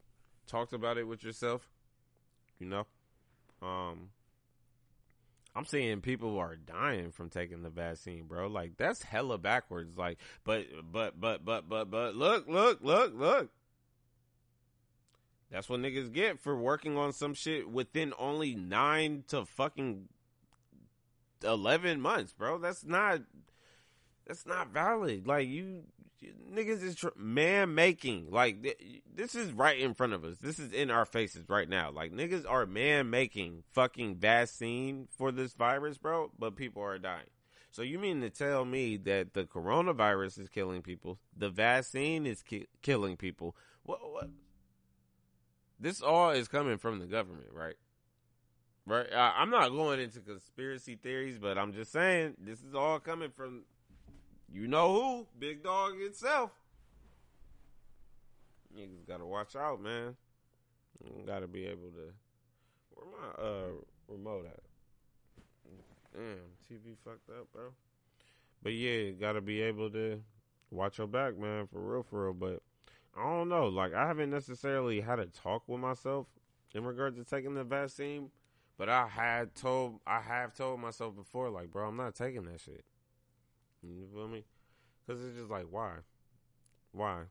talked 0.47 0.73
about 0.73 0.99
it 0.99 1.07
with 1.07 1.23
yourself? 1.23 1.71
You 2.59 2.67
know, 2.67 2.87
um, 3.63 4.11
I'm 5.57 5.65
seeing 5.65 6.01
people 6.01 6.39
are 6.39 6.57
dying 6.57 7.13
from 7.13 7.31
taking 7.31 7.63
the 7.63 7.71
vaccine, 7.71 8.25
bro. 8.25 8.49
Like 8.49 8.77
that's 8.77 9.03
hella 9.03 9.39
backwards. 9.39 9.97
Like, 9.97 10.19
but 10.43 10.67
but 10.91 11.21
but 11.21 11.45
but 11.45 11.69
but 11.69 11.91
but 11.91 12.17
look 12.17 12.49
look 12.49 12.81
look 12.83 13.13
look. 13.15 13.51
That's 15.51 15.69
what 15.69 15.81
niggas 15.81 16.13
get 16.13 16.41
for 16.41 16.57
working 16.57 16.97
on 16.97 17.13
some 17.13 17.35
shit 17.35 17.71
within 17.71 18.13
only 18.19 18.57
nine 18.57 19.23
to 19.29 19.45
fucking 19.45 20.09
eleven 21.45 22.01
months, 22.01 22.33
bro. 22.33 22.59
That's 22.59 22.85
not 22.85 23.21
that's 24.27 24.47
not 24.47 24.73
valid. 24.73 25.27
Like 25.27 25.49
you 25.49 25.85
niggas 26.53 26.83
is 26.83 26.97
tr- 26.97 27.09
man 27.17 27.75
making. 27.75 28.31
Like 28.31 28.63
th- 28.63 29.03
this 29.15 29.35
is 29.35 29.53
right 29.53 29.79
in 29.79 29.95
front 29.95 30.13
of 30.13 30.25
us. 30.25 30.39
This 30.39 30.59
is 30.59 30.73
in 30.73 30.91
our 30.91 31.05
faces 31.05 31.49
right 31.49 31.69
now. 31.69 31.91
Like 31.91 32.13
niggas 32.13 32.49
are 32.49 32.67
man 32.67 33.11
making 33.11 33.65
fucking 33.73 34.17
vaccine 34.17 35.09
for 35.17 35.33
this 35.33 35.55
virus, 35.55 35.99
bro. 35.99 36.31
But 36.39 36.57
people 36.57 36.83
are 36.83 36.99
dying. 36.99 37.27
So 37.71 37.83
you 37.83 37.99
mean 37.99 38.21
to 38.21 38.31
tell 38.31 38.65
me 38.65 38.97
that 38.99 39.35
the 39.35 39.45
coronavirus 39.45 40.39
is 40.39 40.49
killing 40.49 40.83
people, 40.83 41.19
the 41.37 41.51
vaccine 41.51 42.25
is 42.25 42.43
ki- 42.43 42.69
killing 42.83 43.17
people? 43.17 43.57
What? 43.83 43.99
What? 44.13 44.31
This 45.81 46.01
all 46.01 46.31
is 46.31 46.47
coming 46.49 46.79
from 46.79 47.01
the 47.01 47.07
government, 47.07 47.49
right? 47.53 47.75
Right. 48.87 49.07
I'm 49.13 49.51
not 49.51 49.71
going 49.71 49.99
into 49.99 50.21
conspiracy 50.21 50.97
theories, 50.97 51.39
but 51.39 51.59
I'm 51.59 51.73
just 51.73 51.91
saying 51.91 52.35
this 52.39 52.61
is 52.61 52.75
all 52.75 53.01
coming 53.01 53.31
from 53.31 53.65
you 54.53 54.69
know 54.69 54.93
who? 54.93 55.27
Big 55.39 55.63
dog 55.63 55.95
itself. 56.01 56.51
Niggas 58.77 59.07
gotta 59.07 59.25
watch 59.25 59.57
out, 59.57 59.81
man. 59.81 60.17
You 61.05 61.25
gotta 61.27 61.47
be 61.47 61.67
able 61.67 61.91
to. 61.91 62.13
Where 62.91 63.07
my 63.07 63.43
uh 63.43 63.73
remote 64.09 64.47
at? 64.47 64.61
Damn, 66.13 66.37
TV 66.71 66.97
fucked 67.05 67.31
up, 67.31 67.49
bro. 67.53 67.73
But 68.63 68.73
yeah, 68.73 69.11
gotta 69.11 69.41
be 69.41 69.61
able 69.63 69.91
to 69.91 70.23
watch 70.71 70.99
your 70.99 71.07
back, 71.07 71.39
man, 71.39 71.67
for 71.67 71.81
real, 71.81 72.03
for 72.03 72.25
real. 72.25 72.35
But 72.35 72.63
I 73.17 73.23
don't 73.23 73.49
know. 73.49 73.69
Like 73.69 73.95
I 73.95 74.07
haven't 74.07 74.31
necessarily 74.31 75.01
had 75.01 75.19
a 75.19 75.27
talk 75.27 75.63
with 75.67 75.81
myself 75.81 76.27
in 76.75 76.85
regards 76.85 77.17
to 77.17 77.25
taking 77.25 77.55
the 77.55 77.65
vaccine, 77.65 78.31
but 78.77 78.89
I 78.89 79.07
had 79.07 79.55
told 79.55 80.01
I 80.07 80.21
have 80.21 80.55
told 80.55 80.81
myself 80.81 81.15
before, 81.15 81.51
like, 81.51 81.71
bro, 81.71 81.89
I'm 81.89 81.97
not 81.97 82.15
taking 82.15 82.45
that 82.45 82.61
shit. 82.61 82.85
You 83.87 84.07
feel 84.13 84.29
me? 84.29 84.45
Because 85.07 85.25
it's 85.25 85.37
just 85.37 85.51
like, 85.51 85.67
why? 85.71 85.97
Why? 86.93 87.23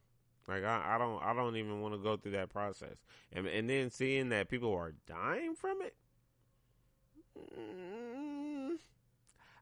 Like 0.47 0.64
I, 0.64 0.95
I 0.95 0.97
don't 0.97 1.24
I 1.24 1.34
don't 1.34 1.56
even 1.56 1.82
want 1.82 1.93
to 1.93 1.99
go 1.99 2.18
through 2.18 2.34
that 2.34 2.49
process. 2.49 2.97
And 3.32 3.47
and 3.47 3.70
then 3.70 3.89
seeing 3.89 4.30
that 4.30 4.49
people 4.49 4.74
are 4.74 4.93
dying 5.08 5.56
from 5.56 5.82
it. 5.82 5.95
Mm, 7.38 8.78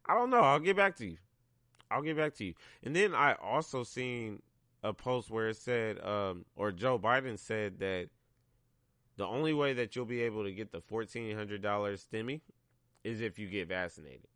I 0.06 0.14
don't 0.16 0.30
know. 0.30 0.40
I'll 0.42 0.60
get 0.60 0.76
back 0.76 0.96
to 0.98 1.06
you. 1.06 1.18
I'll 1.90 2.02
get 2.02 2.18
back 2.18 2.34
to 2.36 2.46
you. 2.46 2.54
And 2.84 2.96
then 2.96 3.14
I 3.14 3.36
also 3.36 3.84
seen 3.84 4.42
a 4.84 4.94
post 4.94 5.30
where 5.30 5.50
it 5.50 5.58
said, 5.58 6.04
um, 6.04 6.46
or 6.56 6.72
Joe 6.72 6.98
Biden 6.98 7.38
said 7.38 7.80
that 7.80 8.10
the 9.18 9.28
only 9.28 9.54
way 9.54 9.74
that 9.74 9.96
you'll 9.96 10.06
be 10.06 10.22
able 10.22 10.44
to 10.44 10.52
get 10.52 10.72
the 10.72 10.82
fourteen 10.82 11.36
hundred 11.38 11.62
dollars 11.62 12.06
stimmy 12.12 12.42
is 13.04 13.22
if 13.22 13.38
you 13.38 13.48
get 13.48 13.68
vaccinated. 13.68 14.31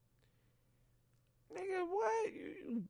Nigga, 1.56 1.88
what? 1.89 2.34
You 2.34 2.84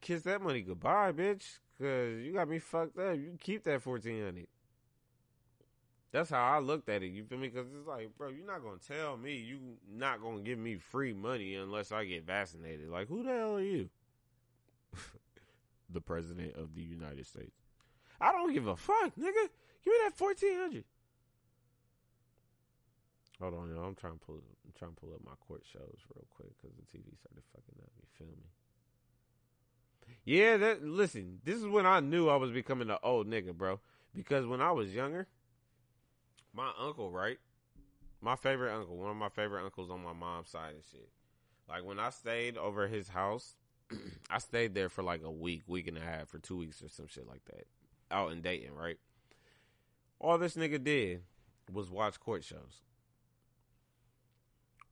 kiss 0.00 0.22
that 0.22 0.42
money 0.42 0.60
goodbye, 0.62 1.12
bitch. 1.12 1.58
Cause 1.80 2.22
you 2.22 2.32
got 2.32 2.48
me 2.48 2.58
fucked 2.58 2.98
up. 2.98 3.16
You 3.16 3.36
keep 3.40 3.64
that 3.64 3.82
fourteen 3.82 4.22
hundred. 4.22 4.46
That's 6.12 6.30
how 6.30 6.44
I 6.44 6.58
looked 6.58 6.88
at 6.90 7.02
it. 7.02 7.06
You 7.06 7.24
feel 7.24 7.38
me? 7.38 7.48
Because 7.48 7.66
it's 7.76 7.88
like, 7.88 8.10
bro, 8.16 8.28
you're 8.28 8.46
not 8.46 8.62
gonna 8.62 8.76
tell 8.86 9.16
me 9.16 9.36
you 9.36 9.58
not 9.90 10.22
gonna 10.22 10.42
give 10.42 10.58
me 10.58 10.76
free 10.76 11.14
money 11.14 11.54
unless 11.54 11.90
I 11.90 12.04
get 12.04 12.26
vaccinated. 12.26 12.88
Like, 12.90 13.08
who 13.08 13.22
the 13.22 13.30
hell 13.30 13.56
are 13.56 13.62
you? 13.62 13.88
the 15.90 16.00
president 16.00 16.54
of 16.56 16.74
the 16.74 16.82
United 16.82 17.26
States. 17.26 17.56
I 18.20 18.30
don't 18.30 18.52
give 18.52 18.66
a 18.66 18.76
fuck, 18.76 19.16
nigga. 19.16 19.48
Give 19.84 19.92
me 19.92 19.98
that 20.04 20.12
fourteen 20.14 20.58
hundred. 20.58 20.84
Hold 23.40 23.54
on, 23.54 23.70
yo. 23.70 23.82
I'm 23.82 23.94
trying 23.94 24.18
to 24.18 24.24
pull. 24.24 24.42
I'm 24.64 24.72
trying 24.78 24.92
to 24.92 25.00
pull 25.00 25.14
up 25.14 25.24
my 25.24 25.34
court 25.46 25.62
shows 25.70 25.98
real 26.14 26.26
quick 26.30 26.50
because 26.60 26.76
the 26.76 26.82
TV 26.82 27.16
started 27.18 27.42
fucking 27.52 27.82
up. 27.82 27.90
You 28.00 28.08
feel 28.16 28.26
me? 28.28 28.50
Yeah, 30.24 30.56
that. 30.58 30.84
Listen, 30.84 31.40
this 31.44 31.56
is 31.56 31.66
when 31.66 31.86
I 31.86 32.00
knew 32.00 32.28
I 32.28 32.36
was 32.36 32.50
becoming 32.50 32.90
an 32.90 32.98
old 33.02 33.28
nigga, 33.28 33.54
bro. 33.54 33.80
Because 34.14 34.46
when 34.46 34.60
I 34.60 34.70
was 34.72 34.94
younger, 34.94 35.26
my 36.52 36.70
uncle, 36.78 37.10
right? 37.10 37.38
My 38.20 38.36
favorite 38.36 38.74
uncle, 38.74 38.96
one 38.96 39.10
of 39.10 39.16
my 39.16 39.30
favorite 39.30 39.64
uncles 39.64 39.90
on 39.90 40.02
my 40.02 40.12
mom's 40.12 40.50
side 40.50 40.74
and 40.74 40.84
shit. 40.92 41.08
Like 41.68 41.84
when 41.84 41.98
I 41.98 42.10
stayed 42.10 42.56
over 42.56 42.86
his 42.86 43.08
house, 43.08 43.56
I 44.30 44.38
stayed 44.38 44.74
there 44.74 44.88
for 44.88 45.02
like 45.02 45.22
a 45.24 45.30
week, 45.30 45.62
week 45.66 45.88
and 45.88 45.98
a 45.98 46.02
half, 46.02 46.28
for 46.28 46.38
two 46.38 46.56
weeks 46.56 46.82
or 46.82 46.88
some 46.88 47.08
shit 47.08 47.26
like 47.26 47.44
that, 47.46 47.66
out 48.10 48.30
in 48.30 48.42
Dayton, 48.42 48.74
right? 48.74 48.98
All 50.20 50.38
this 50.38 50.54
nigga 50.54 50.82
did 50.82 51.22
was 51.72 51.90
watch 51.90 52.20
court 52.20 52.44
shows 52.44 52.82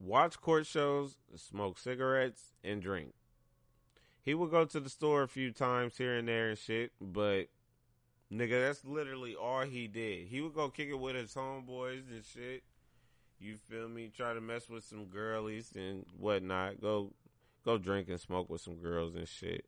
watch 0.01 0.41
court 0.41 0.67
shows, 0.67 1.17
smoke 1.37 1.79
cigarettes, 1.79 2.55
and 2.65 2.83
drink. 2.83 3.13
He 4.23 4.35
would 4.35 4.51
go 4.51 4.65
to 4.65 4.81
the 4.81 4.91
store 4.91 5.23
a 5.23 5.29
few 5.29 5.53
times 5.53 5.97
here 5.97 6.17
and 6.17 6.27
there 6.27 6.49
and 6.51 6.59
shit, 6.59 6.93
but 7.01 7.49
nigga, 8.33 8.67
that's 8.67 8.85
literally 8.85 9.35
all 9.35 9.63
he 9.63 9.87
did. 9.87 10.27
He 10.29 10.41
would 10.41 10.55
go 10.55 10.69
kick 10.69 10.89
it 10.89 10.99
with 10.99 11.17
his 11.17 11.35
homeboys 11.35 12.11
and 12.11 12.25
shit. 12.25 12.63
You 13.39 13.57
feel 13.57 13.89
me? 13.89 14.11
Try 14.15 14.35
to 14.35 14.41
mess 14.41 14.69
with 14.69 14.85
some 14.85 15.07
girlies 15.07 15.73
and 15.75 16.05
whatnot. 16.19 16.81
Go, 16.81 17.13
go 17.65 17.79
drink 17.79 18.09
and 18.09 18.21
smoke 18.21 18.51
with 18.51 18.61
some 18.61 18.77
girls 18.77 19.15
and 19.15 19.27
shit. 19.27 19.65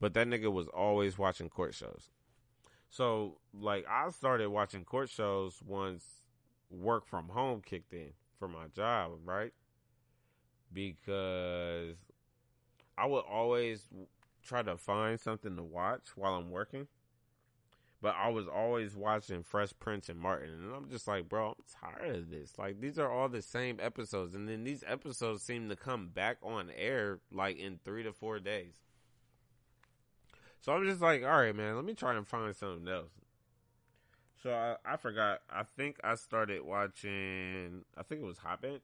But 0.00 0.14
that 0.14 0.28
nigga 0.28 0.50
was 0.50 0.68
always 0.68 1.18
watching 1.18 1.50
court 1.50 1.74
shows. 1.74 2.10
So, 2.88 3.38
like, 3.52 3.86
I 3.88 4.08
started 4.10 4.48
watching 4.48 4.84
court 4.84 5.10
shows 5.10 5.60
once 5.64 6.04
work 6.70 7.06
from 7.06 7.28
home 7.28 7.60
kicked 7.60 7.92
in 7.92 8.12
for 8.38 8.48
my 8.48 8.66
job, 8.74 9.12
right? 9.24 9.52
Because 10.72 11.96
I 12.96 13.06
would 13.06 13.24
always 13.30 13.88
try 14.44 14.62
to 14.62 14.76
find 14.76 15.18
something 15.18 15.56
to 15.56 15.62
watch 15.62 16.16
while 16.16 16.34
I'm 16.34 16.50
working. 16.50 16.88
But 18.02 18.16
I 18.18 18.28
was 18.28 18.46
always 18.46 18.94
watching 18.94 19.42
Fresh 19.42 19.70
Prince 19.80 20.10
and 20.10 20.20
Martin, 20.20 20.50
and 20.50 20.74
I'm 20.74 20.90
just 20.90 21.08
like, 21.08 21.26
bro, 21.26 21.56
I'm 21.56 21.90
tired 21.96 22.16
of 22.16 22.30
this. 22.30 22.52
Like, 22.58 22.78
these 22.78 22.98
are 22.98 23.10
all 23.10 23.30
the 23.30 23.40
same 23.40 23.78
episodes, 23.80 24.34
and 24.34 24.46
then 24.46 24.62
these 24.62 24.84
episodes 24.86 25.42
seem 25.42 25.70
to 25.70 25.76
come 25.76 26.08
back 26.08 26.36
on 26.42 26.70
air 26.76 27.20
like 27.32 27.58
in 27.58 27.78
three 27.82 28.02
to 28.02 28.12
four 28.12 28.40
days. 28.40 28.74
So 30.60 30.72
I'm 30.72 30.84
just 30.84 31.00
like, 31.00 31.22
all 31.22 31.30
right, 31.30 31.56
man, 31.56 31.76
let 31.76 31.84
me 31.86 31.94
try 31.94 32.14
and 32.14 32.28
find 32.28 32.54
something 32.54 32.88
else. 32.88 33.10
So 34.44 34.52
I, 34.52 34.76
I 34.84 34.96
forgot. 34.98 35.40
I 35.48 35.62
think 35.74 35.96
I 36.04 36.16
started 36.16 36.62
watching. 36.62 37.82
I 37.96 38.02
think 38.02 38.20
it 38.20 38.26
was 38.26 38.36
Hot 38.36 38.60
Bench. 38.60 38.82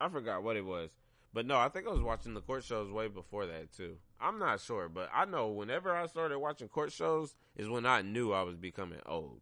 I 0.00 0.08
forgot 0.08 0.44
what 0.44 0.56
it 0.56 0.64
was, 0.64 0.90
but 1.32 1.46
no, 1.46 1.58
I 1.58 1.68
think 1.68 1.88
I 1.88 1.90
was 1.90 2.00
watching 2.00 2.32
the 2.32 2.40
court 2.40 2.62
shows 2.62 2.92
way 2.92 3.08
before 3.08 3.44
that 3.46 3.72
too. 3.72 3.96
I'm 4.20 4.38
not 4.38 4.60
sure, 4.60 4.88
but 4.88 5.10
I 5.12 5.24
know 5.24 5.48
whenever 5.48 5.92
I 5.92 6.06
started 6.06 6.38
watching 6.38 6.68
court 6.68 6.92
shows 6.92 7.34
is 7.56 7.68
when 7.68 7.86
I 7.86 8.02
knew 8.02 8.32
I 8.32 8.42
was 8.42 8.56
becoming 8.56 9.00
old. 9.04 9.40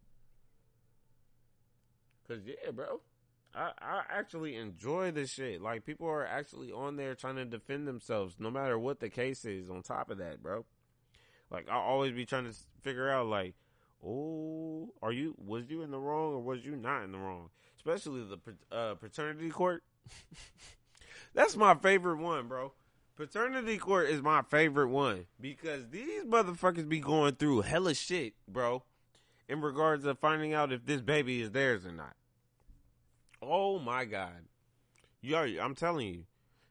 Cause 2.27 2.39
yeah, 2.43 2.71
bro, 2.71 3.01
I 3.53 3.73
I 3.79 4.01
actually 4.09 4.55
enjoy 4.55 5.11
this 5.11 5.29
shit. 5.29 5.61
Like 5.61 5.85
people 5.85 6.07
are 6.07 6.25
actually 6.25 6.71
on 6.71 6.95
there 6.95 7.13
trying 7.13 7.35
to 7.35 7.45
defend 7.45 7.87
themselves, 7.87 8.37
no 8.39 8.49
matter 8.49 8.79
what 8.79 9.01
the 9.01 9.09
case 9.09 9.45
is. 9.45 9.69
On 9.69 9.83
top 9.83 10.09
of 10.09 10.17
that, 10.17 10.41
bro, 10.41 10.65
like 11.51 11.69
I 11.69 11.75
always 11.75 12.13
be 12.13 12.25
trying 12.25 12.45
to 12.45 12.55
figure 12.81 13.11
out 13.11 13.27
like 13.27 13.53
oh, 14.05 14.89
are 15.01 15.11
you 15.11 15.35
was 15.37 15.69
you 15.69 15.81
in 15.81 15.91
the 15.91 15.99
wrong 15.99 16.33
or 16.33 16.39
was 16.41 16.65
you 16.65 16.75
not 16.75 17.03
in 17.03 17.11
the 17.11 17.17
wrong? 17.17 17.49
Especially 17.77 18.23
the 18.23 18.75
uh, 18.75 18.95
paternity 18.95 19.49
court. 19.49 19.83
That's 21.33 21.55
my 21.55 21.75
favorite 21.75 22.17
one, 22.17 22.47
bro. 22.47 22.73
Paternity 23.15 23.77
court 23.77 24.09
is 24.09 24.21
my 24.21 24.41
favorite 24.49 24.87
one 24.87 25.25
because 25.39 25.89
these 25.89 26.23
motherfuckers 26.23 26.89
be 26.89 26.99
going 26.99 27.35
through 27.35 27.61
hella 27.61 27.93
shit, 27.93 28.33
bro, 28.47 28.83
in 29.47 29.61
regards 29.61 30.05
of 30.05 30.17
finding 30.19 30.53
out 30.53 30.71
if 30.71 30.85
this 30.85 31.01
baby 31.01 31.41
is 31.41 31.51
theirs 31.51 31.85
or 31.85 31.91
not. 31.91 32.15
Oh 33.41 33.77
my 33.79 34.05
god, 34.05 34.45
you 35.21 35.35
are, 35.35 35.45
I'm 35.45 35.75
telling 35.75 36.07
you, 36.07 36.23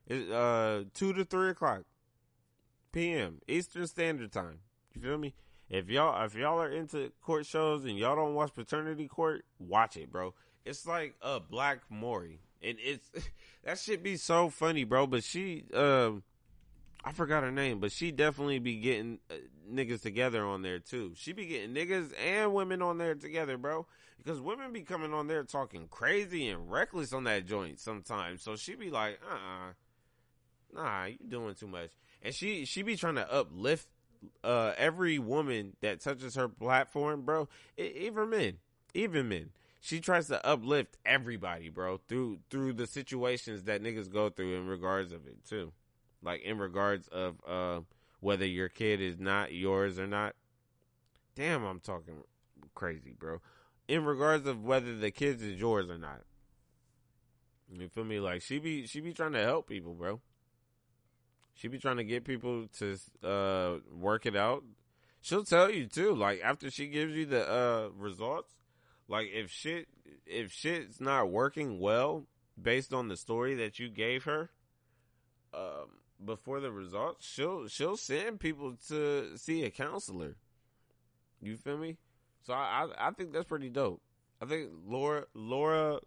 it's 0.08 0.30
uh 0.30 0.84
two 0.94 1.12
to 1.12 1.24
three 1.24 1.50
o'clock 1.50 1.82
p.m. 2.92 3.40
Eastern 3.46 3.86
Standard 3.86 4.32
Time. 4.32 4.58
You 4.94 5.00
feel 5.00 5.18
me? 5.18 5.34
If 5.68 5.88
y'all 5.88 6.24
if 6.24 6.34
y'all 6.34 6.60
are 6.60 6.70
into 6.70 7.12
court 7.22 7.46
shows 7.46 7.84
and 7.84 7.96
y'all 7.98 8.16
don't 8.16 8.34
watch 8.34 8.54
Paternity 8.54 9.08
Court, 9.08 9.44
watch 9.58 9.96
it, 9.96 10.10
bro. 10.10 10.34
It's 10.64 10.86
like 10.86 11.14
a 11.22 11.40
Black 11.40 11.80
Maury, 11.90 12.40
and 12.62 12.78
it's 12.80 13.10
that 13.64 13.78
should 13.78 14.02
be 14.02 14.16
so 14.16 14.50
funny, 14.50 14.84
bro. 14.84 15.06
But 15.06 15.24
she, 15.24 15.64
um, 15.74 16.22
I 17.04 17.12
forgot 17.12 17.42
her 17.42 17.50
name, 17.50 17.80
but 17.80 17.90
she 17.90 18.12
definitely 18.12 18.58
be 18.58 18.76
getting 18.76 19.18
uh, 19.30 19.34
niggas 19.70 20.02
together 20.02 20.44
on 20.44 20.62
there 20.62 20.78
too. 20.78 21.12
She 21.16 21.32
be 21.32 21.46
getting 21.46 21.74
niggas 21.74 22.12
and 22.22 22.52
women 22.52 22.82
on 22.82 22.98
there 22.98 23.14
together, 23.14 23.56
bro. 23.56 23.86
Because 24.18 24.40
women 24.40 24.72
be 24.72 24.82
coming 24.82 25.12
on 25.12 25.26
there 25.26 25.42
talking 25.42 25.88
crazy 25.90 26.48
and 26.48 26.70
reckless 26.70 27.12
on 27.12 27.24
that 27.24 27.44
joint 27.44 27.80
sometimes. 27.80 28.42
So 28.42 28.54
she 28.54 28.76
be 28.76 28.88
like, 28.88 29.18
uh, 29.28 29.34
uh-uh. 29.34 30.82
nah, 30.82 31.04
you 31.06 31.16
doing 31.26 31.56
too 31.56 31.66
much. 31.66 31.90
And 32.22 32.32
she 32.32 32.64
she 32.64 32.82
be 32.82 32.94
trying 32.94 33.16
to 33.16 33.32
uplift 33.32 33.88
uh, 34.44 34.72
every 34.76 35.18
woman 35.18 35.76
that 35.80 36.00
touches 36.00 36.34
her 36.34 36.48
platform, 36.48 37.22
bro, 37.22 37.48
even 37.76 38.30
men, 38.30 38.58
even 38.94 39.28
men, 39.28 39.50
she 39.80 40.00
tries 40.00 40.28
to 40.28 40.44
uplift 40.46 40.96
everybody, 41.04 41.68
bro, 41.68 42.00
through 42.08 42.38
through 42.50 42.74
the 42.74 42.86
situations 42.86 43.64
that 43.64 43.82
niggas 43.82 44.12
go 44.12 44.30
through 44.30 44.56
in 44.56 44.66
regards 44.66 45.12
of 45.12 45.26
it 45.26 45.44
too, 45.48 45.72
like 46.22 46.42
in 46.42 46.58
regards 46.58 47.08
of 47.08 47.36
uh, 47.46 47.80
whether 48.20 48.46
your 48.46 48.68
kid 48.68 49.00
is 49.00 49.18
not 49.18 49.52
yours 49.52 49.98
or 49.98 50.06
not. 50.06 50.34
Damn, 51.34 51.64
I'm 51.64 51.80
talking 51.80 52.22
crazy, 52.74 53.14
bro. 53.18 53.40
In 53.88 54.04
regards 54.04 54.46
of 54.46 54.64
whether 54.64 54.94
the 54.96 55.10
kids 55.10 55.42
is 55.42 55.58
yours 55.60 55.90
or 55.90 55.98
not. 55.98 56.20
You 57.74 57.88
feel 57.88 58.04
me? 58.04 58.20
Like 58.20 58.42
she 58.42 58.58
be 58.58 58.86
she 58.86 59.00
be 59.00 59.12
trying 59.12 59.32
to 59.32 59.42
help 59.42 59.68
people, 59.68 59.94
bro. 59.94 60.20
She 61.54 61.68
be 61.68 61.78
trying 61.78 61.98
to 61.98 62.04
get 62.04 62.24
people 62.24 62.66
to 62.78 62.98
uh, 63.22 63.78
work 63.94 64.26
it 64.26 64.36
out. 64.36 64.64
She'll 65.20 65.44
tell 65.44 65.70
you 65.70 65.86
too. 65.86 66.14
Like 66.14 66.40
after 66.42 66.70
she 66.70 66.88
gives 66.88 67.14
you 67.14 67.26
the 67.26 67.50
uh, 67.50 67.88
results, 67.96 68.54
like 69.08 69.28
if 69.32 69.50
shit 69.50 69.86
if 70.26 70.50
shit's 70.50 71.00
not 71.00 71.30
working 71.30 71.78
well 71.78 72.24
based 72.60 72.92
on 72.92 73.08
the 73.08 73.16
story 73.16 73.54
that 73.56 73.78
you 73.78 73.88
gave 73.88 74.24
her 74.24 74.50
um, 75.54 76.00
before 76.24 76.60
the 76.60 76.72
results, 76.72 77.26
she'll 77.26 77.68
she'll 77.68 77.96
send 77.96 78.40
people 78.40 78.76
to 78.88 79.36
see 79.36 79.64
a 79.64 79.70
counselor. 79.70 80.36
You 81.40 81.56
feel 81.56 81.78
me? 81.78 81.98
So 82.42 82.54
I 82.54 82.88
I, 82.98 83.08
I 83.08 83.10
think 83.12 83.32
that's 83.32 83.46
pretty 83.46 83.68
dope. 83.68 84.00
I 84.40 84.46
think 84.46 84.70
Laura 84.86 85.26
Laura 85.34 86.00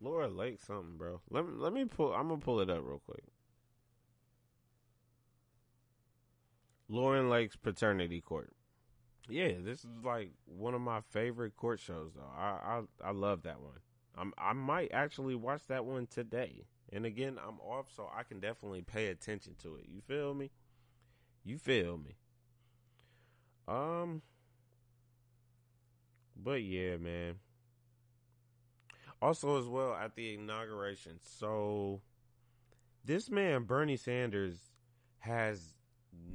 Laura 0.00 0.28
Lake 0.28 0.60
something, 0.66 0.96
bro. 0.96 1.20
Let 1.30 1.46
me 1.46 1.52
let 1.54 1.72
me 1.72 1.84
pull. 1.84 2.12
I'm 2.12 2.28
gonna 2.28 2.40
pull 2.40 2.60
it 2.60 2.70
up 2.70 2.82
real 2.84 3.00
quick. 3.06 3.24
Lauren 6.88 7.30
Lake's 7.30 7.56
Paternity 7.56 8.20
Court. 8.20 8.52
Yeah, 9.28 9.52
this 9.62 9.80
is 9.80 10.04
like 10.04 10.32
one 10.44 10.74
of 10.74 10.80
my 10.80 11.00
favorite 11.10 11.56
court 11.56 11.80
shows 11.80 12.12
though. 12.14 12.30
I 12.36 12.82
I, 13.02 13.08
I 13.08 13.10
love 13.12 13.42
that 13.42 13.60
one. 13.60 13.78
I'm 14.16 14.34
I 14.36 14.52
might 14.52 14.90
actually 14.92 15.34
watch 15.34 15.66
that 15.68 15.84
one 15.84 16.06
today. 16.06 16.66
And 16.92 17.06
again, 17.06 17.38
I'm 17.44 17.58
off 17.60 17.86
so 17.96 18.08
I 18.14 18.22
can 18.22 18.38
definitely 18.38 18.82
pay 18.82 19.08
attention 19.08 19.54
to 19.62 19.76
it. 19.76 19.86
You 19.88 20.00
feel 20.02 20.34
me? 20.34 20.50
You 21.42 21.58
feel 21.58 21.98
me? 21.98 22.16
Um, 23.66 24.22
but 26.36 26.62
yeah, 26.62 26.96
man. 26.98 27.36
Also, 29.22 29.58
as 29.58 29.66
well 29.66 29.94
at 29.94 30.14
the 30.16 30.34
inauguration, 30.34 31.18
so 31.22 32.02
this 33.04 33.30
man 33.30 33.62
Bernie 33.62 33.96
Sanders 33.96 34.58
has 35.20 35.60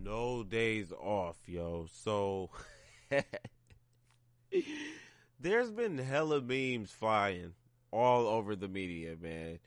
no 0.03 0.43
days 0.43 0.91
off, 0.91 1.37
yo. 1.45 1.87
So 1.91 2.49
there's 5.39 5.71
been 5.71 5.97
hella 5.97 6.41
memes 6.41 6.91
flying 6.91 7.53
all 7.91 8.27
over 8.27 8.55
the 8.55 8.67
media, 8.67 9.15
man. 9.21 9.59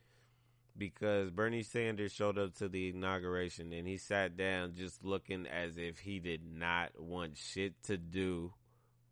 Because 0.76 1.30
Bernie 1.30 1.62
Sanders 1.62 2.12
showed 2.12 2.38
up 2.38 2.54
to 2.56 2.68
the 2.68 2.88
inauguration 2.88 3.72
and 3.72 3.86
he 3.86 3.98
sat 3.98 4.36
down 4.36 4.72
just 4.74 5.04
looking 5.04 5.46
as 5.46 5.76
if 5.76 5.98
he 5.98 6.18
did 6.18 6.40
not 6.50 6.98
want 6.98 7.36
shit 7.36 7.74
to 7.84 7.98
do 7.98 8.54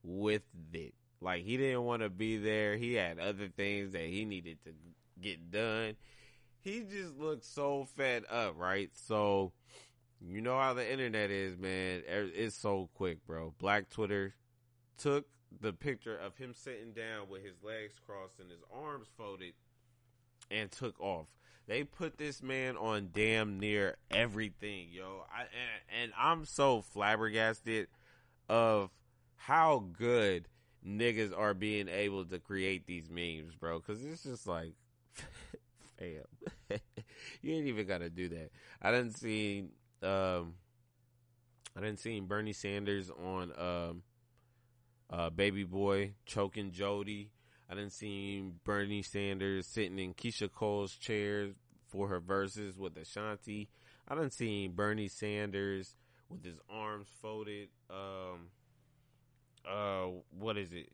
with 0.03 0.43
it. 0.73 0.95
Like 1.21 1.45
he 1.45 1.59
didn't 1.59 1.85
want 1.85 2.03
to 2.03 2.09
be 2.09 2.39
there. 2.39 2.77
He 2.77 2.95
had 2.95 3.19
other 3.19 3.49
things 3.49 3.93
that 3.93 4.05
he 4.05 4.25
needed 4.25 4.59
to 4.65 4.73
get 5.21 5.51
done. 5.51 5.97
He 6.63 6.81
just 6.81 7.19
looked 7.19 7.45
so 7.45 7.87
fed 7.97 8.25
up, 8.31 8.55
right? 8.59 8.91
So 8.95 9.53
you 10.21 10.41
know 10.41 10.59
how 10.59 10.75
the 10.75 10.91
internet 10.91 11.31
is, 11.31 11.57
man. 11.57 12.03
Er, 12.11 12.29
it's 12.35 12.57
so 12.57 12.89
quick, 12.95 13.27
bro. 13.27 13.55
Black 13.59 13.89
Twitter 13.89 14.35
took 14.99 15.27
the 15.61 15.73
picture 15.73 16.17
of 16.17 16.37
him 16.37 16.55
sitting 16.55 16.93
down 16.93 17.29
with 17.29 17.43
his 17.43 17.63
legs 17.63 17.95
crossed 18.07 18.39
and 18.39 18.51
his 18.51 18.61
arms 18.73 19.09
folded 19.17 19.55
and 20.51 20.71
took 20.71 21.01
off. 21.01 21.27
They 21.67 21.85
put 21.85 22.19
this 22.19 22.43
man 22.43 22.77
on 22.77 23.11
damn 23.13 23.61
near 23.61 23.97
everything, 24.11 24.89
yo. 24.91 25.25
I, 25.33 25.43
and, 25.43 26.03
and 26.03 26.13
I'm 26.19 26.45
so 26.45 26.83
flabbergasted 26.83 27.87
of 28.49 28.91
how 29.37 29.85
good 29.97 30.49
niggas 30.87 31.37
are 31.37 31.55
being 31.55 31.89
able 31.89 32.25
to 32.25 32.39
create 32.39 32.87
these 32.87 33.09
memes, 33.09 33.55
bro. 33.55 33.79
Because 33.79 34.05
it's 34.05 34.25
just 34.25 34.47
like, 34.47 34.73
fam, 35.99 36.25
you 37.43 37.55
ain't 37.55 37.69
even 37.69 37.87
got 37.87 37.99
to 37.99 38.11
do 38.11 38.29
that. 38.31 38.51
I 38.83 38.91
didn't 38.91 39.17
see, 39.17 39.69
um, 40.03 40.55
I 41.77 41.81
didn't 41.81 41.99
see 41.99 42.21
Bernie 42.21 42.53
Sanders 42.53 43.11
on 43.11 43.53
um, 43.59 44.03
uh, 45.11 45.31
Baby 45.31 45.65
Boy 45.65 46.15
choking 46.27 46.73
Jody. 46.73 47.31
I 47.69 47.75
didn't 47.75 47.93
see 47.93 48.45
Bernie 48.65 49.03
Sanders 49.03 49.67
sitting 49.67 49.99
in 49.99 50.15
Keyshia 50.15 50.51
Cole's 50.53 50.95
chair 50.97 51.51
for 51.89 52.09
her 52.09 52.21
Verzuz 52.21 52.77
with 52.77 52.97
Ashanti. 52.97 53.69
I 54.09 54.15
didn't 54.15 54.33
see 54.33 54.69
Bernie 54.69 55.09
Sanders 55.09 55.97
with 56.29 56.45
his 56.45 56.59
arms 56.69 57.09
folded. 57.21 57.69
Um, 57.89 58.49
uh, 59.69 60.07
what 60.37 60.57
is 60.57 60.73
it? 60.73 60.91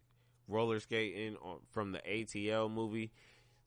Roller 0.48 0.80
skating 0.80 1.36
on, 1.42 1.59
from 1.70 1.92
the 1.92 1.98
ATL 1.98 2.70
movie. 2.70 3.11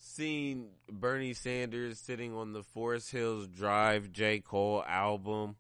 Seen 0.02 0.70
Bernie 0.90 1.34
Sanders 1.34 2.00
sitting 2.00 2.34
on 2.34 2.54
the 2.54 2.64
Forest 2.64 3.12
Hills 3.12 3.48
Drive 3.48 4.12
J. 4.14 4.40
Cole 4.40 4.84
album. 4.88 5.58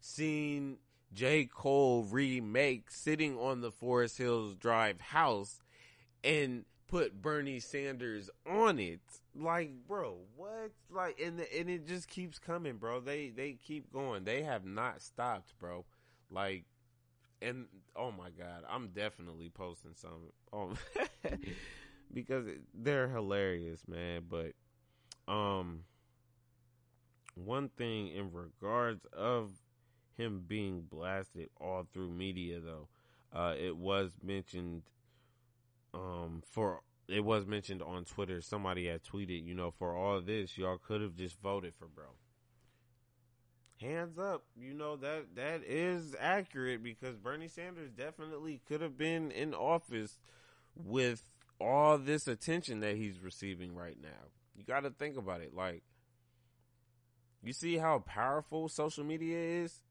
Seen 0.00 0.78
J. 1.12 1.46
Cole 1.46 2.04
remake 2.04 2.90
sitting 2.90 3.36
on 3.36 3.60
the 3.60 3.72
Forest 3.72 4.16
Hills 4.16 4.54
Drive 4.54 5.00
house 5.00 5.60
and 6.22 6.64
put 6.86 7.20
Bernie 7.20 7.58
Sanders 7.58 8.30
on 8.48 8.78
it. 8.78 9.00
Like, 9.34 9.72
bro, 9.88 10.18
what? 10.36 10.70
Like, 10.88 11.20
and 11.20 11.40
the, 11.40 11.58
and 11.58 11.68
it 11.68 11.88
just 11.88 12.08
keeps 12.08 12.38
coming, 12.38 12.76
bro. 12.76 13.00
They 13.00 13.30
they 13.30 13.52
keep 13.52 13.92
going. 13.92 14.22
They 14.22 14.42
have 14.42 14.64
not 14.64 15.02
stopped, 15.02 15.58
bro. 15.58 15.84
Like, 16.30 16.64
and 17.42 17.66
oh 17.96 18.12
my 18.12 18.30
god, 18.30 18.62
I'm 18.68 18.88
definitely 18.88 19.48
posting 19.48 19.94
some. 19.94 20.32
Oh, 20.52 20.74
because 22.12 22.46
they're 22.74 23.08
hilarious, 23.08 23.82
man. 23.88 24.22
But 24.28 24.52
um, 25.32 25.80
one 27.34 27.68
thing 27.68 28.08
in 28.08 28.30
regards 28.32 29.04
of 29.12 29.50
him 30.20 30.44
being 30.46 30.82
blasted 30.82 31.48
all 31.60 31.86
through 31.92 32.10
media 32.10 32.60
though. 32.60 32.88
Uh, 33.32 33.54
it 33.58 33.76
was 33.76 34.10
mentioned 34.22 34.82
um, 35.94 36.42
for 36.44 36.80
it 37.08 37.24
was 37.24 37.46
mentioned 37.46 37.82
on 37.82 38.04
Twitter. 38.04 38.40
Somebody 38.40 38.86
had 38.86 39.02
tweeted, 39.02 39.44
you 39.44 39.54
know, 39.54 39.70
for 39.70 39.96
all 39.96 40.20
this, 40.20 40.56
y'all 40.56 40.78
could 40.78 41.00
have 41.00 41.16
just 41.16 41.40
voted 41.40 41.74
for 41.74 41.86
bro. 41.86 42.04
Hands 43.80 44.18
up, 44.18 44.44
you 44.56 44.74
know 44.74 44.96
that 44.96 45.34
that 45.36 45.62
is 45.64 46.14
accurate 46.20 46.82
because 46.82 47.16
Bernie 47.16 47.48
Sanders 47.48 47.90
definitely 47.90 48.60
could 48.68 48.82
have 48.82 48.98
been 48.98 49.30
in 49.30 49.54
office 49.54 50.18
with 50.76 51.24
all 51.60 51.98
this 51.98 52.26
attention 52.26 52.80
that 52.80 52.96
he's 52.96 53.20
receiving 53.20 53.74
right 53.74 53.98
now. 54.00 54.08
You 54.56 54.64
got 54.64 54.80
to 54.80 54.90
think 54.90 55.16
about 55.16 55.40
it. 55.40 55.54
Like, 55.54 55.82
you 57.42 57.52
see 57.52 57.76
how 57.76 58.00
powerful 58.00 58.68
social 58.68 59.04
media 59.04 59.38
is? 59.38 59.82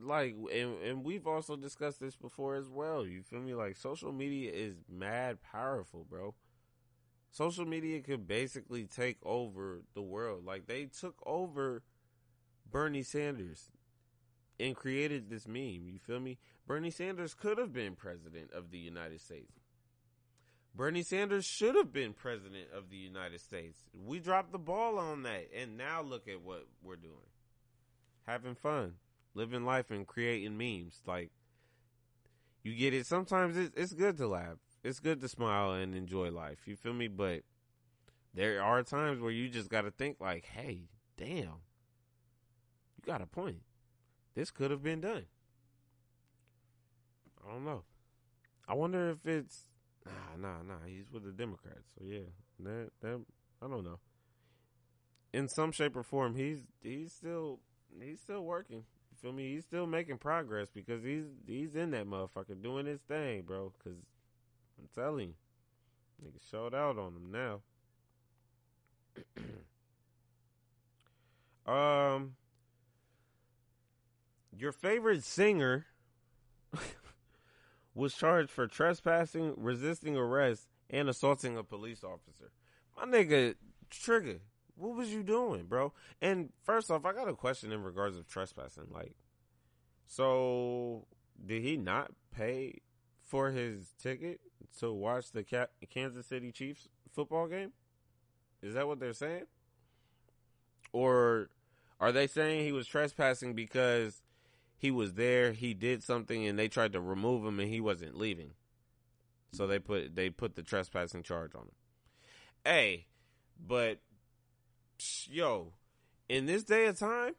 like 0.00 0.34
and, 0.50 0.82
and 0.82 1.04
we've 1.04 1.26
also 1.26 1.56
discussed 1.56 2.00
this 2.00 2.16
before 2.16 2.54
as 2.54 2.70
well. 2.70 3.06
You 3.06 3.22
feel 3.22 3.40
me? 3.40 3.54
Like 3.54 3.76
social 3.76 4.10
media 4.10 4.50
is 4.50 4.76
mad 4.90 5.38
powerful 5.42 6.06
bro. 6.08 6.34
Social 7.30 7.66
media 7.66 8.00
could 8.00 8.26
basically 8.26 8.84
take 8.84 9.18
over 9.22 9.82
the 9.94 10.00
world. 10.00 10.46
Like 10.46 10.66
they 10.66 10.86
took 10.86 11.16
over 11.26 11.82
bernie 12.70 13.02
sanders 13.02 13.70
and 14.58 14.74
created 14.74 15.28
this 15.28 15.46
meme. 15.46 15.86
You 15.86 15.98
feel 15.98 16.20
me? 16.20 16.38
Bernie 16.66 16.90
sanders 16.90 17.34
could 17.34 17.58
have 17.58 17.74
been 17.74 17.94
president 17.94 18.52
of 18.52 18.70
the 18.70 18.78
united 18.78 19.20
states 19.20 19.61
bernie 20.74 21.02
sanders 21.02 21.44
should 21.44 21.74
have 21.74 21.92
been 21.92 22.12
president 22.12 22.68
of 22.74 22.90
the 22.90 22.96
united 22.96 23.40
states 23.40 23.78
we 23.92 24.18
dropped 24.18 24.52
the 24.52 24.58
ball 24.58 24.98
on 24.98 25.22
that 25.22 25.48
and 25.54 25.76
now 25.76 26.00
look 26.02 26.28
at 26.28 26.42
what 26.42 26.66
we're 26.82 26.96
doing 26.96 27.28
having 28.26 28.54
fun 28.54 28.94
living 29.34 29.64
life 29.64 29.90
and 29.90 30.06
creating 30.06 30.56
memes. 30.56 31.02
Like, 31.06 31.30
you 32.62 32.74
get 32.74 32.94
it. 32.94 33.06
Sometimes 33.06 33.56
it's, 33.56 33.72
it's 33.76 33.92
good 33.92 34.16
to 34.18 34.28
laugh. 34.28 34.58
It's 34.84 35.00
good 35.00 35.20
to 35.20 35.28
smile 35.28 35.72
and 35.72 35.94
enjoy 35.94 36.30
life. 36.30 36.58
You 36.66 36.76
feel 36.76 36.92
me? 36.92 37.08
But 37.08 37.42
there 38.34 38.62
are 38.62 38.82
times 38.82 39.20
where 39.20 39.30
you 39.30 39.48
just 39.48 39.68
got 39.68 39.82
to 39.82 39.90
think 39.90 40.16
like, 40.20 40.44
hey, 40.44 40.84
damn, 41.16 41.60
you 42.96 43.04
got 43.04 43.22
a 43.22 43.26
point. 43.26 43.62
This 44.34 44.50
could 44.50 44.70
have 44.70 44.82
been 44.82 45.00
done. 45.00 45.26
I 47.46 47.52
don't 47.52 47.64
know. 47.64 47.82
I 48.68 48.74
wonder 48.74 49.10
if 49.10 49.26
it's 49.26 49.66
nah, 50.06 50.36
nah, 50.48 50.62
nah. 50.62 50.86
He's 50.86 51.10
with 51.10 51.24
the 51.24 51.32
Democrats, 51.32 51.88
so 51.96 52.04
yeah, 52.04 52.28
that 52.60 52.90
that 53.00 53.20
I 53.62 53.68
don't 53.68 53.84
know. 53.84 53.98
In 55.32 55.48
some 55.48 55.72
shape 55.72 55.96
or 55.96 56.02
form, 56.02 56.34
he's 56.34 56.60
he's 56.82 57.12
still 57.12 57.60
he's 58.00 58.20
still 58.20 58.44
working 58.44 58.84
You 59.10 59.16
feel 59.20 59.32
me? 59.32 59.54
He's 59.54 59.64
still 59.64 59.86
making 59.86 60.18
progress 60.18 60.68
because 60.74 61.02
he's 61.04 61.24
he's 61.46 61.74
in 61.74 61.90
that 61.92 62.06
motherfucker 62.06 62.60
doing 62.62 62.86
his 62.86 63.00
thing, 63.02 63.42
bro. 63.42 63.72
Cause 63.82 63.96
I'm 64.78 64.88
telling 64.94 65.28
you, 65.28 65.34
nigga 66.24 66.50
showed 66.50 66.74
out 66.74 66.98
on 66.98 67.14
him 67.14 67.30
now. 67.30 67.60
um, 71.72 72.36
your 74.56 74.72
favorite 74.72 75.24
singer 75.24 75.86
was 77.94 78.14
charged 78.14 78.50
for 78.50 78.66
trespassing, 78.66 79.54
resisting 79.56 80.16
arrest, 80.16 80.68
and 80.90 81.08
assaulting 81.08 81.56
a 81.56 81.64
police 81.64 82.02
officer. 82.04 82.50
My 82.96 83.04
nigga, 83.04 83.54
Trigga, 83.90 84.40
what 84.76 84.96
was 84.96 85.12
you 85.12 85.22
doing, 85.22 85.64
bro? 85.64 85.92
And 86.20 86.50
first 86.62 86.90
off, 86.90 87.04
I 87.04 87.12
got 87.12 87.28
a 87.28 87.34
question 87.34 87.72
in 87.72 87.82
regards 87.82 88.16
of 88.16 88.26
trespassing. 88.26 88.88
Like, 88.90 89.14
so 90.06 91.06
did 91.44 91.62
he 91.62 91.76
not 91.76 92.12
pay 92.34 92.80
for 93.24 93.50
his 93.50 93.94
ticket 94.02 94.40
to 94.78 94.92
watch 94.92 95.32
the 95.32 95.44
Kansas 95.90 96.26
City 96.26 96.52
Chiefs 96.52 96.88
football 97.12 97.46
game? 97.46 97.72
Is 98.62 98.74
that 98.74 98.86
what 98.86 99.00
they're 99.00 99.12
saying? 99.12 99.44
Or 100.92 101.50
are 102.00 102.12
they 102.12 102.26
saying 102.26 102.64
he 102.64 102.72
was 102.72 102.86
trespassing 102.86 103.54
because 103.54 104.21
he 104.82 104.90
was 104.90 105.14
there, 105.14 105.52
he 105.52 105.74
did 105.74 106.02
something, 106.02 106.44
and 106.44 106.58
they 106.58 106.66
tried 106.66 106.92
to 106.94 107.00
remove 107.00 107.46
him, 107.46 107.60
and 107.60 107.68
he 107.68 107.80
wasn't 107.80 108.18
leaving? 108.18 108.50
So 109.52 109.68
they 109.68 109.78
put 109.78 110.16
they 110.16 110.28
put 110.28 110.56
the 110.56 110.62
trespassing 110.64 111.22
charge 111.22 111.54
on 111.54 111.62
him. 111.62 111.74
Hey, 112.64 113.06
but 113.64 114.00
yo, 115.30 115.74
in 116.28 116.46
this 116.46 116.64
day 116.64 116.86
of 116.86 116.98
time, 116.98 117.36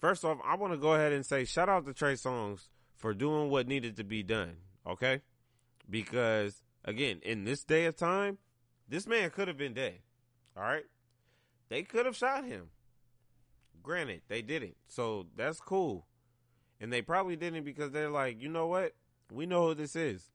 first 0.00 0.24
off, 0.24 0.38
I 0.46 0.54
want 0.54 0.72
to 0.72 0.78
go 0.78 0.94
ahead 0.94 1.12
and 1.12 1.26
say 1.26 1.44
shout 1.44 1.68
out 1.68 1.84
to 1.84 1.92
Trey 1.92 2.14
Songz 2.14 2.68
for 2.96 3.12
doing 3.12 3.50
what 3.50 3.68
needed 3.68 3.94
to 3.98 4.04
be 4.04 4.22
done. 4.22 4.56
Okay, 4.86 5.20
because 5.90 6.62
again, 6.86 7.20
in 7.22 7.44
this 7.44 7.64
day 7.64 7.84
of 7.84 7.96
time, 7.96 8.38
this 8.88 9.06
man 9.06 9.28
could 9.28 9.48
have 9.48 9.58
been 9.58 9.74
dead. 9.74 9.98
All 10.56 10.62
right, 10.62 10.86
they 11.68 11.82
could 11.82 12.06
have 12.06 12.16
shot 12.16 12.46
him. 12.46 12.70
Granted, 13.82 14.22
they 14.28 14.40
didn't, 14.40 14.78
so 14.88 15.26
that's 15.36 15.60
cool. 15.60 16.06
And 16.80 16.92
they 16.92 17.02
probably 17.02 17.36
didn't 17.36 17.64
because 17.64 17.90
they're 17.90 18.10
like, 18.10 18.40
you 18.40 18.48
know 18.48 18.66
what? 18.66 18.94
We 19.32 19.46
know 19.46 19.68
who 19.68 19.74
this 19.74 19.96
is. 19.96 20.30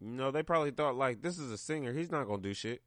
You 0.00 0.10
know, 0.10 0.30
they 0.30 0.42
probably 0.42 0.70
thought 0.70 0.96
like 0.96 1.22
this 1.22 1.38
is 1.38 1.50
a 1.50 1.58
singer. 1.58 1.92
He's 1.92 2.10
not 2.10 2.26
gonna 2.26 2.42
do 2.42 2.54
shit. 2.54 2.82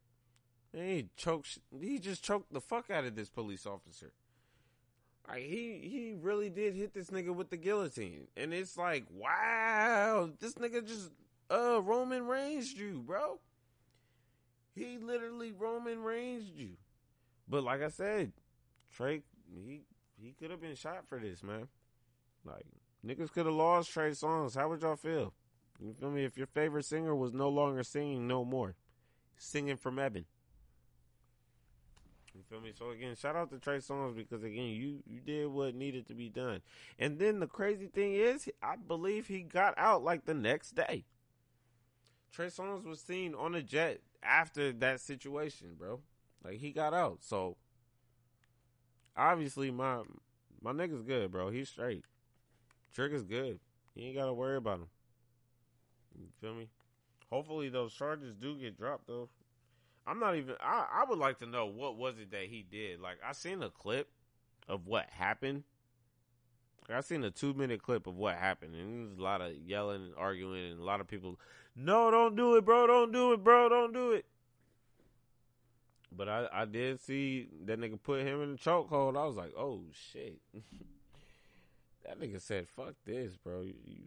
And 0.74 0.90
he 0.90 1.10
choked. 1.16 1.60
He 1.80 2.00
just 2.00 2.24
choked 2.24 2.54
the 2.54 2.62
fuck 2.62 2.90
out 2.90 3.06
of 3.06 3.16
this 3.16 3.30
police 3.30 3.66
officer. 3.66 4.12
Like 5.28 5.44
he 5.44 5.80
he 5.84 6.16
really 6.20 6.50
did 6.50 6.76
hit 6.76 6.94
this 6.94 7.10
nigga 7.10 7.36
with 7.36 7.50
the 7.50 7.58
guillotine, 7.58 8.28
and 8.38 8.54
it's 8.54 8.78
like, 8.78 9.06
wow, 9.10 10.30
this 10.40 10.54
nigga 10.54 10.86
just 10.86 11.12
uh 11.52 11.82
Roman 11.82 12.28
Reigns 12.28 12.74
you, 12.74 13.04
bro. 13.06 13.40
He 14.74 14.98
literally 15.00 15.52
Roman 15.52 16.04
Reigns 16.04 16.50
you. 16.56 16.78
But 17.48 17.64
like 17.64 17.82
I 17.82 17.90
said, 17.90 18.32
Trey 18.96 19.24
he 19.54 19.82
he 20.22 20.34
could 20.34 20.52
have 20.52 20.62
been 20.62 20.76
shot 20.76 21.08
for 21.08 21.20
this, 21.20 21.44
man. 21.44 21.68
Like 22.48 22.66
niggas 23.06 23.32
could 23.32 23.46
have 23.46 23.56
lost 23.56 23.92
Trey 23.92 24.12
Songz. 24.12 24.56
How 24.56 24.70
would 24.70 24.82
y'all 24.82 24.96
feel? 24.96 25.34
You 25.80 25.94
feel 25.94 26.12
me? 26.12 26.24
If 26.24 26.38
your 26.38 26.48
favorite 26.48 26.86
singer 26.86 27.16
was 27.16 27.34
no 27.34 27.50
longer 27.50 27.84
singing 27.84 28.28
no 28.28 28.44
more, 28.44 28.76
singing 29.38 29.78
from 29.78 30.00
Evan. 30.00 30.26
You 32.34 32.44
feel 32.50 32.62
me? 32.62 32.72
So 32.78 32.92
again, 32.92 33.16
shout 33.16 33.36
out 33.36 33.50
to 33.50 33.58
Trey 33.58 33.78
Songz 33.78 34.16
because 34.16 34.44
again, 34.44 34.70
you 34.70 35.00
you 35.08 35.20
did 35.20 35.48
what 35.48 35.76
needed 35.76 36.08
to 36.08 36.14
be 36.14 36.30
done. 36.30 36.62
And 37.00 37.18
then 37.20 37.40
the 37.40 37.48
crazy 37.48 37.88
thing 37.88 38.14
is, 38.14 38.48
I 38.62 38.76
believe 38.76 39.28
he 39.28 39.42
got 39.42 39.74
out 39.78 40.04
like 40.04 40.26
the 40.26 40.36
next 40.36 40.76
day. 40.76 41.06
Trey 42.32 42.48
Songz 42.48 42.86
was 42.86 43.00
seen 43.00 43.34
on 43.34 43.56
a 43.56 43.64
jet 43.64 44.02
after 44.22 44.72
that 44.74 45.00
situation, 45.02 45.76
bro. 45.78 46.02
Like 46.44 46.60
he 46.60 46.72
got 46.72 46.94
out. 46.94 47.20
So 47.22 47.58
obviously 49.16 49.72
my 49.72 50.04
my 50.62 50.72
nigga's 50.74 51.02
good, 51.02 51.32
bro. 51.32 51.50
He's 51.50 51.70
straight. 51.70 52.06
Trigga's 52.98 53.24
good. 53.24 53.60
You 53.94 54.08
ain't 54.08 54.16
gotta 54.16 54.34
worry 54.34 54.58
about 54.58 54.80
him. 54.80 54.88
You 56.20 56.26
feel 56.42 56.56
me? 56.56 56.68
Hopefully 57.30 57.70
those 57.70 57.94
charges 57.94 58.34
do 58.34 58.58
get 58.58 58.76
dropped 58.76 59.06
though. 59.06 59.30
I'm 60.08 60.20
not 60.20 60.36
even 60.36 60.56
I, 60.60 60.88
I 60.92 61.06
would 61.08 61.20
like 61.20 61.38
to 61.40 61.46
know 61.46 61.68
what 61.68 61.96
was 61.96 62.18
it 62.18 62.32
that 62.32 62.46
he 62.46 62.66
did. 62.70 63.00
Like 63.00 63.18
I 63.24 63.34
seen 63.34 63.62
a 63.62 63.70
clip 63.70 64.10
of 64.68 64.88
what 64.88 65.06
happened. 65.12 65.64
I 66.90 67.02
seen 67.02 67.24
a 67.24 67.30
two 67.30 67.54
minute 67.54 67.84
clip 67.84 68.08
of 68.08 68.16
what 68.16 68.36
happened, 68.36 68.74
and 68.74 69.02
there 69.02 69.10
was 69.10 69.20
a 69.20 69.22
lot 69.22 69.42
of 69.42 69.54
yelling 69.54 70.06
and 70.06 70.14
arguing, 70.18 70.72
and 70.72 70.80
a 70.80 70.84
lot 70.84 71.00
of 71.00 71.08
people, 71.08 71.40
no, 71.76 72.10
don't 72.10 72.36
do 72.36 72.56
it, 72.56 72.66
bro, 72.66 72.88
don't 72.88 73.12
do 73.12 73.34
it, 73.34 73.44
bro, 73.44 73.70
don't 73.70 73.94
do 73.94 74.14
it. 74.14 74.26
But 76.12 76.30
I, 76.30 76.48
I 76.52 76.66
did 76.66 77.00
see 77.00 77.50
that 77.66 77.80
nigga 77.80 78.02
put 78.02 78.22
him 78.22 78.42
in 78.42 78.54
the 78.54 78.58
chokehold. 78.58 79.18
I 79.18 79.26
was 79.26 79.36
like, 79.36 79.52
oh 79.56 79.82
shit. 79.92 80.40
that 82.08 82.20
nigga 82.20 82.42
said, 82.42 82.68
fuck 82.70 82.94
this, 83.06 83.36
bro. 83.36 83.62
You, 83.62 83.74
you, 83.86 83.98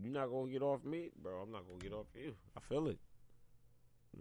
you're 0.00 0.12
not 0.12 0.30
gonna 0.30 0.50
get 0.50 0.62
off 0.62 0.84
me, 0.84 1.10
bro. 1.22 1.40
I'm 1.40 1.52
not 1.52 1.66
gonna 1.66 1.78
get 1.80 1.92
off 1.92 2.06
you. 2.14 2.34
I 2.56 2.60
feel 2.60 2.88
it. 2.88 2.98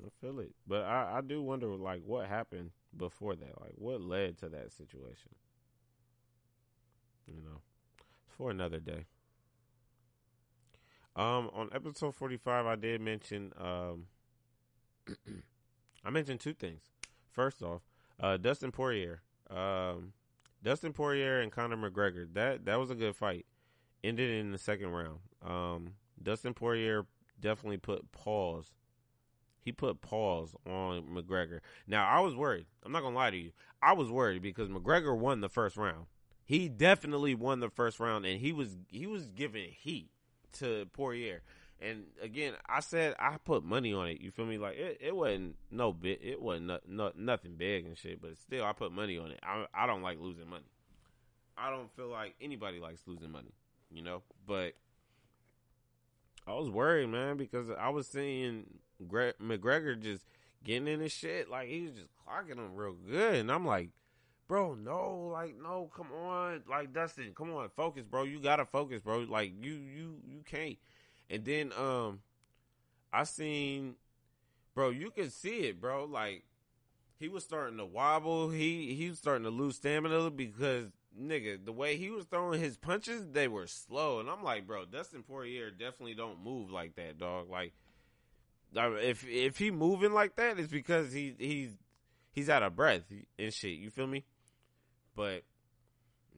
I 0.05 0.09
feel 0.22 0.39
it. 0.39 0.51
But 0.68 0.84
I, 0.84 1.18
I 1.18 1.22
do 1.22 1.41
wonder, 1.41 1.68
like, 1.68 2.01
what 2.05 2.28
happened 2.28 2.72
before 2.95 3.36
that? 3.36 3.59
Like, 3.59 3.74
what 3.76 4.01
led 4.01 4.38
to 4.39 4.49
that 4.49 4.72
situation? 4.72 5.32
You 7.28 7.41
know, 7.41 7.61
for 8.28 8.51
another 8.51 8.80
day. 8.80 9.05
Um, 11.15 11.49
on 11.53 11.70
episode 11.74 12.13
45, 12.13 12.68
I 12.68 12.76
did 12.76 13.01
mention, 13.01 13.51
um, 13.59 14.05
I 16.05 16.11
mentioned 16.11 16.39
two 16.39 16.53
things. 16.53 16.84
First 17.32 17.63
off, 17.63 17.82
uh, 18.20 18.38
Dustin 18.38 18.72
Poirier, 18.72 19.22
um, 19.49 20.13
Dustin 20.64 20.93
Poirier 20.93 21.39
and 21.41 21.51
Conor 21.51 21.78
McGregor. 21.78 22.28
That 22.34 22.66
that 22.66 22.80
was 22.80 22.91
a 22.91 22.95
good 22.95 23.16
fight. 23.16 23.45
Ended 24.03 24.30
in 24.30 24.51
the 24.51 24.58
second 24.58 24.89
round. 24.89 25.20
Um, 25.45 25.93
Dustin 26.22 26.53
Poirier 26.53 27.05
definitely 27.39 27.78
put 27.78 28.12
pause. 28.12 28.72
He 29.62 29.72
put 29.72 30.01
pause 30.01 30.55
on 30.66 31.03
McGregor. 31.14 31.60
Now 31.88 32.08
I 32.08 32.20
was 32.22 32.36
worried. 32.36 32.66
I'm 32.84 32.91
not 32.91 33.01
gonna 33.01 33.16
lie 33.16 33.32
to 33.32 33.38
you. 33.38 33.51
I 33.82 33.93
was 33.93 34.10
worried 34.10 34.41
because 34.41 34.70
McGregor 34.70 35.18
won 35.18 35.41
the 35.41 35.49
first 35.49 35.78
round. 35.78 36.05
He 36.45 36.70
definitely 36.70 37.36
won 37.36 37.60
the 37.60 37.70
first 37.70 37.99
round, 37.99 38.26
and 38.26 38.39
he 38.39 38.53
was 38.53 38.78
he 38.89 39.05
was 39.05 39.28
giving 39.28 39.70
heat 39.72 40.10
to 40.53 40.86
Poirier. 40.93 41.41
And 41.80 42.06
again, 42.22 42.54
I 42.68 42.80
said 42.80 43.16
I 43.20 43.38
put 43.38 43.64
money 43.64 43.94
on 43.94 44.08
it. 44.08 44.20
You 44.20 44.32
feel 44.32 44.46
me? 44.46 44.58
Like 44.58 44.78
it, 44.78 44.98
it 45.00 45.16
wasn't 45.16 45.56
no 45.70 45.94
bit. 45.94 46.20
It 46.24 46.42
wasn't 46.42 46.68
no, 46.68 46.80
no, 46.88 47.12
nothing 47.16 47.56
big 47.56 47.86
and 47.86 47.98
shit. 47.98 48.22
But 48.22 48.38
still, 48.38 48.66
I 48.66 48.74
put 48.74 48.92
money 48.92 49.18
on 49.18 49.32
it. 49.32 49.40
I 49.44 49.66
I 49.74 49.86
don't 49.86 50.02
like 50.02 50.20
losing 50.20 50.50
money. 50.50 50.66
I 51.58 51.70
don't 51.70 51.92
feel 51.96 52.08
like 52.08 52.36
anybody 52.42 52.80
likes 52.80 53.02
losing 53.06 53.32
money. 53.32 53.54
You 53.92 54.02
know, 54.02 54.24
but 54.46 54.74
I 56.48 56.54
was 56.54 56.70
worried, 56.70 57.10
man, 57.10 57.38
because 57.38 57.68
I 57.78 57.90
was 57.90 58.08
seeing 58.08 58.66
Gre- 59.08 59.38
McGregor 59.42 60.00
just 60.00 60.26
getting 60.64 60.88
in 60.88 61.00
his 61.00 61.12
shit. 61.12 61.50
Like 61.50 61.68
he 61.68 61.82
was 61.82 61.92
just 61.92 62.10
clocking 62.26 62.58
him 62.58 62.76
real 62.76 62.94
good, 62.94 63.36
and 63.36 63.52
I'm 63.52 63.66
like, 63.66 63.90
bro, 64.48 64.74
no, 64.76 65.30
like 65.32 65.56
no, 65.62 65.92
come 65.96 66.08
on, 66.12 66.64
like 66.70 66.94
Dustin, 66.94 67.34
come 67.36 67.54
on, 67.54 67.70
focus, 67.76 68.04
bro. 68.10 68.24
You 68.24 68.40
gotta 68.40 68.66
focus, 68.66 69.02
bro. 69.02 69.20
Like 69.20 69.54
you, 69.62 69.74
you, 69.74 70.16
you 70.28 70.44
can't. 70.46 70.78
And 71.30 71.44
then 71.46 71.72
um 71.78 72.22
I 73.12 73.24
seen 73.24 73.96
bro, 74.76 74.90
you 74.90 75.12
can 75.12 75.30
see 75.30 75.62
it, 75.62 75.82
bro. 75.82 76.06
Like 76.06 76.44
he 77.20 77.28
was 77.30 77.44
starting 77.44 77.78
to 77.78 77.86
wobble. 77.86 78.50
He 78.50 78.94
he 78.96 79.10
was 79.10 79.18
starting 79.18 79.44
to 79.44 79.50
lose 79.50 79.78
stamina 79.78 80.30
because 80.32 80.88
nigga, 81.20 81.64
the 81.64 81.72
way 81.72 81.98
he 81.98 82.10
was 82.10 82.26
throwing 82.26 82.62
his 82.62 82.78
punches, 82.78 83.28
they 83.32 83.48
were 83.48 83.68
slow. 83.68 84.20
And 84.20 84.30
I'm 84.30 84.44
like, 84.44 84.68
bro, 84.68 84.86
Dustin 84.86 85.24
Poirier 85.24 85.72
definitely 85.72 86.14
don't 86.14 86.44
move 86.44 86.72
like 86.72 86.96
that, 86.96 87.18
dog. 87.18 87.50
Like 87.50 87.74
if 88.74 89.28
if 89.28 89.58
he 89.58 89.72
moving 89.72 90.14
like 90.14 90.36
that, 90.36 90.60
it's 90.60 90.72
because 90.72 91.12
he 91.12 91.34
he's 91.38 91.72
he's 92.32 92.50
out 92.50 92.64
of 92.64 92.76
breath 92.76 93.04
and 93.40 93.54
shit. 93.54 93.78
You 93.78 93.90
feel 93.90 94.08
me? 94.08 94.26
But 95.16 95.44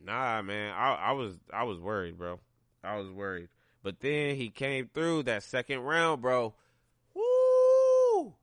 nah, 0.04 0.42
man, 0.42 0.74
I 0.76 0.94
I 0.94 1.12
was 1.12 1.36
I 1.54 1.64
was 1.64 1.80
worried, 1.80 2.18
bro. 2.18 2.40
I 2.84 2.98
was 2.98 3.10
worried. 3.10 3.50
But 3.82 4.02
then 4.02 4.36
he 4.36 4.50
came 4.50 4.90
through 4.94 5.24
that 5.24 5.44
second 5.44 5.82
round, 5.82 6.22
bro. 6.22 6.54
Woo! 7.14 8.34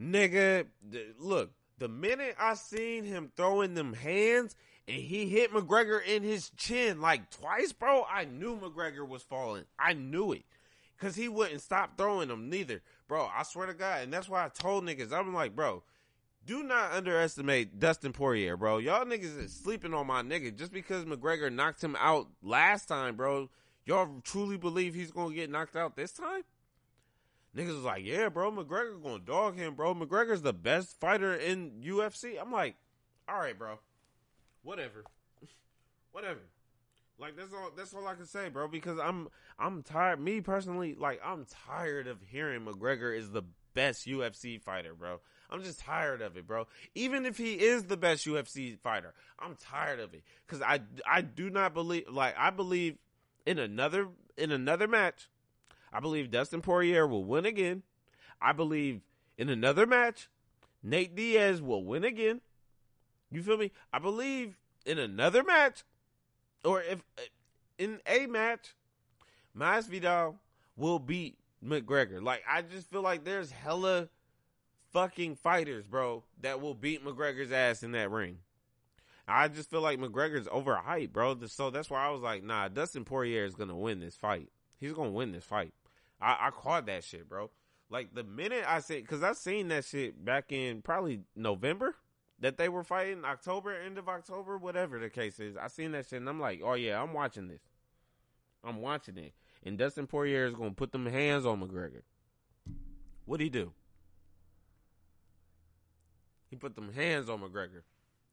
Nigga, 0.00 0.66
look, 1.18 1.50
the 1.78 1.88
minute 1.88 2.36
I 2.38 2.54
seen 2.54 3.04
him 3.04 3.30
throwing 3.36 3.74
them 3.74 3.92
hands 3.92 4.56
and 4.86 4.96
he 4.96 5.28
hit 5.28 5.52
McGregor 5.52 6.04
in 6.04 6.22
his 6.22 6.50
chin 6.56 7.00
like 7.00 7.30
twice, 7.30 7.72
bro, 7.72 8.04
I 8.10 8.24
knew 8.24 8.58
McGregor 8.58 9.06
was 9.06 9.22
falling. 9.22 9.64
I 9.78 9.92
knew 9.92 10.32
it. 10.32 10.44
Cause 10.98 11.14
he 11.14 11.28
wouldn't 11.28 11.60
stop 11.60 11.96
throwing 11.96 12.26
them 12.26 12.50
neither. 12.50 12.82
Bro, 13.06 13.30
I 13.32 13.44
swear 13.44 13.66
to 13.66 13.74
God. 13.74 14.02
And 14.02 14.12
that's 14.12 14.28
why 14.28 14.44
I 14.44 14.48
told 14.48 14.84
niggas, 14.84 15.12
I'm 15.12 15.32
like, 15.32 15.54
bro, 15.54 15.84
do 16.44 16.64
not 16.64 16.92
underestimate 16.92 17.78
Dustin 17.78 18.12
Poirier, 18.12 18.56
bro. 18.56 18.78
Y'all 18.78 19.04
niggas 19.04 19.38
is 19.38 19.52
sleeping 19.52 19.94
on 19.94 20.08
my 20.08 20.22
nigga. 20.22 20.56
Just 20.56 20.72
because 20.72 21.04
McGregor 21.04 21.52
knocked 21.52 21.84
him 21.84 21.94
out 22.00 22.26
last 22.42 22.86
time, 22.86 23.14
bro, 23.14 23.48
Y'all 23.88 24.20
truly 24.22 24.58
believe 24.58 24.94
he's 24.94 25.10
gonna 25.10 25.34
get 25.34 25.48
knocked 25.48 25.74
out 25.74 25.96
this 25.96 26.12
time? 26.12 26.42
Niggas 27.56 27.68
was 27.68 27.84
like, 27.84 28.04
yeah, 28.04 28.28
bro, 28.28 28.52
McGregor 28.52 29.02
gonna 29.02 29.18
dog 29.18 29.56
him, 29.56 29.74
bro. 29.74 29.94
McGregor's 29.94 30.42
the 30.42 30.52
best 30.52 31.00
fighter 31.00 31.34
in 31.34 31.82
UFC. 31.82 32.38
I'm 32.38 32.52
like, 32.52 32.76
all 33.26 33.38
right, 33.38 33.58
bro, 33.58 33.78
whatever, 34.62 35.04
whatever. 36.12 36.40
Like 37.18 37.34
that's 37.34 37.54
all. 37.54 37.70
That's 37.74 37.94
all 37.94 38.06
I 38.06 38.14
can 38.14 38.26
say, 38.26 38.50
bro. 38.50 38.68
Because 38.68 38.98
I'm, 38.98 39.28
I'm 39.58 39.82
tired. 39.82 40.20
Me 40.20 40.42
personally, 40.42 40.94
like 40.94 41.22
I'm 41.24 41.46
tired 41.66 42.08
of 42.08 42.18
hearing 42.30 42.66
McGregor 42.66 43.16
is 43.16 43.30
the 43.30 43.42
best 43.72 44.06
UFC 44.06 44.60
fighter, 44.60 44.92
bro. 44.92 45.20
I'm 45.48 45.62
just 45.62 45.80
tired 45.80 46.20
of 46.20 46.36
it, 46.36 46.46
bro. 46.46 46.66
Even 46.94 47.24
if 47.24 47.38
he 47.38 47.54
is 47.54 47.84
the 47.84 47.96
best 47.96 48.26
UFC 48.26 48.78
fighter, 48.78 49.14
I'm 49.38 49.56
tired 49.56 49.98
of 49.98 50.12
it 50.12 50.24
because 50.46 50.60
I, 50.60 50.80
I 51.10 51.22
do 51.22 51.48
not 51.48 51.72
believe. 51.72 52.04
Like 52.10 52.34
I 52.36 52.50
believe 52.50 52.98
in 53.48 53.58
another 53.58 54.08
in 54.36 54.52
another 54.52 54.86
match, 54.86 55.30
I 55.90 56.00
believe 56.00 56.30
Dustin 56.30 56.60
Poirier 56.60 57.06
will 57.06 57.24
win 57.24 57.46
again. 57.46 57.82
I 58.42 58.52
believe 58.52 59.00
in 59.38 59.48
another 59.48 59.86
match, 59.86 60.28
Nate 60.82 61.16
Diaz 61.16 61.62
will 61.62 61.82
win 61.82 62.04
again. 62.04 62.42
You 63.30 63.42
feel 63.42 63.56
me? 63.56 63.72
I 63.90 64.00
believe 64.00 64.58
in 64.84 64.98
another 64.98 65.42
match, 65.42 65.84
or 66.62 66.82
if 66.82 67.02
uh, 67.16 67.22
in 67.78 68.00
a 68.06 68.26
match, 68.26 68.74
Masvidal 69.56 70.34
will 70.76 70.98
beat 70.98 71.38
McGregor. 71.64 72.22
Like 72.22 72.42
I 72.46 72.60
just 72.60 72.90
feel 72.90 73.02
like 73.02 73.24
there's 73.24 73.50
hella 73.50 74.10
fucking 74.92 75.36
fighters, 75.36 75.86
bro, 75.86 76.22
that 76.42 76.60
will 76.60 76.74
beat 76.74 77.02
McGregor's 77.02 77.52
ass 77.52 77.82
in 77.82 77.92
that 77.92 78.10
ring. 78.10 78.40
I 79.28 79.48
just 79.48 79.70
feel 79.70 79.82
like 79.82 79.98
McGregor's 79.98 80.46
overhyped, 80.46 81.12
bro. 81.12 81.36
So 81.46 81.70
that's 81.70 81.90
why 81.90 82.06
I 82.06 82.10
was 82.10 82.22
like, 82.22 82.42
nah, 82.42 82.68
Dustin 82.68 83.04
Poirier 83.04 83.44
is 83.44 83.54
gonna 83.54 83.76
win 83.76 84.00
this 84.00 84.16
fight. 84.16 84.48
He's 84.78 84.92
gonna 84.92 85.10
win 85.10 85.32
this 85.32 85.44
fight. 85.44 85.74
I, 86.20 86.48
I 86.48 86.50
caught 86.50 86.86
that 86.86 87.04
shit, 87.04 87.28
bro. 87.28 87.50
Like 87.90 88.14
the 88.14 88.24
minute 88.24 88.64
I 88.66 88.80
said, 88.80 89.02
because 89.02 89.22
I 89.22 89.32
seen 89.32 89.68
that 89.68 89.84
shit 89.84 90.24
back 90.24 90.52
in 90.52 90.82
probably 90.82 91.20
November 91.36 91.94
that 92.40 92.56
they 92.56 92.68
were 92.68 92.84
fighting, 92.84 93.24
October, 93.24 93.74
end 93.74 93.98
of 93.98 94.08
October, 94.08 94.56
whatever 94.56 94.98
the 94.98 95.10
case 95.10 95.40
is. 95.40 95.56
I 95.56 95.68
seen 95.68 95.92
that 95.92 96.06
shit 96.06 96.20
and 96.20 96.28
I'm 96.28 96.40
like, 96.40 96.60
oh 96.64 96.74
yeah, 96.74 97.02
I'm 97.02 97.12
watching 97.12 97.48
this. 97.48 97.62
I'm 98.64 98.80
watching 98.80 99.18
it. 99.18 99.32
And 99.62 99.76
Dustin 99.76 100.06
Poirier 100.06 100.46
is 100.46 100.54
to 100.54 100.70
put 100.70 100.92
them 100.92 101.06
hands 101.06 101.44
on 101.44 101.60
McGregor. 101.60 102.02
What'd 103.24 103.42
he 103.42 103.50
do? 103.50 103.72
He 106.48 106.56
put 106.56 106.76
them 106.76 106.92
hands 106.92 107.28
on 107.28 107.40
McGregor. 107.40 107.82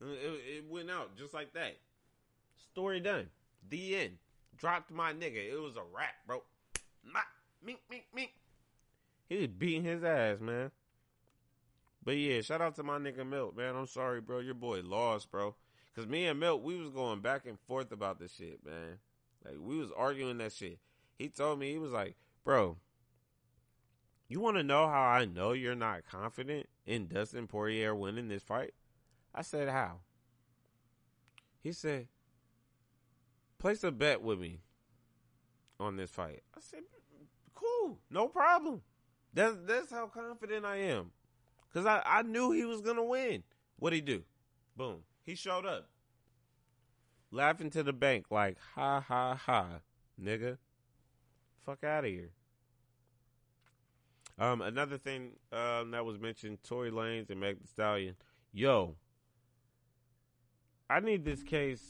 It, 0.05 0.57
it 0.57 0.63
went 0.69 0.91
out 0.91 1.17
just 1.17 1.33
like 1.33 1.53
that. 1.53 1.77
Story 2.71 2.99
done. 2.99 3.27
The 3.69 3.95
end. 3.97 4.17
Dropped 4.57 4.91
my 4.91 5.13
nigga. 5.13 5.51
It 5.51 5.59
was 5.61 5.75
a 5.75 5.83
wrap, 5.93 6.15
bro. 6.27 6.43
Mink, 7.65 7.79
mink, 7.89 8.05
mink. 8.13 8.31
He 9.27 9.37
was 9.37 9.47
beating 9.47 9.83
his 9.83 10.03
ass, 10.03 10.39
man. 10.39 10.69
But 12.03 12.17
yeah, 12.17 12.41
shout 12.41 12.61
out 12.61 12.75
to 12.75 12.83
my 12.83 12.99
nigga 12.99 13.27
Milk, 13.27 13.57
man. 13.57 13.75
I'm 13.75 13.87
sorry, 13.87 14.21
bro. 14.21 14.39
Your 14.39 14.53
boy 14.53 14.81
lost, 14.81 15.31
bro. 15.31 15.55
Cause 15.95 16.05
me 16.05 16.27
and 16.27 16.39
Milk, 16.39 16.63
we 16.63 16.77
was 16.77 16.89
going 16.89 17.21
back 17.21 17.45
and 17.47 17.57
forth 17.67 17.91
about 17.91 18.19
this 18.19 18.33
shit, 18.33 18.59
man. 18.63 18.99
Like 19.43 19.55
we 19.59 19.77
was 19.77 19.89
arguing 19.95 20.37
that 20.39 20.51
shit. 20.51 20.77
He 21.17 21.29
told 21.29 21.57
me 21.57 21.71
he 21.71 21.77
was 21.79 21.93
like, 21.93 22.15
bro, 22.43 22.77
you 24.27 24.39
want 24.39 24.57
to 24.57 24.63
know 24.63 24.87
how 24.87 25.01
I 25.01 25.25
know 25.25 25.53
you're 25.53 25.73
not 25.73 26.03
confident 26.09 26.67
in 26.85 27.07
Dustin 27.07 27.47
Poirier 27.47 27.95
winning 27.95 28.27
this 28.27 28.43
fight? 28.43 28.73
I 29.35 29.41
said, 29.41 29.67
how? 29.67 29.97
He 31.61 31.73
said, 31.73 32.07
place 33.59 33.83
a 33.83 33.91
bet 33.91 34.21
with 34.21 34.39
me 34.39 34.61
on 35.79 35.97
this 35.97 36.09
fight. 36.09 36.41
I 36.55 36.61
said, 36.61 36.83
cool, 37.53 37.99
no 38.09 38.29
problem. 38.29 38.81
That's 39.33 39.57
that's 39.65 39.91
how 39.91 40.07
confident 40.07 40.65
I 40.65 40.77
am. 40.77 41.11
Cause 41.73 41.85
I, 41.85 42.01
I 42.05 42.21
knew 42.21 42.51
he 42.51 42.63
was 42.63 42.79
gonna 42.79 43.03
win. 43.03 43.43
What'd 43.77 43.95
he 43.95 44.01
do? 44.01 44.23
Boom. 44.77 44.99
He 45.23 45.35
showed 45.35 45.65
up. 45.65 45.89
Laughing 47.31 47.69
to 47.71 47.83
the 47.83 47.91
bank 47.91 48.27
like 48.31 48.57
ha 48.75 49.01
ha 49.01 49.35
ha, 49.35 49.81
nigga. 50.21 50.57
Fuck 51.65 51.83
out 51.83 52.05
of 52.05 52.11
here. 52.11 52.29
Um, 54.39 54.61
another 54.61 54.97
thing 54.97 55.31
um, 55.51 55.91
that 55.91 56.05
was 56.05 56.19
mentioned, 56.19 56.59
Tory 56.63 56.91
Lanez 56.91 57.29
and 57.29 57.39
Meg 57.39 57.59
Thee 57.59 57.67
Stallion. 57.67 58.15
Yo, 58.53 58.95
I 60.89 60.99
need 60.99 61.25
this 61.25 61.41
case 61.41 61.81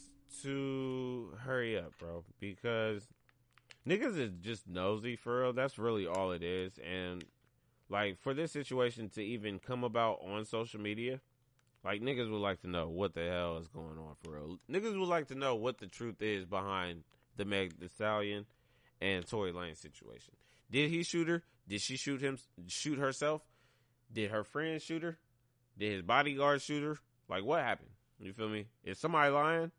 to 0.42 1.32
hurry 1.44 1.78
up, 1.78 1.92
bro, 1.98 2.24
because 2.40 3.06
niggas 3.86 4.18
is 4.18 4.32
just 4.40 4.66
nosy 4.66 5.16
for 5.16 5.42
real. 5.42 5.52
That's 5.52 5.78
really 5.78 6.06
all 6.06 6.32
it 6.32 6.42
is. 6.42 6.78
And 6.78 7.24
like 7.88 8.18
for 8.18 8.32
this 8.32 8.52
situation 8.52 9.08
to 9.10 9.22
even 9.22 9.58
come 9.58 9.84
about 9.84 10.20
on 10.26 10.44
social 10.44 10.80
media, 10.80 11.20
like 11.84 12.00
niggas 12.00 12.30
would 12.30 12.40
like 12.40 12.60
to 12.62 12.68
know 12.68 12.88
what 12.88 13.14
the 13.14 13.24
hell 13.28 13.58
is 13.58 13.68
going 13.68 13.98
on 13.98 14.14
for 14.24 14.32
real. 14.32 14.58
Niggas 14.70 14.98
would 14.98 15.08
like 15.08 15.28
to 15.28 15.34
know 15.34 15.54
what 15.54 15.78
the 15.78 15.86
truth 15.86 16.22
is 16.22 16.46
behind 16.46 17.04
the 17.36 17.44
Meg 17.44 17.78
Thee 17.78 17.88
Stallion 17.88 18.46
and 19.00 19.26
Tory 19.26 19.52
Lane 19.52 19.74
situation. 19.74 20.34
Did 20.70 20.90
he 20.90 21.02
shoot 21.02 21.28
her? 21.28 21.42
Did 21.68 21.82
she 21.82 21.96
shoot 21.96 22.22
him? 22.22 22.38
Shoot 22.66 22.98
herself? 22.98 23.42
Did 24.12 24.30
her 24.30 24.42
friend 24.42 24.80
shoot 24.80 25.02
her? 25.02 25.18
Did 25.78 25.92
his 25.92 26.02
bodyguard 26.02 26.62
shoot 26.62 26.82
her? 26.82 26.96
Like 27.28 27.44
what 27.44 27.62
happened? 27.62 27.90
You 28.20 28.32
feel 28.32 28.48
me? 28.48 28.66
Is 28.84 28.98
somebody 28.98 29.30
lying? 29.30 29.70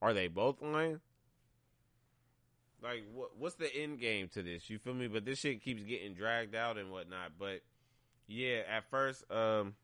Are 0.00 0.14
they 0.14 0.28
both 0.28 0.62
lying? 0.62 1.00
Like 2.82 3.04
what 3.14 3.36
what's 3.38 3.54
the 3.54 3.74
end 3.74 4.00
game 4.00 4.28
to 4.34 4.42
this? 4.42 4.68
You 4.68 4.78
feel 4.78 4.94
me? 4.94 5.06
But 5.06 5.24
this 5.24 5.38
shit 5.38 5.62
keeps 5.62 5.84
getting 5.84 6.14
dragged 6.14 6.54
out 6.54 6.78
and 6.78 6.90
whatnot. 6.90 7.32
But 7.38 7.60
yeah, 8.26 8.62
at 8.68 8.90
first, 8.90 9.30
um 9.30 9.74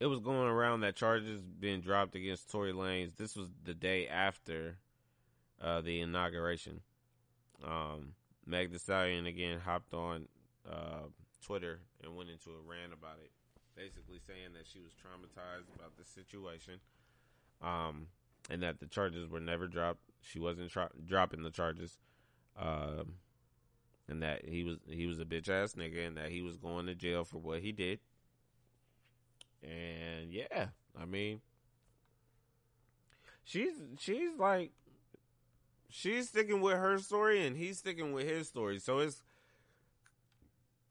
it 0.00 0.06
was 0.06 0.18
going 0.18 0.48
around 0.48 0.80
that 0.80 0.96
charges 0.96 1.40
being 1.40 1.80
dropped 1.80 2.16
against 2.16 2.50
Tory 2.50 2.72
Lanez. 2.72 3.16
This 3.16 3.36
was 3.36 3.48
the 3.64 3.74
day 3.74 4.08
after 4.08 4.78
uh 5.60 5.80
the 5.80 6.00
inauguration. 6.00 6.80
Um 7.64 8.14
Meg 8.44 8.72
Thee 8.72 8.78
Stallion 8.78 9.26
again 9.26 9.60
hopped 9.60 9.94
on 9.94 10.26
uh 10.68 11.06
Twitter 11.44 11.78
and 12.02 12.16
went 12.16 12.30
into 12.30 12.50
a 12.50 12.68
rant 12.68 12.92
about 12.92 13.18
it. 13.22 13.30
Basically 13.76 14.20
saying 14.26 14.52
that 14.54 14.66
she 14.66 14.80
was 14.80 14.92
traumatized 14.92 15.74
about 15.74 15.96
the 15.96 16.04
situation. 16.04 16.80
Um 17.62 18.08
and 18.50 18.62
that 18.62 18.80
the 18.80 18.86
charges 18.86 19.28
were 19.28 19.40
never 19.40 19.66
dropped. 19.66 20.00
She 20.20 20.38
wasn't 20.38 20.70
tra- 20.70 20.90
dropping 21.04 21.42
the 21.42 21.50
charges, 21.50 21.98
um, 22.60 23.14
and 24.08 24.22
that 24.22 24.48
he 24.48 24.64
was 24.64 24.78
he 24.88 25.06
was 25.06 25.18
a 25.20 25.24
bitch 25.24 25.48
ass 25.48 25.74
nigga, 25.74 26.06
and 26.06 26.16
that 26.16 26.30
he 26.30 26.42
was 26.42 26.56
going 26.56 26.86
to 26.86 26.94
jail 26.94 27.24
for 27.24 27.38
what 27.38 27.60
he 27.60 27.72
did. 27.72 28.00
And 29.62 30.32
yeah, 30.32 30.68
I 31.00 31.04
mean, 31.04 31.40
she's 33.44 33.74
she's 33.98 34.36
like 34.38 34.72
she's 35.88 36.28
sticking 36.28 36.60
with 36.60 36.76
her 36.76 36.98
story, 36.98 37.46
and 37.46 37.56
he's 37.56 37.78
sticking 37.78 38.12
with 38.12 38.28
his 38.28 38.48
story. 38.48 38.78
So 38.78 38.98
it's 38.98 39.22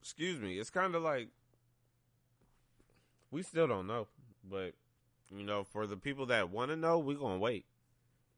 excuse 0.01 0.39
me, 0.39 0.57
it's 0.57 0.69
kind 0.69 0.95
of 0.95 1.03
like 1.03 1.29
we 3.31 3.41
still 3.43 3.67
don't 3.67 3.87
know, 3.87 4.07
but 4.49 4.73
you 5.33 5.43
know, 5.43 5.63
for 5.63 5.87
the 5.87 5.97
people 5.97 6.25
that 6.27 6.49
want 6.49 6.71
to 6.71 6.75
know, 6.75 6.99
we're 6.99 7.17
to 7.17 7.37
wait. 7.37 7.65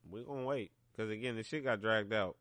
We're 0.09 0.23
to 0.23 0.31
wait. 0.45 0.71
Because 0.91 1.09
again, 1.09 1.35
this 1.35 1.47
shit 1.47 1.63
got 1.63 1.81
dragged 1.81 2.13
out. 2.13 2.37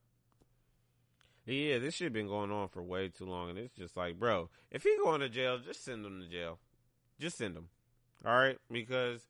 Yeah, 1.47 1.79
this 1.79 1.95
shit 1.95 2.13
been 2.13 2.29
going 2.29 2.53
on 2.53 2.69
for 2.69 2.83
way 2.83 3.09
too 3.09 3.25
long. 3.25 3.51
And 3.51 3.59
it's 3.59 3.75
just 3.75 3.97
like, 3.97 4.19
bro, 4.19 4.51
if 4.71 4.83
he 4.83 4.97
going 5.03 5.21
to 5.21 5.29
jail, 5.29 5.59
just 5.59 5.85
send 5.85 6.05
him 6.05 6.21
to 6.21 6.29
jail. 6.29 6.59
Just 7.19 7.39
send 7.39 7.57
him. 7.57 7.69
All 8.25 8.37
right? 8.37 8.59
Because 8.71 9.23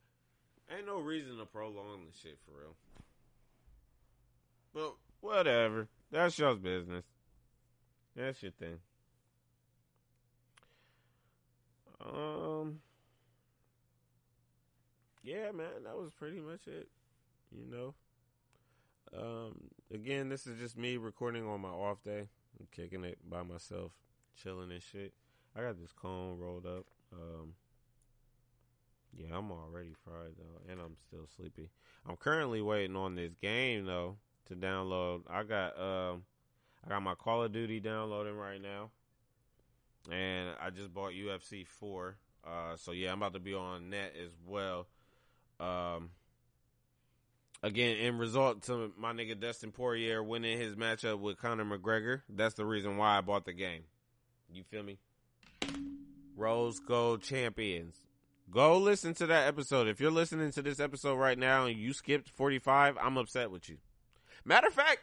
ain't 0.74 0.86
no 0.86 0.98
reason 0.98 1.38
to 1.38 1.46
prolong 1.46 2.00
the 2.06 2.18
shit 2.20 2.38
for 2.44 2.60
real. 2.60 2.76
But 4.74 4.94
whatever. 5.20 5.88
That's 6.10 6.38
y'all's 6.38 6.58
business. 6.58 7.04
That's 8.16 8.42
your 8.42 8.52
thing. 8.52 8.78
Um 12.04 12.80
yeah, 15.22 15.50
man, 15.52 15.84
that 15.84 15.96
was 15.96 16.12
pretty 16.18 16.40
much 16.40 16.66
it. 16.66 16.88
You 17.50 17.66
know. 17.70 17.94
Um, 19.16 19.68
again, 19.92 20.28
this 20.28 20.46
is 20.46 20.58
just 20.58 20.78
me 20.78 20.96
recording 20.96 21.46
on 21.46 21.60
my 21.60 21.68
off 21.68 22.02
day. 22.02 22.28
I'm 22.58 22.66
kicking 22.70 23.04
it 23.04 23.18
by 23.28 23.42
myself, 23.42 23.92
chilling 24.36 24.72
and 24.72 24.82
shit. 24.82 25.12
I 25.56 25.60
got 25.60 25.78
this 25.78 25.92
cone 25.92 26.38
rolled 26.38 26.66
up. 26.66 26.86
Um, 27.12 27.54
yeah, 29.14 29.36
I'm 29.36 29.50
already 29.50 29.92
fried 30.04 30.34
though, 30.38 30.70
and 30.70 30.80
I'm 30.80 30.96
still 31.06 31.26
sleepy. 31.36 31.70
I'm 32.08 32.16
currently 32.16 32.62
waiting 32.62 32.96
on 32.96 33.14
this 33.14 33.34
game 33.40 33.84
though 33.84 34.16
to 34.48 34.54
download. 34.54 35.22
I 35.28 35.42
got 35.42 35.78
um, 35.78 36.22
I 36.84 36.88
got 36.88 37.02
my 37.02 37.14
Call 37.14 37.42
of 37.42 37.52
Duty 37.52 37.80
downloading 37.80 38.36
right 38.36 38.60
now, 38.60 38.90
and 40.10 40.50
I 40.60 40.70
just 40.70 40.92
bought 40.92 41.12
UFC 41.12 41.66
four. 41.66 42.16
Uh, 42.44 42.76
so 42.76 42.92
yeah, 42.92 43.12
I'm 43.12 43.18
about 43.18 43.34
to 43.34 43.40
be 43.40 43.54
on 43.54 43.90
net 43.90 44.14
as 44.20 44.32
well. 44.46 44.86
Um, 45.62 46.10
again, 47.62 47.96
in 47.96 48.18
result 48.18 48.62
to 48.64 48.92
my 48.98 49.12
nigga 49.12 49.38
Dustin 49.38 49.70
Poirier 49.70 50.22
winning 50.22 50.58
his 50.58 50.74
matchup 50.74 51.20
with 51.20 51.38
Conor 51.38 51.64
McGregor, 51.64 52.22
that's 52.28 52.54
the 52.54 52.66
reason 52.66 52.96
why 52.96 53.16
I 53.16 53.20
bought 53.20 53.44
the 53.44 53.52
game. 53.52 53.84
You 54.52 54.64
feel 54.64 54.82
me? 54.82 54.98
Rose 56.36 56.80
Gold 56.80 57.22
Champions. 57.22 57.96
Go 58.50 58.76
listen 58.76 59.14
to 59.14 59.26
that 59.26 59.46
episode. 59.46 59.86
If 59.86 60.00
you're 60.00 60.10
listening 60.10 60.50
to 60.52 60.62
this 60.62 60.80
episode 60.80 61.14
right 61.14 61.38
now 61.38 61.66
and 61.66 61.78
you 61.78 61.92
skipped 61.92 62.28
45, 62.30 62.98
I'm 63.00 63.16
upset 63.16 63.50
with 63.50 63.68
you. 63.68 63.78
Matter 64.44 64.66
of 64.66 64.74
fact, 64.74 64.98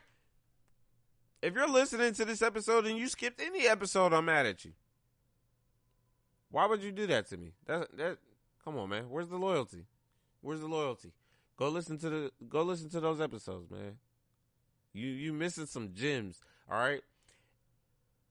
if 1.42 1.54
you're 1.56 1.70
listening 1.70 2.14
to 2.14 2.26
this 2.26 2.42
episode 2.42 2.86
and 2.86 2.98
you 2.98 3.08
skipped 3.08 3.42
any 3.42 3.68
episode, 3.68 4.14
I'm 4.14 4.26
mad 4.26 4.46
at 4.46 4.66
you. 4.66 4.74
Why 6.52 6.66
would 6.66 6.84
you 6.84 6.92
do 6.92 7.08
that 7.08 7.30
to 7.30 7.38
me? 7.38 7.54
That 7.66 7.96
that 7.98 8.18
come 8.64 8.78
on, 8.78 8.90
man. 8.90 9.10
Where's 9.10 9.30
the 9.30 9.38
loyalty? 9.38 9.86
Where's 10.42 10.62
the 10.62 10.68
loyalty? 10.68 11.12
Go 11.58 11.70
listen 11.70 11.98
to 12.00 12.10
the 12.10 12.32
go 12.48 12.64
listen 12.64 12.90
to 12.90 13.00
those 13.00 13.20
episodes, 13.20 13.70
man. 13.70 13.98
You 14.94 15.08
you 15.08 15.34
missing 15.34 15.66
some 15.66 15.94
gems, 15.94 16.42
all 16.70 16.80
right? 16.80 17.02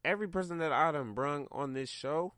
Every 0.04 0.28
person 0.28 0.58
that 0.58 0.72
I 0.72 0.92
done 0.92 1.12
brung 1.12 1.46
on 1.50 1.74
this 1.74 1.90
show 1.90 2.32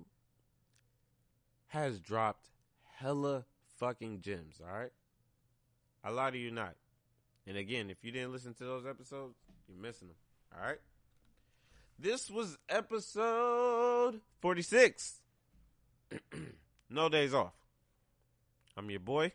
has 1.68 2.00
dropped 2.00 2.48
hella 2.96 3.44
fucking 3.78 4.20
gems, 4.20 4.60
all 4.60 4.76
right? 4.76 4.92
I 6.02 6.10
lie 6.10 6.30
to 6.30 6.38
you 6.38 6.50
not. 6.50 6.74
And 7.46 7.56
again, 7.56 7.90
if 7.90 7.98
you 8.02 8.10
didn't 8.10 8.32
listen 8.32 8.54
to 8.54 8.64
those 8.64 8.86
episodes, 8.86 9.36
you're 9.68 9.78
missing 9.78 10.08
them, 10.08 10.16
all 10.56 10.66
right? 10.66 10.78
This 11.98 12.30
was 12.30 12.58
episode 12.68 14.20
46. 14.40 15.20
no 16.90 17.08
days 17.08 17.34
off. 17.34 17.52
I'm 18.76 18.90
your 18.90 19.00
boy, 19.00 19.32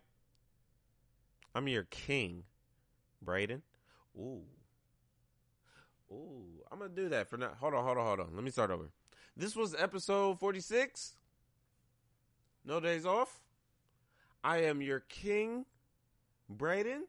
I'm 1.56 1.70
your 1.70 1.84
king, 1.84 2.43
Braden. 3.22 3.62
Ooh. 4.18 4.41
Ooh. 6.12 6.64
I'm 6.70 6.80
going 6.80 6.93
to 6.93 7.01
do 7.01 7.10
that 7.10 7.30
for 7.30 7.38
now. 7.38 7.51
Hold 7.62 7.74
on, 7.74 7.84
hold 7.86 7.97
on, 7.97 8.06
hold 8.06 8.20
on. 8.20 8.36
Let 8.36 8.43
me 8.43 8.51
start 8.51 8.72
over. 8.72 8.89
This 9.38 9.56
was 9.56 9.74
episode 9.74 10.38
46. 10.39 11.16
No 12.66 12.82
days 12.82 13.06
off. 13.06 13.39
I 14.43 14.64
am 14.64 14.82
your 14.82 14.99
king, 14.99 15.66
Braden. 16.49 17.06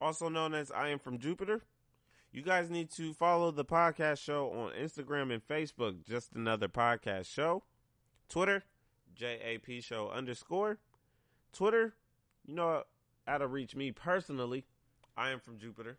also 0.00 0.28
known 0.30 0.54
as 0.54 0.70
I 0.70 0.88
Am 0.88 0.98
From 0.98 1.18
Jupiter. 1.18 1.62
You 2.32 2.42
guys 2.42 2.70
need 2.70 2.90
to 2.92 3.12
follow 3.12 3.50
the 3.50 3.64
podcast 3.64 4.22
show 4.22 4.50
on 4.50 4.72
Instagram 4.72 5.32
and 5.32 5.46
Facebook, 5.46 6.06
just 6.06 6.32
another 6.34 6.68
podcast 6.68 7.26
show. 7.26 7.64
Twitter, 8.28 8.64
JAP 9.14 9.82
show 9.82 10.08
underscore. 10.10 10.78
Twitter, 11.52 11.94
you 12.46 12.54
know 12.54 12.82
how 13.26 13.38
to 13.38 13.46
reach 13.46 13.76
me 13.76 13.92
personally. 13.92 14.64
I 15.16 15.30
am 15.30 15.40
from 15.40 15.58
Jupiter. 15.58 15.98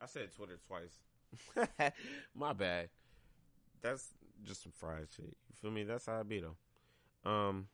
I 0.00 0.06
said 0.06 0.32
Twitter 0.34 0.58
twice. 0.66 1.92
My 2.34 2.52
bad. 2.52 2.88
That's 3.82 4.08
just 4.44 4.62
some 4.62 4.72
fried 4.72 5.06
shit. 5.14 5.24
You 5.26 5.54
feel 5.60 5.70
me? 5.70 5.84
That's 5.84 6.06
how 6.06 6.20
I 6.20 6.22
be 6.22 6.40
though. 6.40 7.30
Um, 7.30 7.68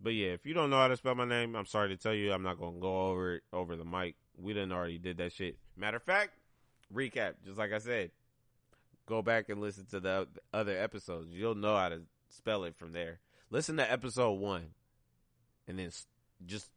but 0.00 0.10
yeah, 0.10 0.28
if 0.28 0.46
you 0.46 0.54
don't 0.54 0.70
know 0.70 0.78
how 0.78 0.88
to 0.88 0.96
spell 0.96 1.14
my 1.14 1.24
name, 1.24 1.54
I'm 1.54 1.66
sorry 1.66 1.88
to 1.90 1.96
tell 1.96 2.14
you, 2.14 2.32
I'm 2.32 2.42
not 2.42 2.58
gonna 2.58 2.78
go 2.78 3.08
over 3.08 3.36
it 3.36 3.42
over 3.52 3.76
the 3.76 3.84
mic. 3.84 4.16
We 4.36 4.52
didn't 4.52 4.72
already 4.72 4.98
did 4.98 5.18
that 5.18 5.32
shit. 5.32 5.56
Matter 5.76 5.96
of 5.98 6.02
fact, 6.02 6.32
recap, 6.92 7.34
just 7.44 7.58
like 7.58 7.72
I 7.72 7.78
said, 7.78 8.10
go 9.06 9.22
back 9.22 9.48
and 9.48 9.60
listen 9.60 9.86
to 9.90 10.00
the 10.00 10.28
other 10.52 10.76
episodes. 10.76 11.32
You'll 11.32 11.54
know 11.54 11.76
how 11.76 11.90
to 11.90 12.02
spell 12.28 12.64
it 12.64 12.76
from 12.76 12.92
there. 12.92 13.20
Listen 13.50 13.76
to 13.76 13.90
episode 13.90 14.32
one, 14.32 14.70
and 15.68 15.78
then 15.78 15.90
just 16.46 16.68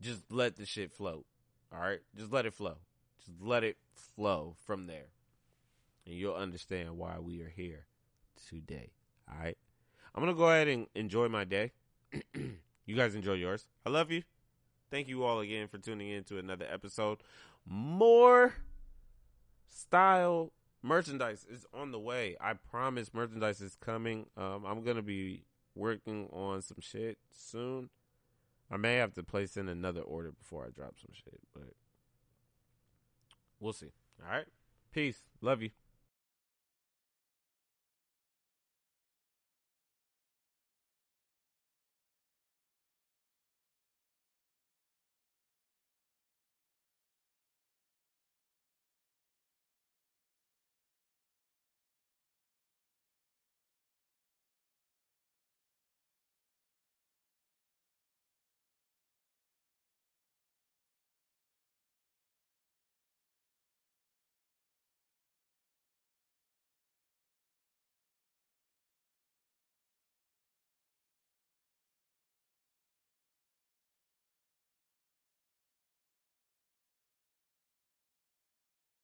just 0.00 0.30
let 0.30 0.56
the 0.56 0.66
shit 0.66 0.92
float. 0.92 1.24
All 1.72 1.80
right, 1.80 2.00
just 2.16 2.32
let 2.32 2.46
it 2.46 2.54
flow. 2.54 2.76
Just 3.24 3.40
let 3.40 3.64
it 3.64 3.76
flow 3.94 4.56
from 4.64 4.86
there, 4.86 5.08
and 6.06 6.14
you'll 6.14 6.34
understand 6.34 6.96
why 6.96 7.18
we 7.18 7.42
are 7.42 7.52
here 7.54 7.86
today. 8.48 8.92
All 9.28 9.42
right, 9.42 9.58
I'm 10.14 10.22
gonna 10.22 10.34
go 10.34 10.48
ahead 10.48 10.68
and 10.68 10.86
enjoy 10.94 11.28
my 11.28 11.44
day. 11.44 11.72
you 12.34 12.96
guys 12.96 13.14
enjoy 13.14 13.34
yours. 13.34 13.66
I 13.84 13.90
love 13.90 14.10
you. 14.10 14.22
Thank 14.90 15.08
you 15.08 15.24
all 15.24 15.40
again 15.40 15.66
for 15.68 15.78
tuning 15.78 16.10
in 16.10 16.24
to 16.24 16.38
another 16.38 16.66
episode. 16.70 17.18
More 17.66 18.54
style 19.68 20.52
merchandise 20.82 21.44
is 21.50 21.66
on 21.74 21.90
the 21.90 21.98
way. 21.98 22.36
I 22.40 22.54
promise 22.54 23.12
merchandise 23.12 23.60
is 23.60 23.76
coming. 23.76 24.26
Um, 24.36 24.64
I'm 24.64 24.84
gonna 24.84 25.02
be 25.02 25.44
working 25.74 26.28
on 26.32 26.62
some 26.62 26.78
shit 26.80 27.18
soon. 27.30 27.90
I 28.70 28.76
may 28.76 28.96
have 28.96 29.14
to 29.14 29.22
place 29.22 29.56
in 29.56 29.68
another 29.68 30.00
order 30.00 30.32
before 30.32 30.64
I 30.64 30.70
drop 30.70 30.94
some 30.98 31.12
shit, 31.12 31.40
but 31.54 31.74
we'll 33.60 33.72
see. 33.72 33.92
All 34.24 34.30
right. 34.30 34.46
Peace. 34.92 35.22
Love 35.40 35.62
you. 35.62 35.70